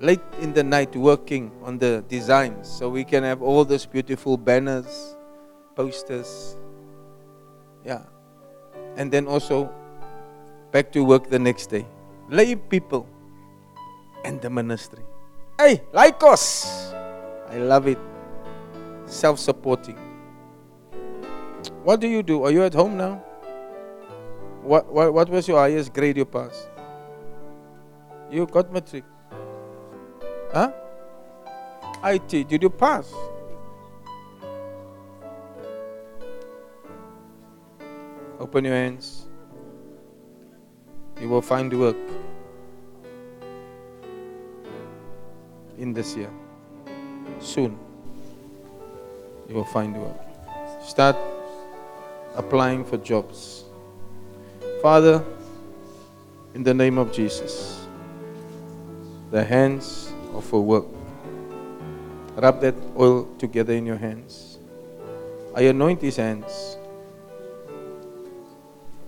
[0.00, 4.36] late in the night working on the designs so we can have all those beautiful
[4.36, 5.14] banners,
[5.76, 6.56] posters.
[7.84, 8.02] Yeah.
[8.96, 9.70] And then also
[10.72, 11.86] back to work the next day.
[12.28, 13.06] Lay people
[14.24, 15.04] and the ministry.
[15.56, 16.92] Hey, Laikos.
[17.48, 17.98] I love it.
[19.06, 19.98] Self supporting.
[21.84, 22.42] What do you do?
[22.42, 23.22] Are you at home now?
[24.62, 26.68] What, what, what was your highest grade you passed?
[28.30, 29.04] You got matric.
[30.52, 30.72] Huh?
[32.04, 32.48] IT.
[32.48, 33.12] Did you pass?
[38.38, 39.26] Open your hands.
[41.20, 41.96] You will find work
[45.78, 46.30] in this year.
[47.38, 47.78] Soon.
[49.48, 50.16] You will find work.
[50.82, 51.16] Start
[52.36, 53.64] applying for jobs.
[54.82, 55.22] Father,
[56.54, 57.86] in the name of Jesus,
[59.30, 60.86] the hands of for work.
[62.36, 64.56] Rub that oil together in your hands.
[65.54, 66.78] I anoint his hands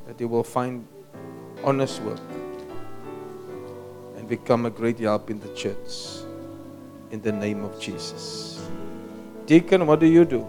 [0.07, 0.86] that he will find
[1.65, 2.20] honest work
[4.19, 6.20] and become a great help in the church.
[7.12, 8.62] In the name of Jesus.
[9.47, 10.47] Deacon, what do you do?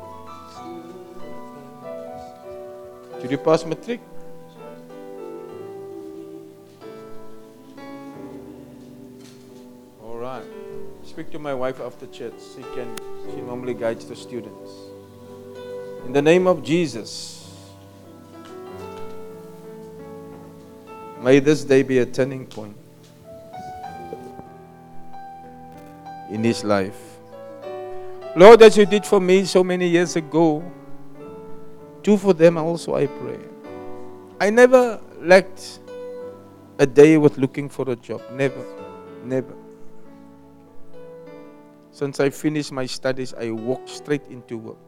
[3.21, 4.01] Did you pass matric?
[10.23, 10.45] Right.
[11.03, 12.33] Speak to my wife after church.
[12.55, 12.95] She can.
[13.29, 14.71] She normally guides the students.
[16.05, 17.41] In the name of Jesus.
[21.21, 22.75] May this day be a turning point
[26.29, 27.01] in his life.
[28.35, 30.63] Lord, as you did for me so many years ago,
[32.01, 33.39] do for them also, I pray.
[34.39, 35.79] I never lacked
[36.79, 38.21] a day with looking for a job.
[38.33, 38.65] Never.
[39.23, 39.62] Never.
[41.93, 44.81] Since I finished my studies, I walked straight into work.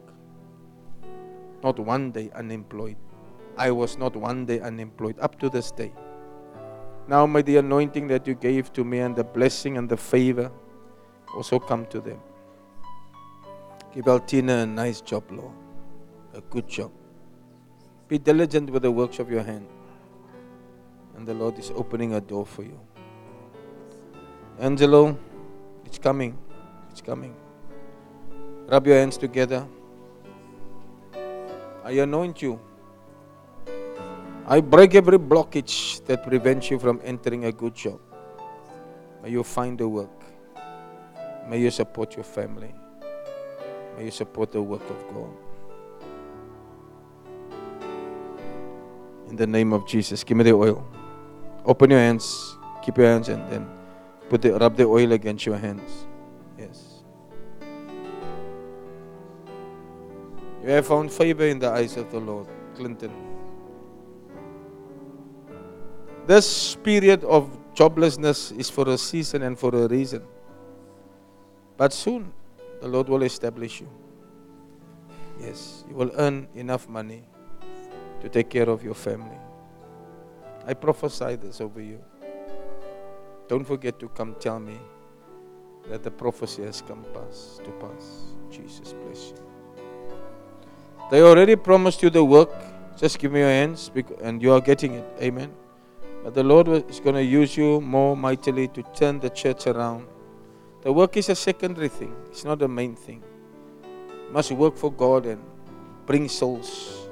[1.62, 2.96] Not one day unemployed.
[3.56, 5.92] I was not one day unemployed up to this day.
[7.06, 10.50] Now may the anointing that you gave to me and the blessing and the favor
[11.32, 12.18] also come to them.
[13.94, 15.54] Give Altina a nice job, Lord.
[16.34, 16.90] A good job.
[18.08, 19.68] Be diligent with the works of your hand.
[21.14, 22.80] And the Lord is opening a door for you.
[24.58, 25.16] Angelo,
[25.84, 26.36] It's coming.
[26.96, 27.36] It's coming.
[28.68, 29.68] Rub your hands together.
[31.84, 32.58] I anoint you.
[34.46, 38.00] I break every blockage that prevents you from entering a good job.
[39.22, 40.24] May you find the work.
[41.50, 42.72] May you support your family.
[43.98, 45.36] May you support the work of God.
[49.28, 50.82] In the name of Jesus, give me the oil.
[51.66, 52.56] Open your hands.
[52.82, 53.68] Keep your hands and then
[54.30, 56.06] put the, rub the oil against your hands.
[56.58, 56.85] Yes.
[60.66, 63.12] You have found favor in the eyes of the Lord, Clinton.
[66.26, 70.24] This period of joblessness is for a season and for a reason.
[71.76, 72.32] But soon,
[72.80, 73.88] the Lord will establish you.
[75.38, 77.22] Yes, you will earn enough money
[78.20, 79.38] to take care of your family.
[80.66, 82.02] I prophesy this over you.
[83.46, 84.80] Don't forget to come tell me
[85.88, 88.34] that the prophecy has come pass, to pass.
[88.50, 89.45] Jesus bless you.
[91.10, 92.50] They already promised you the work.
[92.96, 93.90] Just give me your hands
[94.22, 95.04] and you are getting it.
[95.20, 95.52] Amen.
[96.24, 100.08] But the Lord is going to use you more mightily to turn the church around.
[100.82, 103.22] The work is a secondary thing, it's not the main thing.
[104.26, 105.40] You must work for God and
[106.06, 107.08] bring souls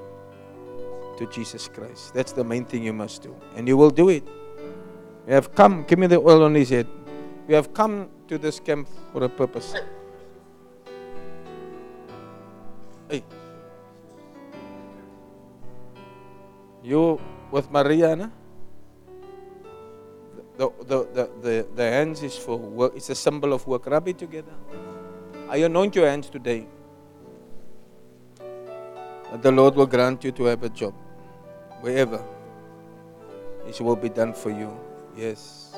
[1.18, 2.14] to Jesus Christ.
[2.14, 3.36] That's the main thing you must do.
[3.56, 4.26] And you will do it.
[5.26, 6.86] We have come, give me the oil on his head.
[7.46, 9.74] We have come to this camp for a purpose.
[13.08, 13.22] Hey.
[16.84, 17.18] You
[17.50, 18.30] with Maria, no?
[20.58, 22.92] The, the, the, the, the hands is for work.
[22.94, 23.86] It's a symbol of work.
[23.86, 24.52] Rub it together.
[25.48, 26.66] I anoint your hands today.
[29.30, 30.94] That the Lord will grant you to have a job.
[31.80, 32.22] Wherever.
[33.66, 34.78] It will be done for you.
[35.16, 35.76] Yes.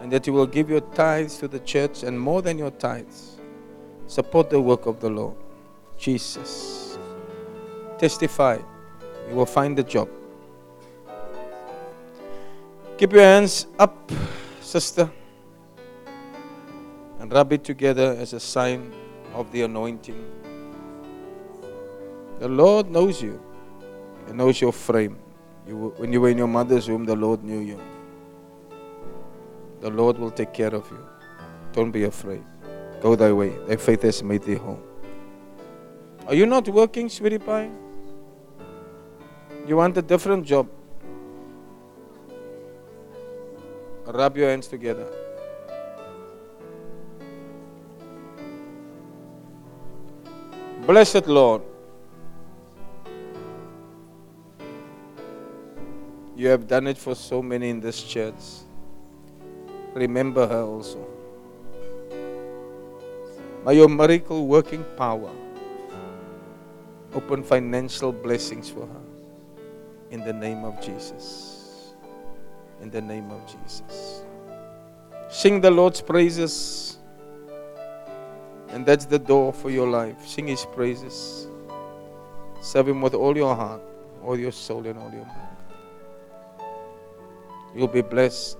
[0.00, 3.40] And that you will give your tithes to the church and more than your tithes.
[4.06, 5.36] Support the work of the Lord.
[5.96, 6.98] Jesus.
[7.98, 8.58] Testify.
[9.28, 10.08] You will find the job.
[12.98, 14.12] Keep your hands up,
[14.60, 15.10] sister,
[17.18, 18.92] and rub it together as a sign
[19.34, 20.24] of the anointing.
[22.38, 23.40] The Lord knows you,
[24.26, 25.18] He knows your frame.
[25.66, 27.80] You, when you were in your mother's womb, the Lord knew you.
[29.80, 31.04] The Lord will take care of you.
[31.72, 32.44] Don't be afraid.
[33.00, 33.50] Go thy way.
[33.66, 34.80] Thy faith has made thee whole.
[36.28, 37.68] Are you not working, sweetie pie?
[39.66, 40.68] You want a different job.
[44.06, 45.06] Rub your hands together.
[50.86, 51.62] Blessed Lord,
[56.36, 58.34] you have done it for so many in this church.
[59.94, 61.06] Remember her also.
[63.64, 65.30] By your miracle working power
[67.14, 69.01] open financial blessings for her.
[70.12, 71.94] In the name of Jesus.
[72.82, 74.24] In the name of Jesus.
[75.30, 76.98] Sing the Lord's praises.
[78.68, 80.26] And that's the door for your life.
[80.26, 81.48] Sing His praises.
[82.60, 83.80] Serve Him with all your heart,
[84.22, 85.48] all your soul, and all your mind.
[87.74, 88.58] You'll be blessed.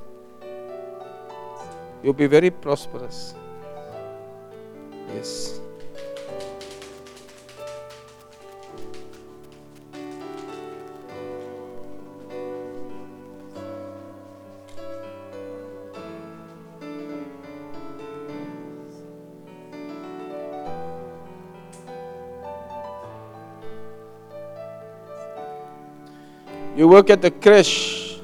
[2.02, 3.34] You'll be very prosperous.
[5.14, 5.61] Yes.
[26.74, 28.18] You work at the creche.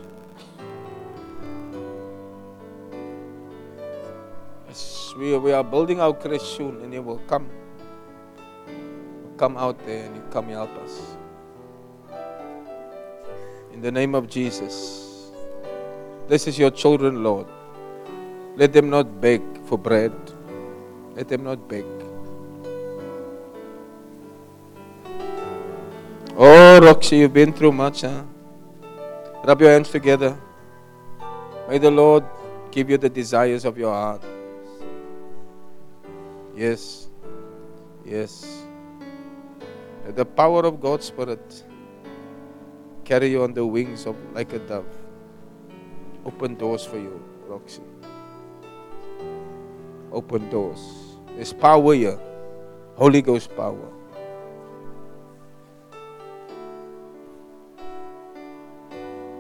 [4.67, 7.47] Yes, we, we are building our creche soon, and you will come.
[9.37, 11.15] Come out there and you come help us.
[13.73, 15.31] In the name of Jesus.
[16.27, 17.47] This is your children, Lord.
[18.57, 20.13] Let them not beg for bread.
[21.15, 21.85] Let them not beg.
[26.37, 28.23] Oh, Roxy, you've been through much, huh?
[29.49, 30.37] Rub your hands together.
[31.71, 32.23] May the Lord
[32.71, 34.23] give you the desires of your heart.
[36.55, 37.09] Yes.
[38.05, 38.67] Yes.
[40.05, 41.65] Let the power of God's Spirit
[43.05, 44.85] carry you on the wings of like a dove.
[46.27, 47.81] Open doors for you, Roxy.
[50.13, 51.17] Open doors.
[51.37, 52.21] There's power here.
[52.97, 53.98] Holy Ghost power.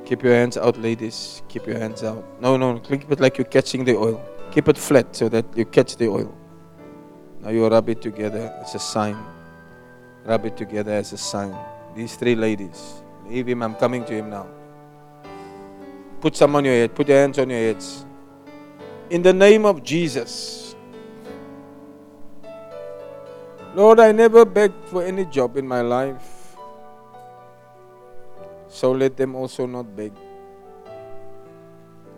[0.09, 1.43] Keep your hands out, ladies.
[1.48, 2.24] Keep your hands out.
[2.40, 4.18] No, no, keep it like you're catching the oil.
[4.51, 6.35] Keep it flat so that you catch the oil.
[7.43, 9.22] Now you rub it together as a sign.
[10.24, 11.55] Rub it together as a sign.
[11.94, 13.02] These three ladies.
[13.26, 13.62] Leave him.
[13.62, 14.47] I'm coming to him now.
[16.22, 16.94] Put some on your head.
[16.94, 18.06] Put your hands on your heads.
[19.10, 20.74] In the name of Jesus.
[23.74, 26.27] Lord, I never begged for any job in my life.
[28.69, 30.12] So let them also not beg.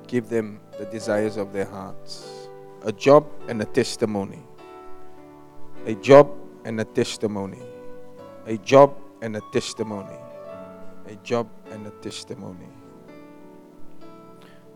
[0.06, 2.48] Give them the desires of their hearts.
[2.82, 4.42] A job and a testimony.
[5.86, 6.30] A job
[6.64, 7.62] and a testimony.
[8.46, 10.16] A job and a testimony.
[11.06, 12.68] A job and a testimony.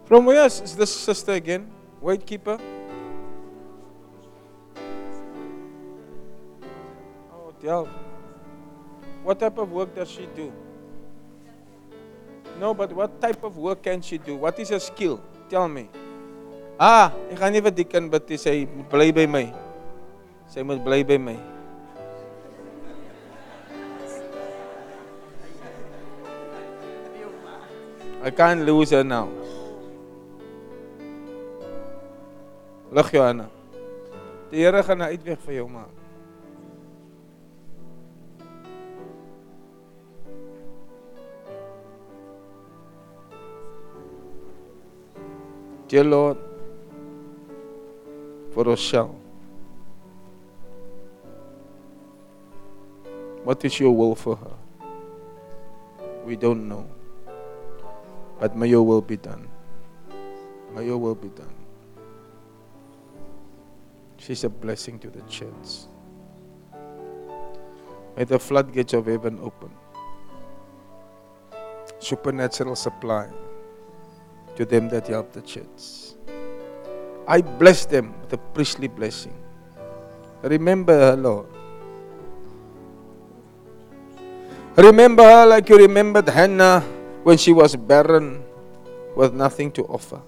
[0.05, 1.71] From where is this sister again?
[2.01, 2.59] White keeper?
[7.33, 7.89] Oh, tell.
[9.23, 10.53] What type of work does she do?
[12.59, 14.37] No, but what type of work can she do?
[14.37, 15.21] What is her skill?
[15.51, 15.89] Tell me.
[16.79, 18.39] Ah, ek gaan nie vir die kind bid nie.
[18.39, 19.47] Sy moet bly by my.
[20.51, 21.39] Sy moet bly by my.
[28.25, 29.29] I can't lose her now.
[32.95, 33.51] Lig Johanna.
[34.51, 36.04] Die Here gaan 'n uitweg vir jou maak.
[45.87, 46.39] Dear Lord,
[48.53, 49.15] for Rochelle,
[53.45, 54.57] what is your will for her?
[56.25, 56.89] We don't know.
[58.41, 59.47] But may your will be done.
[60.75, 61.55] May your will be done.
[64.17, 65.85] She's a blessing to the church.
[68.17, 69.71] May the floodgates of heaven open.
[71.99, 73.29] Supernatural supply
[74.57, 76.15] to them that help the church.
[77.27, 79.35] I bless them with a priestly blessing.
[80.43, 81.47] Remember her, Lord.
[84.77, 86.81] Remember her like you remembered Hannah
[87.23, 88.45] when she was barren
[89.17, 90.21] with nothing to offer.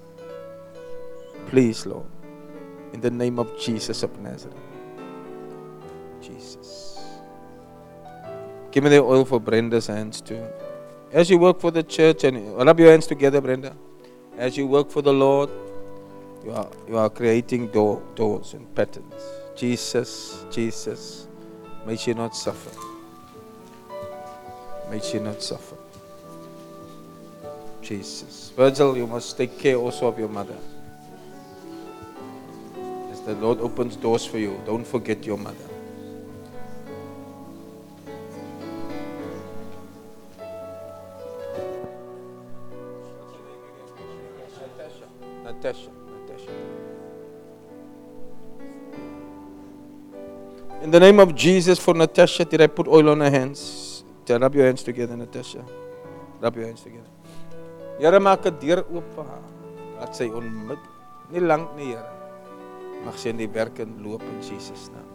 [1.49, 2.07] Please, Lord,
[2.93, 4.57] in the name of Jesus of Nazareth.
[6.21, 6.99] Jesus.
[8.71, 10.47] Give me the oil for Brenda's hands too.
[11.13, 13.77] As you work for the church, and rub your hands together, Brenda.
[14.37, 15.49] As you work for the Lord,
[16.45, 19.15] you are, you are creating door, doors and patterns.
[19.57, 21.27] Jesus, Jesus,
[21.87, 22.71] may she not suffer.
[24.91, 25.77] May she not suffer.
[27.81, 28.53] Jesus.
[28.57, 30.57] Virgil, you must take care also of your mother.
[33.11, 35.76] As the Lord opens doors for you, don't forget your mother.
[45.67, 46.53] Natasha, Natasha.
[50.83, 54.05] In the name of Jesus for Natasha, did I put oil on her hands?
[54.25, 55.65] Tell, rub your hands together, Natasha.
[56.41, 57.11] Rub your hands together.
[57.99, 59.43] Here maak 'n deur oop vir haar.
[59.99, 60.79] Laat sy onmid
[61.33, 62.07] nie lank nie, Here.
[63.03, 65.11] Mag sy in die werk en loop in Jesus naam.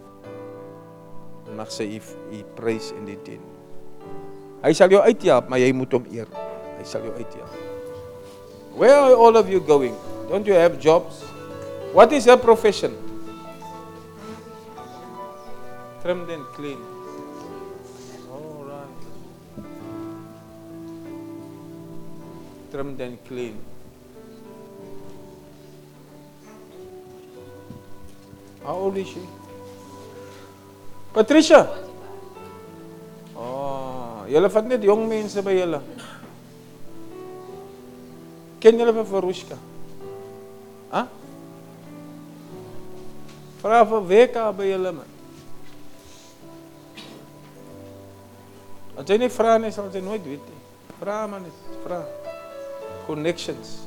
[1.47, 2.01] En mag sy u
[2.35, 3.43] u prys en die dien.
[4.63, 6.27] Hy sal jou uithelp, maar jy moet hom eer.
[6.77, 7.55] Hy sal jou uithelp.
[8.75, 9.95] Where are all of you going?
[10.31, 11.23] Don't you have jobs?
[11.91, 12.95] What is your profession?
[16.01, 16.77] Trimmed and clean.
[18.31, 19.65] All right.
[22.71, 23.57] Trimmed and clean.
[28.63, 29.19] How old is she?
[31.11, 31.67] Patricia.
[33.35, 35.81] Oh, julle vat net jong mense by julle.
[38.61, 39.59] Ken julle vir Verushka?
[40.91, 41.05] Hæ?
[43.61, 45.09] Vra vir Weka by julle man.
[48.97, 50.61] As jy nie vra nie, sal jy nooit weet nie.
[50.99, 52.01] Vra man net, vra.
[53.07, 53.79] Connections.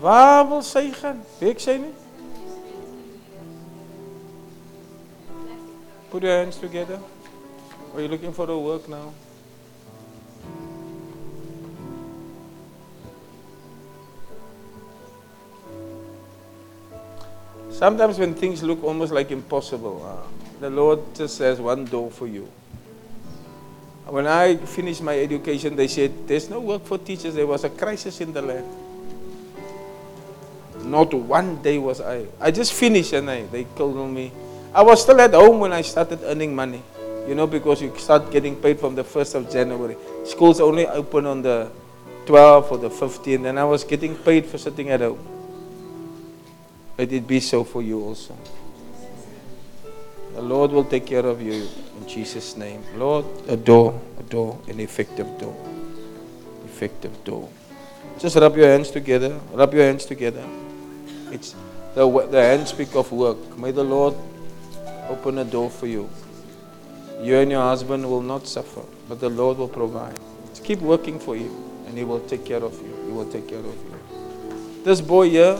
[0.00, 1.20] Waar wil sy gaan?
[1.38, 1.92] Weet sy nie?
[6.10, 6.98] Put your hands together.
[7.94, 9.12] Are you looking for a work now?
[17.80, 20.28] Sometimes when things look almost like impossible, uh,
[20.60, 22.46] the Lord just has one door for you.
[24.04, 27.34] When I finished my education, they said, There's no work for teachers.
[27.34, 28.66] There was a crisis in the land.
[30.84, 32.26] Not one day was I.
[32.38, 34.30] I just finished and I, they called me.
[34.74, 36.82] I was still at home when I started earning money.
[37.26, 39.96] You know, because you start getting paid from the 1st of January.
[40.26, 41.72] Schools only open on the
[42.26, 45.39] 12th or the 15th, and I was getting paid for sitting at home.
[47.00, 48.36] Let it be so for you also.
[50.34, 51.66] The Lord will take care of you
[51.96, 52.84] in Jesus' name.
[52.94, 55.56] Lord, a door, a door, an effective door.
[56.66, 57.48] Effective door.
[58.18, 59.40] Just rub your hands together.
[59.54, 60.44] Rub your hands together.
[61.32, 61.54] It's
[61.94, 63.56] the, the hands speak of work.
[63.56, 64.14] May the Lord
[65.08, 66.10] open a door for you.
[67.22, 70.20] You and your husband will not suffer, but the Lord will provide.
[70.50, 71.50] Just keep working for Him,
[71.86, 72.94] and He will take care of you.
[73.06, 74.84] He will take care of you.
[74.84, 75.58] This boy here,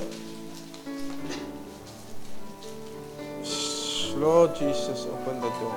[4.21, 5.77] Lord Jesus, open the door.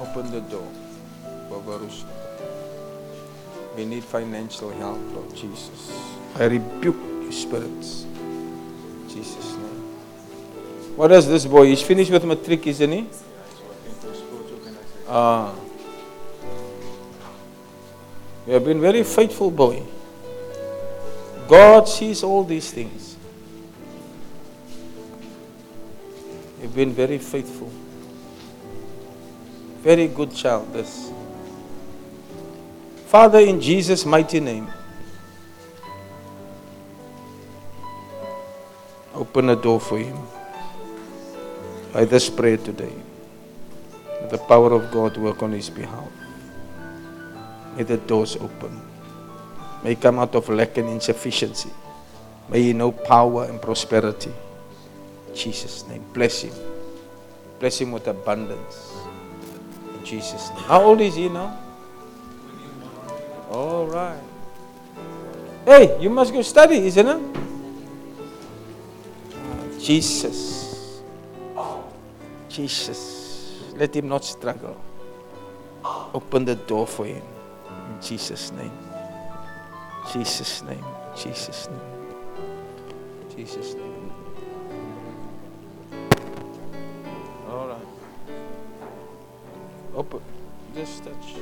[0.00, 0.68] Open the door.
[1.48, 2.04] Babarusha.
[3.76, 5.92] We need financial help, Lord Jesus.
[6.34, 8.06] I rebuke you spirits.
[9.06, 9.82] Jesus' name.
[10.96, 11.66] What does this boy?
[11.66, 13.06] He's finished with matric, isn't he?
[15.08, 15.54] Ah.
[18.48, 19.80] You have been very faithful boy.
[21.46, 23.05] God sees all these things.
[26.60, 27.70] You've been very faithful.
[29.82, 31.10] Very good child, this.
[33.06, 34.66] Father, in Jesus' mighty name,
[39.14, 40.16] open a door for him.
[41.92, 42.92] By this prayer today,
[44.20, 46.08] may the power of God work on his behalf.
[47.76, 48.80] May the doors open.
[49.84, 51.70] May he come out of lack and insufficiency.
[52.48, 54.32] May he know power and prosperity.
[55.36, 56.02] Jesus' name.
[56.12, 56.54] Bless him.
[57.60, 58.92] Bless him with abundance.
[59.94, 60.64] In Jesus' name.
[60.64, 61.58] How old is he now?
[63.50, 64.20] All right.
[65.64, 67.20] Hey, you must go study, isn't it?
[69.80, 71.02] Jesus.
[72.48, 73.72] Jesus.
[73.76, 74.80] Let him not struggle.
[76.14, 77.22] Open the door for him.
[77.90, 78.72] In Jesus' name.
[80.12, 80.84] Jesus' name.
[81.14, 81.80] Jesus' name.
[83.36, 83.95] Jesus' name.
[89.96, 90.20] Open.
[90.74, 91.34] Just touch.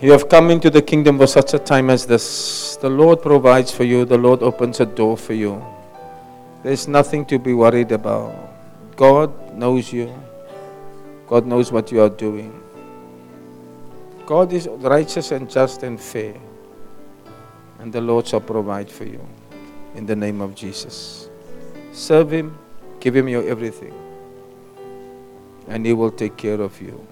[0.00, 2.76] You have come into the kingdom for such a time as this.
[2.76, 5.62] The Lord provides for you, the Lord opens a door for you.
[6.62, 8.34] There's nothing to be worried about.
[8.96, 10.10] God knows you,
[11.26, 12.62] God knows what you are doing.
[14.24, 16.34] God is righteous and just and fair,
[17.78, 19.20] and the Lord shall provide for you
[19.94, 21.28] in the name of Jesus.
[21.92, 22.58] Serve Him,
[23.00, 23.92] give Him your everything,
[25.70, 27.06] and He will take care of you.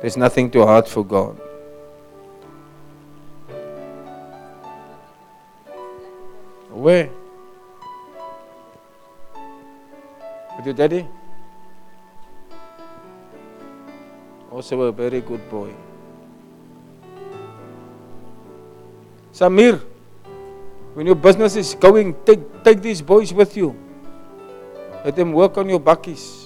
[0.00, 1.38] There's nothing too hard for God.
[6.70, 7.08] Where?
[10.56, 11.06] With your daddy?
[14.50, 15.72] Also a very good boy.
[19.32, 19.80] Samir,
[20.94, 23.76] when your business is going, take, take these boys with you.
[25.04, 26.39] Let them work on your bakkies.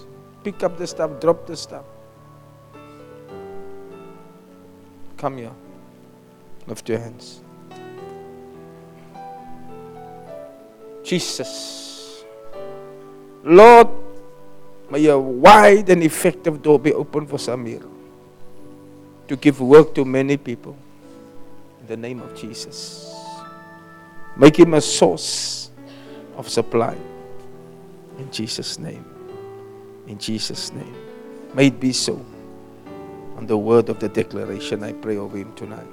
[0.45, 1.87] Pick up the stuff, drop the stuff.
[5.16, 5.53] Come here.
[6.66, 7.41] Lift your hands.
[11.03, 12.25] Jesus.
[13.43, 13.89] Lord,
[14.91, 17.83] may a wide and effective door be open for Samir
[19.29, 20.77] to give work to many people.
[21.81, 23.15] In the name of Jesus.
[24.37, 25.71] Make him a source
[26.37, 26.97] of supply.
[28.19, 29.14] In Jesus' name.
[30.06, 30.94] In Jesus' name.
[31.55, 32.24] May it be so.
[33.36, 35.86] On the word of the declaration, I pray over him tonight.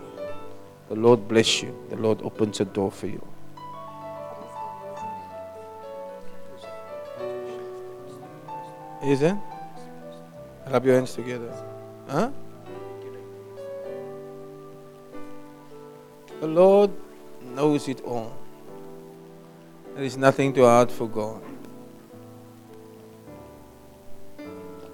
[0.89, 1.73] The Lord bless you.
[1.89, 3.25] The Lord opens a door for you.
[9.03, 9.35] Is it?
[10.69, 11.51] Rub your hands together.
[12.07, 12.29] Huh?
[16.39, 16.91] The Lord
[17.41, 18.35] knows it all.
[19.95, 21.41] There is nothing too hard for God.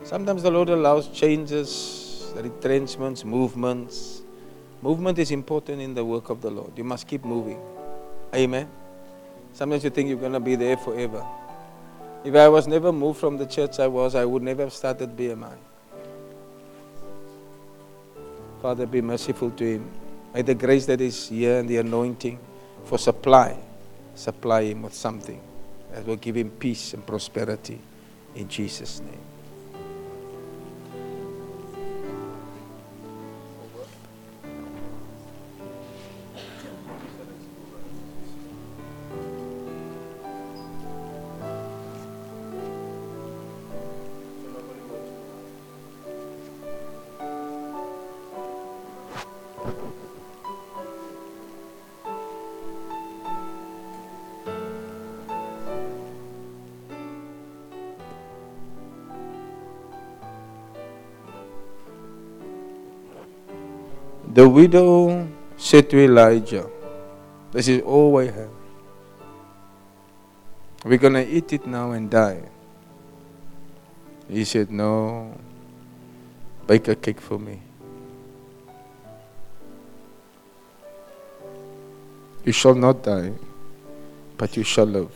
[0.08, 4.22] Sometimes the Lord allows changes, retrenchments, movements.
[4.82, 6.72] Movement is important in the work of the Lord.
[6.78, 7.60] You must keep moving.
[8.34, 8.70] Amen.
[9.52, 11.28] Sometimes you think you're going to be there forever.
[12.24, 15.14] If I was never moved from the church I was, I would never have started
[15.18, 15.58] BMI.
[18.62, 19.92] Father, be merciful to him.
[20.34, 22.40] May the grace that is here and the anointing
[22.86, 23.58] for supply,
[24.16, 25.42] supply him with something
[25.92, 27.82] that will give him peace and prosperity
[28.36, 29.27] in Jesus' name.
[64.58, 66.66] Widow said to Elijah,
[67.52, 68.50] This is all I have.
[70.84, 72.42] We're going to eat it now and die.
[74.28, 75.38] He said, No,
[76.66, 77.62] bake a cake for me.
[82.44, 83.34] You shall not die,
[84.38, 85.14] but you shall live.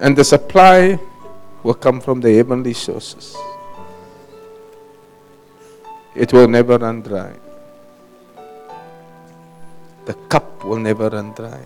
[0.00, 0.98] And the supply
[1.62, 3.36] will come from the heavenly sources.
[6.16, 7.34] It will never run dry.
[10.06, 11.60] The cup will never run dry.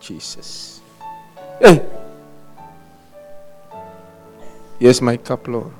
[0.00, 0.80] Jesus.
[1.60, 1.84] Hey!
[4.78, 5.72] Here's my cup, Lord.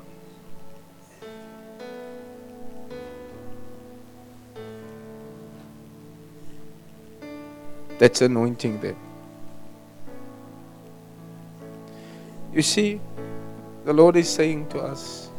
[7.97, 8.95] That's anointing there.
[12.53, 13.01] You see,
[13.85, 15.31] the Lord is saying to us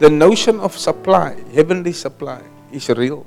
[0.00, 2.40] the notion of supply, heavenly supply,
[2.72, 3.26] is real.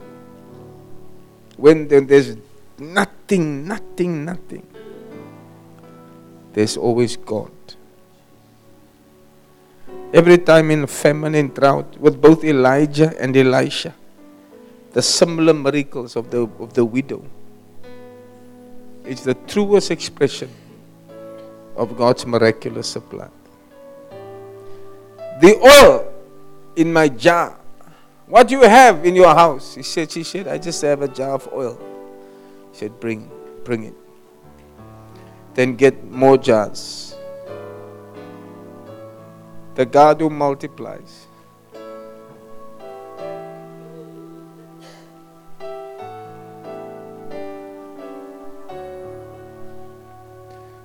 [1.55, 2.35] When there's
[2.79, 4.65] nothing, nothing, nothing,
[6.51, 7.51] there's always God.
[10.11, 13.93] Every time in famine and drought, with both Elijah and Elisha,
[14.93, 17.23] the similar miracles of the, of the widow,
[19.05, 20.49] it's the truest expression
[21.75, 23.29] of God's miraculous supply.
[25.39, 26.12] The oil
[26.75, 27.57] in my jar.
[28.27, 29.75] What do you have in your house?
[29.75, 31.77] He said, She said, I just have a jar of oil.
[32.71, 33.29] He said, Bring,
[33.63, 33.93] bring it.
[35.53, 37.15] Then get more jars.
[39.75, 41.27] The God who multiplies.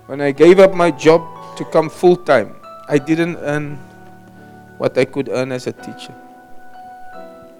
[0.06, 1.23] When I gave up my job
[1.56, 2.56] to come full time,
[2.89, 3.78] I didn't earn
[4.78, 6.14] what I could earn as a teacher.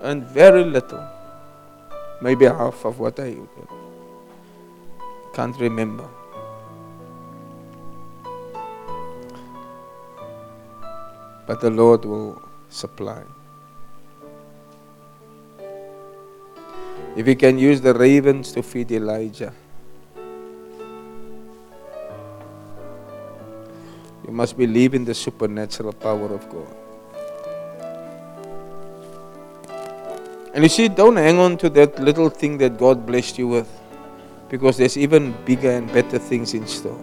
[0.01, 1.07] Earned very little,
[2.23, 3.37] maybe half of what I
[5.35, 6.09] can't remember.
[11.47, 13.23] But the Lord will supply.
[17.17, 19.53] If He can use the ravens to feed Elijah,
[24.29, 26.78] You must believe in the supernatural power of God.
[30.55, 33.69] And you see, don't hang on to that little thing that God blessed you with,
[34.49, 36.99] because there's even bigger and better things in store.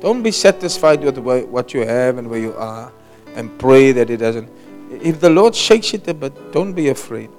[0.00, 2.92] Don't be satisfied with what you have and where you are,
[3.34, 4.48] and pray that it doesn't.
[4.90, 7.30] If the Lord shakes it a bit, don't be afraid.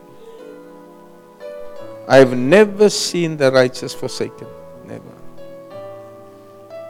[2.07, 4.47] I've never seen the righteous forsaken.
[4.85, 5.03] Never.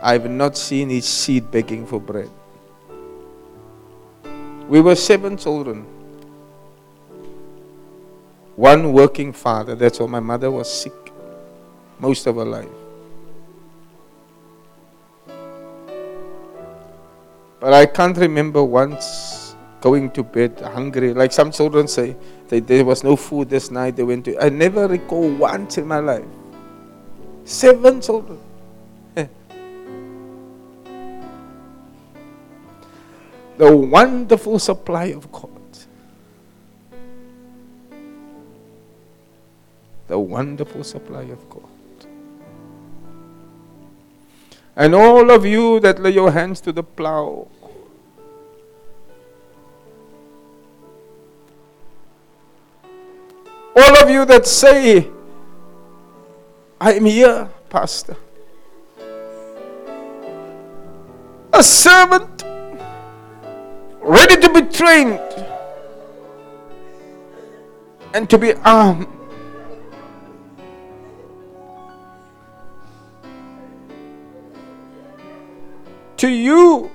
[0.02, 2.30] I've not seen his seed begging for bread.
[4.70, 5.86] We were seven children.
[8.60, 9.74] One working father.
[9.74, 11.14] That's why my mother was sick
[11.98, 12.68] most of her life.
[17.62, 21.14] But I can't remember once going to bed hungry.
[21.14, 22.18] Like some children say,
[22.50, 23.96] that there was no food this night.
[23.96, 24.38] They went to.
[24.44, 26.28] I never recall once in my life.
[27.46, 28.40] Seven children.
[29.16, 29.28] Eh.
[33.58, 35.49] the wonderful supply of God.
[40.10, 41.64] The wonderful supply of God.
[44.76, 47.48] And all of you that lay your hands to the plow,
[53.76, 55.08] all of you that say,
[56.82, 58.18] I am here, Pastor.
[61.54, 62.44] A servant
[64.02, 65.20] ready to be trained
[68.16, 69.08] and to be armed.
[76.20, 76.92] To you,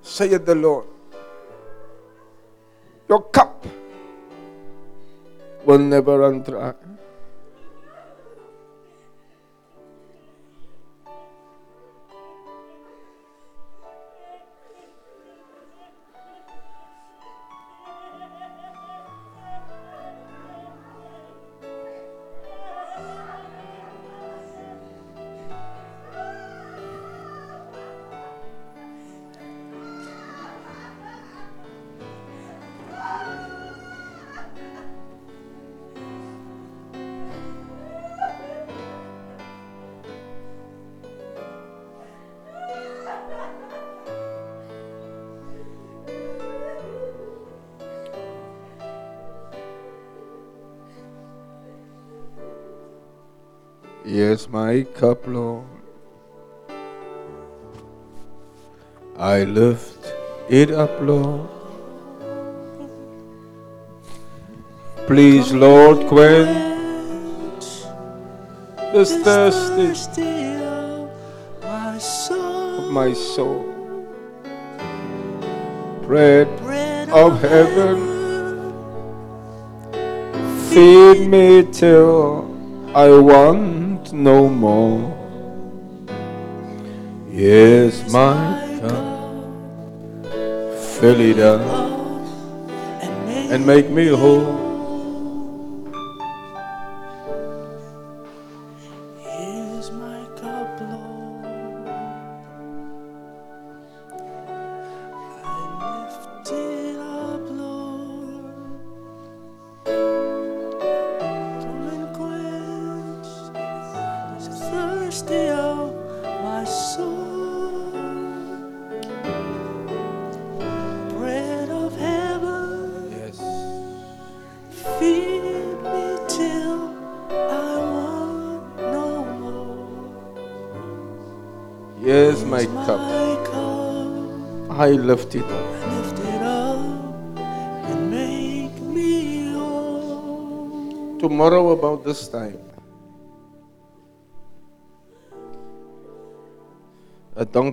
[0.00, 0.86] saith the Lord,
[3.06, 3.66] your cup
[5.66, 6.72] will never run dry.
[54.12, 55.64] Yes, my cup, Lord.
[59.16, 60.12] I lift
[60.50, 61.48] it up, Lord.
[65.06, 67.64] Please, Lord, quench
[68.92, 71.08] this thirsty of
[71.62, 72.84] my soul.
[72.84, 73.64] of my soul.
[76.02, 77.96] Bread Bread of heaven,
[80.68, 82.44] feed me till
[82.94, 83.81] I want
[84.12, 85.18] no more.
[87.30, 90.24] Yes, my cup,
[91.00, 91.60] fill it up
[93.02, 94.61] and make and make me whole.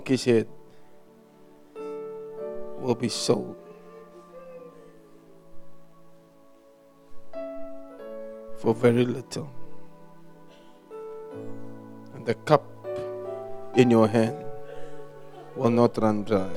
[0.09, 0.47] Donkey's head
[2.81, 3.55] will be sold.
[8.57, 9.49] For very little.
[12.15, 12.65] And the cup
[13.75, 14.43] in your hand
[15.55, 16.49] will not run dry.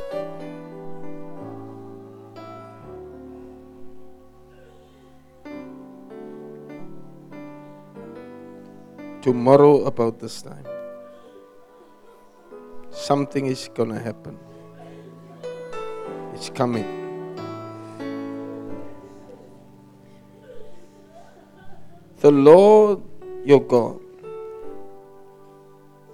[9.22, 10.71] tomorrow about this time
[13.02, 14.38] something is going to happen.
[16.34, 16.86] It's coming.
[22.20, 23.02] The lord
[23.44, 23.98] your god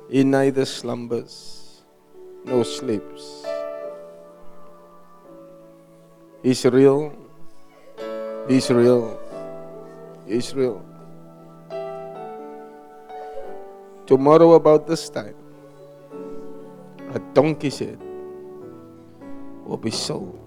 [0.08, 1.82] he neither slumbers
[2.46, 3.44] nor sleeps.
[6.42, 7.12] He's real.
[8.48, 9.20] He's real.
[10.26, 10.82] He's real.
[14.06, 15.34] Tomorrow about this time,
[17.28, 17.98] a donkey's head
[19.64, 20.38] will be sold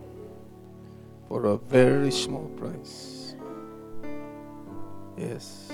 [1.28, 3.36] for a very small price.
[5.18, 5.72] Yes.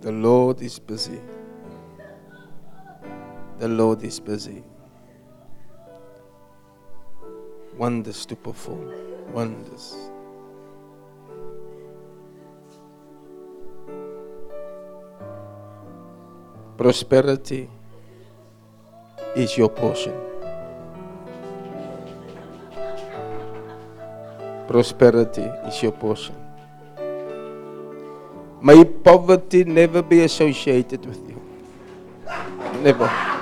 [0.00, 1.20] The Lord is busy.
[3.58, 4.62] The Lord is busy.
[7.76, 8.92] Wonders to perform.
[9.32, 9.96] Wonders.
[16.84, 17.66] Prosperity
[19.34, 20.12] is your portion.
[24.68, 26.34] Prosperity is your portion.
[28.60, 31.40] May poverty never be associated with you.
[32.82, 33.33] Never.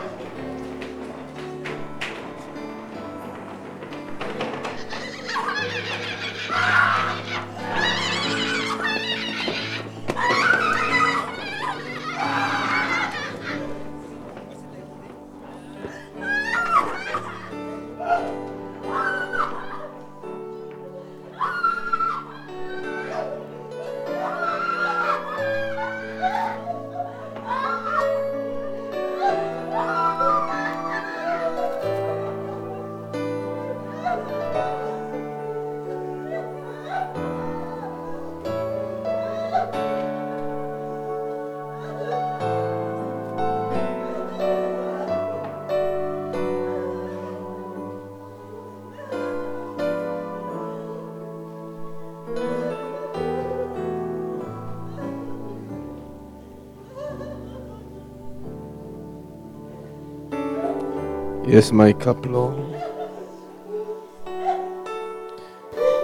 [61.63, 62.59] Yes, my cup, Lord.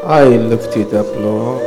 [0.04, 1.60] I lift it up, Lord.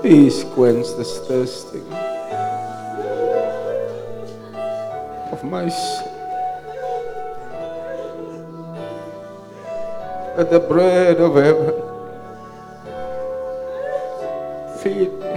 [0.00, 1.92] Please quench this thirsting
[5.30, 6.08] of my soul.
[10.38, 11.74] Let the bread of heaven
[14.80, 15.29] feed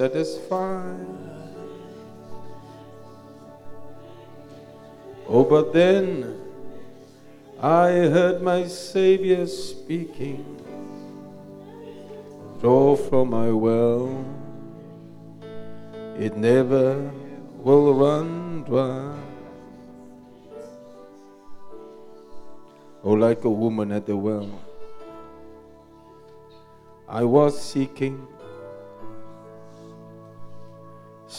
[0.00, 0.96] satisfy.
[5.28, 6.40] Oh, but then
[7.60, 10.56] I heard my Savior speaking,
[12.62, 14.24] draw from my well,
[16.18, 17.12] it never
[17.58, 19.14] will run dry.
[23.04, 24.48] Oh, like a woman at the well,
[27.06, 28.26] I was seeking,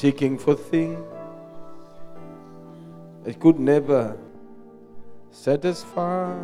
[0.01, 0.97] seeking for things
[3.23, 4.17] that could never
[5.29, 6.35] satisfy.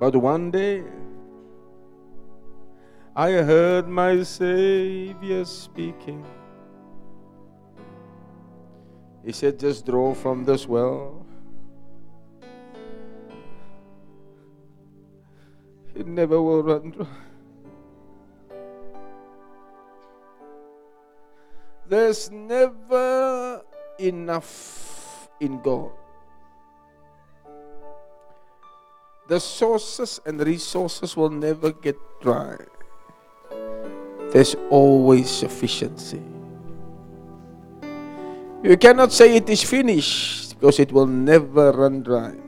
[0.00, 0.82] But one day,
[3.14, 6.26] I heard my Savior speaking.
[9.24, 11.24] He said, Just draw from this well.
[15.94, 17.29] It never will run dry.
[21.90, 23.66] There's never
[23.98, 25.90] enough in God.
[29.26, 32.62] The sources and resources will never get dry.
[34.30, 36.22] There's always sufficiency.
[38.62, 42.38] You cannot say it is finished because it will never run dry.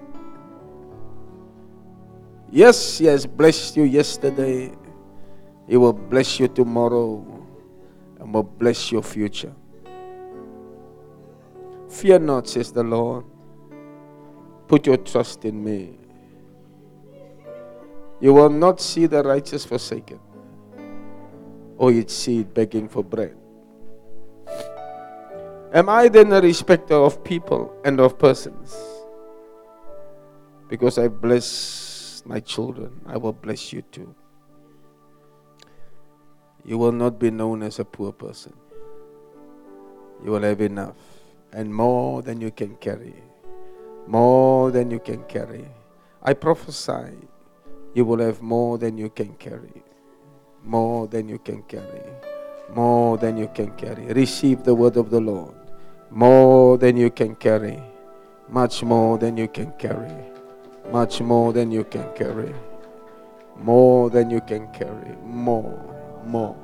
[2.49, 4.71] Yes, He has blessed you yesterday.
[5.67, 7.42] He will bless you tomorrow
[8.23, 9.53] and will bless your future.
[11.89, 13.25] Fear not, says the Lord.
[14.69, 15.99] Put your trust in me.
[18.21, 20.21] You will not see the righteous forsaken,
[21.77, 23.37] or its seed begging for bread.
[25.75, 28.77] Am I then a respecter of people and of persons?
[30.69, 34.15] Because I bless my children, I will bless you too.
[36.65, 38.55] You will not be known as a poor person.
[40.25, 40.97] You will have enough
[41.53, 43.15] and more than you can carry.
[44.07, 45.67] More than you can carry.
[46.23, 47.17] I prophesy
[47.95, 49.83] you will have more than you can carry.
[50.65, 52.03] More than you can carry.
[52.75, 54.07] More than you can carry.
[54.15, 55.55] Receive the word of the Lord.
[56.11, 57.83] More than you can carry.
[58.49, 60.15] Much more than you can carry.
[60.91, 62.55] Much more than you can carry.
[63.57, 65.17] More than you can carry.
[65.25, 66.02] More.
[66.25, 66.57] More.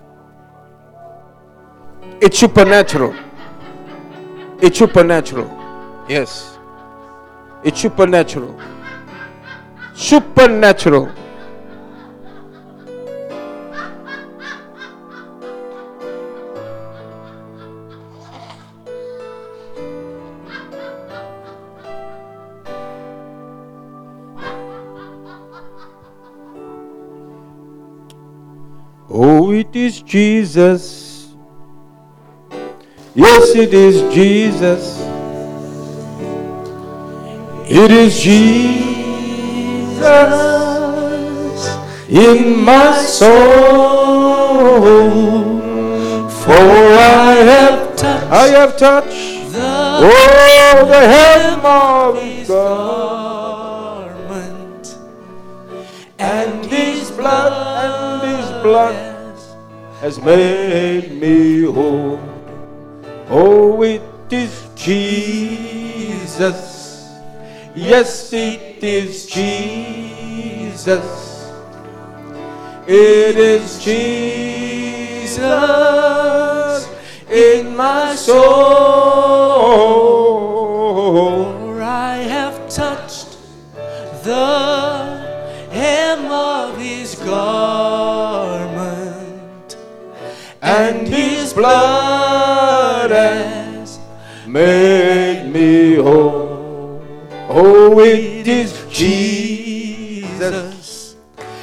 [2.20, 3.14] It's supernatural.
[4.60, 5.48] It's supernatural.
[6.09, 6.59] Yes.
[7.64, 8.59] It's supernatural.
[9.94, 11.12] Supernatural.
[30.09, 31.35] Jesus.
[33.14, 35.02] Yes, it is Jesus.
[37.70, 39.98] It is Jesus
[42.09, 43.28] in my soul.
[46.30, 53.59] For I have touched, I have touched The oh, the hem of his garment
[56.18, 57.52] and His blood,
[57.85, 59.07] and His blood
[60.00, 62.20] has made me whole.
[63.28, 66.56] Oh, it is Jesus.
[67.74, 71.02] Yes, it is Jesus.
[72.86, 75.38] It is Jesus
[77.28, 80.18] in my soul.
[91.59, 93.98] Blood has
[94.47, 97.02] made me whole.
[97.48, 100.36] Oh, it is Jesus,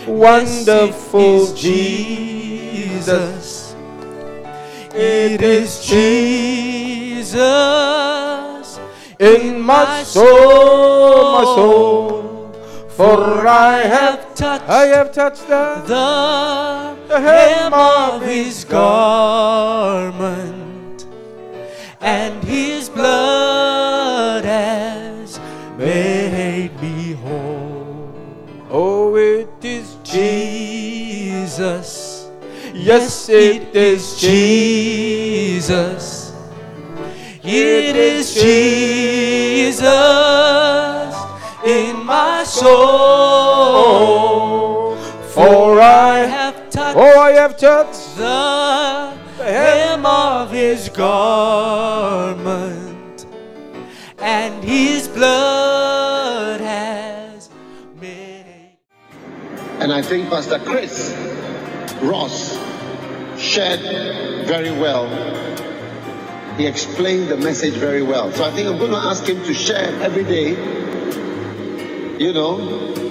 [0.05, 2.73] wonderful Jesus.
[4.93, 7.39] It is Jesus
[9.17, 12.24] in my soul, my soul.
[12.95, 20.15] For I have, touched I have touched the, the the hem of his garment,
[21.99, 25.39] and his blood has
[25.77, 28.13] made me whole.
[28.69, 32.27] Oh, it is Jesus,
[32.73, 36.33] Yes, it is Jesus.
[37.43, 39.83] It is Jesus
[41.65, 42.43] in my
[43.75, 44.95] soul.
[45.33, 48.15] For I have touched Oh, I have touched.
[48.17, 49.11] the
[49.43, 52.45] hem of his garment,
[54.19, 57.49] and his blood has
[57.99, 58.45] made.
[59.79, 61.13] And I think Pastor Chris
[62.01, 62.57] Ross
[63.37, 63.81] shared
[64.47, 65.07] very well.
[66.57, 68.31] He explained the message very well.
[68.31, 70.55] So I think I'm going to ask him to share every day.
[72.19, 72.57] You know,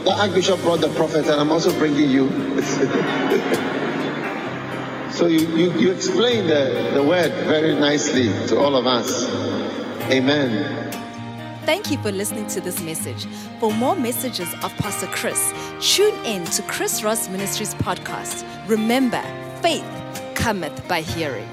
[0.04, 2.30] the Archbishop brought the prophet, and I'm also bringing you.
[5.10, 9.28] so you, you, you explained the, the word very nicely to all of us.
[10.10, 10.90] Amen.
[11.66, 13.26] Thank you for listening to this message.
[13.60, 18.46] For more messages of Pastor Chris, tune in to Chris Ross Ministries podcast.
[18.68, 19.22] Remember,
[19.60, 19.84] faith
[20.34, 21.48] cometh by hearing.